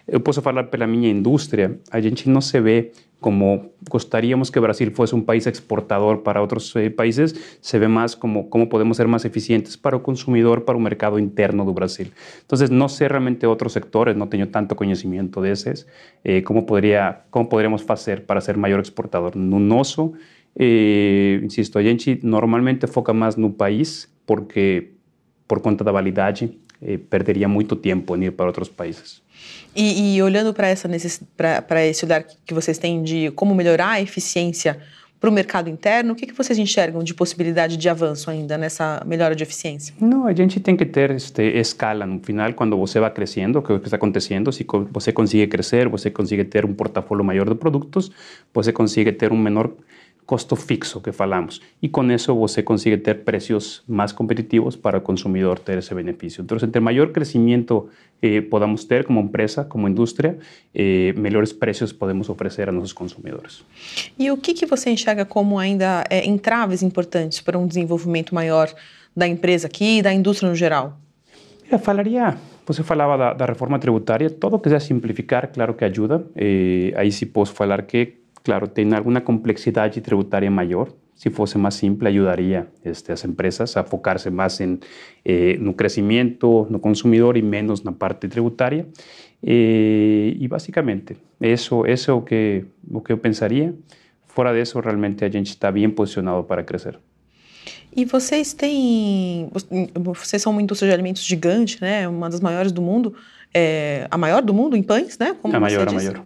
eu 0.07 0.19
posso 0.19 0.41
falar 0.41 0.65
pela 0.65 0.87
minha 0.87 1.09
indústria, 1.09 1.79
a 1.91 1.99
gente 2.01 2.29
não 2.29 2.41
se 2.41 2.59
vê 2.59 2.91
como 3.19 3.73
gostaríamos 3.89 4.49
que 4.49 4.59
Brasil 4.59 4.91
fosse 4.91 5.13
um 5.13 5.21
país 5.21 5.45
exportador 5.45 6.19
para 6.19 6.41
outros 6.41 6.73
eh, 6.75 6.89
países, 6.89 7.33
se 7.61 7.77
vê 7.77 7.87
mais 7.87 8.15
como 8.15 8.45
como 8.45 8.67
podemos 8.67 8.95
ser 8.95 9.07
mais 9.07 9.25
eficientes 9.25 9.75
para 9.75 9.95
o 9.95 9.99
consumidor, 9.99 10.61
para 10.61 10.77
o 10.77 10.79
mercado 10.79 11.19
interno 11.19 11.65
do 11.65 11.73
Brasil. 11.73 12.07
Então, 12.45 12.57
não 12.71 12.87
sei 12.87 13.07
realmente 13.07 13.45
outros 13.45 13.73
sectores, 13.73 14.15
não 14.15 14.27
tenho 14.27 14.47
tanto 14.47 14.73
conhecimento 14.75 15.41
desses, 15.41 15.85
eh, 16.23 16.41
como 16.41 16.63
poderia 16.63 17.21
como 17.29 17.47
poderíamos 17.49 17.81
fazer 17.81 18.21
para 18.21 18.39
ser 18.41 18.55
maior 18.57 18.79
exportador. 18.79 19.35
No 19.35 19.59
eh, 20.57 21.39
insisto, 21.43 21.77
a 21.77 21.83
gente 21.83 22.19
normalmente 22.23 22.87
foca 22.87 23.13
mais 23.13 23.35
no 23.35 23.51
país, 23.51 24.09
porque 24.25 24.91
por 25.47 25.59
conta 25.61 25.83
da 25.83 25.91
validade 25.91 26.57
eh, 26.81 26.97
perderia 26.97 27.47
muito 27.47 27.75
tempo 27.75 28.15
em 28.15 28.25
ir 28.25 28.31
para 28.31 28.47
outros 28.47 28.69
países. 28.69 29.21
E, 29.75 30.15
e 30.15 30.21
olhando 30.21 30.53
para 30.53 30.71
esse 30.71 32.05
olhar 32.05 32.23
que 32.45 32.53
vocês 32.53 32.77
têm 32.77 33.03
de 33.03 33.31
como 33.31 33.53
melhorar 33.55 33.91
a 33.91 34.01
eficiência 34.01 34.79
para 35.19 35.29
o 35.29 35.33
mercado 35.33 35.69
interno, 35.69 36.13
o 36.13 36.15
que, 36.15 36.25
que 36.25 36.33
vocês 36.33 36.57
enxergam 36.57 37.03
de 37.03 37.13
possibilidade 37.13 37.75
de 37.75 37.89
avanço 37.89 38.31
ainda 38.31 38.57
nessa 38.57 39.03
melhora 39.05 39.35
de 39.35 39.43
eficiência? 39.43 39.93
Não, 39.99 40.25
a 40.25 40.33
gente 40.33 40.59
tem 40.61 40.77
que 40.77 40.85
ter 40.85 41.11
este, 41.11 41.43
escala. 41.59 42.05
No 42.05 42.21
final, 42.23 42.53
quando 42.53 42.77
você 42.77 42.99
vai 42.99 43.11
crescendo, 43.11 43.59
o 43.59 43.61
que 43.61 43.73
está 43.73 43.97
acontecendo, 43.97 44.51
se 44.51 44.65
você 44.91 45.11
consegue 45.11 45.45
crescer, 45.47 45.89
você 45.89 46.09
consegue 46.09 46.45
ter 46.45 46.63
um 46.63 46.73
portfólio 46.73 47.23
maior 47.23 47.49
de 47.49 47.55
produtos, 47.55 48.09
você 48.53 48.71
consegue 48.71 49.11
ter 49.11 49.33
um 49.33 49.37
menor 49.37 49.71
custo 50.29 50.55
fixo 50.55 51.01
que 51.01 51.11
falamos. 51.11 51.59
E 51.81 51.89
com 51.89 52.03
isso 52.11 52.35
você 52.35 52.61
consegue 52.61 52.97
ter 52.97 53.23
preços 53.23 53.81
mais 53.87 54.11
competitivos 54.11 54.75
para 54.75 54.99
o 54.99 55.01
consumidor 55.01 55.57
ter 55.57 55.79
esse 55.79 55.95
benefício. 55.95 56.43
Então, 56.43 56.55
entre 56.61 56.79
maior 56.79 57.11
crescimento 57.11 57.89
eh, 58.21 58.39
podamos 58.41 58.83
ter 58.83 59.05
como 59.05 59.19
empresa, 59.21 59.63
como 59.63 59.87
indústria, 59.89 60.37
eh, 60.71 61.13
melhores 61.17 61.51
preços 61.51 61.91
podemos 61.91 62.29
oferecer 62.29 62.69
a 62.69 62.71
nossos 62.71 62.93
consumidores. 62.93 63.63
E 64.19 64.29
o 64.29 64.37
que, 64.37 64.53
que 64.53 64.67
você 64.67 64.91
enxerga 64.91 65.25
como 65.25 65.57
ainda 65.57 66.03
é, 66.11 66.23
entraves 66.23 66.83
importantes 66.83 67.41
para 67.41 67.57
um 67.57 67.65
desenvolvimento 67.65 68.35
maior 68.35 68.71
da 69.17 69.27
empresa 69.27 69.65
aqui 69.65 69.97
e 69.97 70.01
da 70.03 70.13
indústria 70.13 70.47
no 70.47 70.55
geral? 70.55 70.95
Eu 71.71 71.79
falaria 71.79 72.37
você 72.67 72.83
falava 72.83 73.17
da, 73.17 73.33
da, 73.33 73.45
reforma 73.47 73.79
tributária, 73.79 74.29
todo 74.29 74.59
que 74.59 74.69
seja 74.69 74.79
simplificar, 74.79 75.47
claro 75.51 75.73
que 75.73 75.83
ajuda. 75.83 76.23
Eh, 76.35 76.93
aí 76.95 77.11
sim 77.11 77.25
posso 77.25 77.51
falar 77.51 77.81
que 77.81 78.18
claro, 78.43 78.67
tem 78.67 78.93
alguma 78.93 79.21
complexidade 79.21 80.01
tributária 80.01 80.49
maior. 80.49 80.89
Se 81.15 81.29
fosse 81.29 81.57
mais 81.57 81.75
simples, 81.75 82.09
ajudaria 82.09 82.67
este, 82.83 83.11
as 83.11 83.25
empresas 83.25 83.75
a 83.75 83.83
focar-se 83.83 84.29
mais 84.29 84.61
em, 84.61 84.79
eh, 85.25 85.57
no 85.59 85.73
crescimento, 85.73 86.65
no 86.69 86.79
consumidor 86.79 87.35
e 87.35 87.41
menos 87.41 87.83
na 87.83 87.91
parte 87.91 88.27
tributária. 88.29 88.87
Eh, 89.43 90.33
e 90.39 90.47
basicamente, 90.47 91.17
isso, 91.41 91.85
isso 91.85 92.11
é 92.11 92.13
o 92.13 92.21
que, 92.21 92.63
o 92.89 93.01
que 93.01 93.11
eu 93.11 93.17
pensaria. 93.17 93.75
Fora 94.27 94.53
disso, 94.53 94.79
realmente 94.79 95.25
a 95.25 95.29
gente 95.29 95.47
está 95.47 95.69
bem 95.71 95.89
posicionado 95.89 96.43
para 96.45 96.63
crescer. 96.63 96.97
E 97.95 98.05
vocês 98.05 98.53
têm. 98.53 99.49
Vocês 99.95 100.41
são 100.41 100.51
uma 100.51 100.61
indústria 100.61 100.89
de 100.89 100.93
alimentos 100.93 101.23
gigante, 101.23 101.81
né? 101.81 102.07
Uma 102.07 102.29
das 102.29 102.39
maiores 102.39 102.71
do 102.71 102.81
mundo. 102.81 103.15
É, 103.53 104.07
a 104.11 104.17
maior 104.17 104.43
do 104.43 104.53
mundo 104.53 104.77
em 104.77 104.83
pães, 104.83 105.17
né? 105.17 105.35
Como 105.41 105.55
a 105.55 105.59
maior, 105.59 105.87
a 105.87 105.91
maior. 105.91 106.23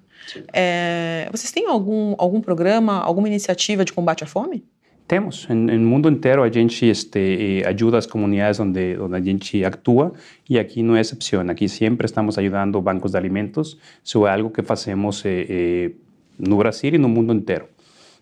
É, 0.52 1.28
vocês 1.32 1.52
têm 1.52 1.68
algum, 1.68 2.16
algum 2.18 2.42
programa, 2.42 3.00
alguma 3.00 3.28
iniciativa 3.28 3.84
de 3.84 3.94
combate 3.94 4.24
à 4.24 4.28
fome? 4.28 4.64
Temos. 5.08 5.48
No 5.50 5.80
mundo 5.80 6.10
inteiro 6.10 6.44
a 6.44 6.50
gente 6.50 6.86
este, 6.86 7.62
ajuda 7.66 7.98
as 7.98 8.06
comunidades 8.06 8.60
onde, 8.60 8.98
onde 8.98 9.16
a 9.16 9.22
gente 9.22 9.64
atua 9.64 10.14
e 10.50 10.58
aqui 10.58 10.82
não 10.82 10.96
é 10.96 11.02
exceção. 11.02 11.42
Aqui 11.50 11.68
sempre 11.68 12.06
estamos 12.06 12.38
ajudando 12.38 12.82
bancos 12.82 13.12
de 13.12 13.18
alimentos. 13.18 13.78
Isso 14.04 14.26
é 14.26 14.32
algo 14.32 14.50
que 14.50 14.64
fazemos 14.64 15.24
eh, 15.26 15.46
eh, 15.50 15.92
no 16.40 16.58
Brasil 16.58 16.94
e 16.96 16.98
no 16.98 17.10
mundo 17.10 17.34
inteiro. 17.34 17.66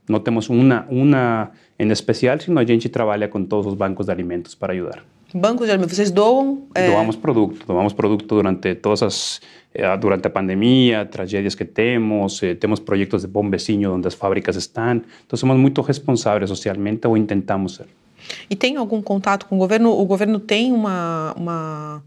Não 0.10 0.20
temos 0.20 0.50
uma, 0.50 0.88
uma 0.90 1.52
em 1.78 1.90
especial, 1.92 2.40
sino 2.40 2.60
a 2.60 2.66
gente 2.66 2.90
trabalha 2.90 3.28
com 3.28 3.46
todos 3.46 3.68
os 3.68 3.74
bancos 3.76 4.08
de 4.08 4.12
alimentos 4.12 4.56
para 4.56 4.74
ajudar. 4.74 5.04
Bancos 5.34 5.66
de 5.68 5.72
alimentos, 5.72 5.96
vocês 5.96 6.12
doam? 6.12 6.68
É... 6.76 6.88
Doamos 6.90 7.16
produto, 7.16 7.66
doamos 7.66 7.94
produto 7.94 8.26
durante 8.28 8.76
todas 8.76 9.04
as 9.04 9.42
eh, 9.74 9.98
durante 9.98 10.28
a 10.28 10.30
pandemia, 10.30 11.06
tragédias 11.06 11.56
que 11.56 11.64
temos, 11.64 12.44
eh, 12.44 12.56
temos 12.56 12.80
projetos 12.82 13.22
de 13.22 13.28
bom 13.28 13.50
vizinho 13.50 13.94
onde 13.94 14.06
as 14.06 14.14
fábricas 14.14 14.58
estão, 14.58 15.02
então 15.26 15.38
somos 15.38 15.58
muito 15.58 15.82
responsáveis 15.82 16.50
socialmente 16.50 17.08
ou 17.08 17.18
tentamos 17.26 17.76
ser. 17.76 17.88
E 18.50 18.56
tem 18.56 18.76
algum 18.76 19.02
contato 19.02 19.46
com 19.46 19.56
o 19.56 19.58
governo? 19.58 19.92
O 19.92 20.06
governo 20.06 20.40
tem 20.40 20.74
uma, 20.74 21.34
uma, 21.38 22.04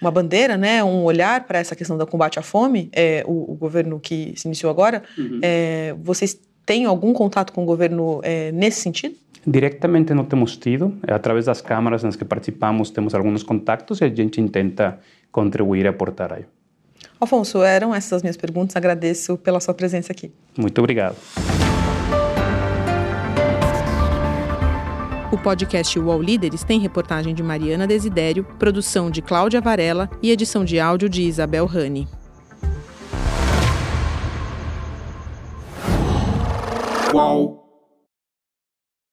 uma 0.00 0.10
bandeira, 0.10 0.58
né, 0.58 0.84
um 0.84 1.04
olhar 1.04 1.44
para 1.44 1.58
essa 1.58 1.74
questão 1.74 1.96
do 1.96 2.06
combate 2.06 2.38
à 2.38 2.42
fome? 2.42 2.90
É, 2.92 3.24
o, 3.26 3.52
o 3.52 3.54
governo 3.54 3.98
que 3.98 4.34
se 4.36 4.46
iniciou 4.46 4.70
agora, 4.70 5.02
uhum. 5.16 5.40
é, 5.42 5.94
vocês 5.98 6.38
têm 6.66 6.84
algum 6.84 7.12
contato 7.12 7.52
com 7.52 7.62
o 7.62 7.64
governo 7.64 8.20
é, 8.22 8.50
nesse 8.52 8.80
sentido? 8.80 9.14
Diretamente 9.46 10.12
não 10.12 10.24
temos 10.24 10.56
tido, 10.56 10.92
através 11.06 11.46
das 11.46 11.60
câmaras 11.60 12.02
nas 12.02 12.16
que 12.16 12.24
participamos 12.24 12.90
temos 12.90 13.14
alguns 13.14 13.44
contatos 13.44 14.00
e 14.00 14.04
a 14.04 14.08
gente 14.08 14.42
tenta 14.48 14.98
contribuir 15.30 15.84
e 15.84 15.88
aportar 15.88 16.32
aí. 16.32 16.44
Afonso, 17.20 17.62
eram 17.62 17.94
essas 17.94 18.14
as 18.14 18.22
minhas 18.22 18.36
perguntas. 18.36 18.74
Agradeço 18.76 19.38
pela 19.38 19.60
sua 19.60 19.72
presença 19.72 20.12
aqui. 20.12 20.32
Muito 20.58 20.78
obrigado. 20.78 21.16
O 25.32 25.38
podcast 25.38 25.98
UOL 25.98 26.22
Líderes 26.22 26.64
tem 26.64 26.80
reportagem 26.80 27.34
de 27.34 27.42
Mariana 27.42 27.86
Desidério, 27.86 28.44
produção 28.58 29.10
de 29.10 29.22
Cláudia 29.22 29.60
Varela 29.60 30.10
e 30.22 30.30
edição 30.30 30.64
de 30.64 30.80
áudio 30.80 31.08
de 31.08 31.22
Isabel 31.22 31.66
Rani. 31.66 32.08
UOL 37.12 37.55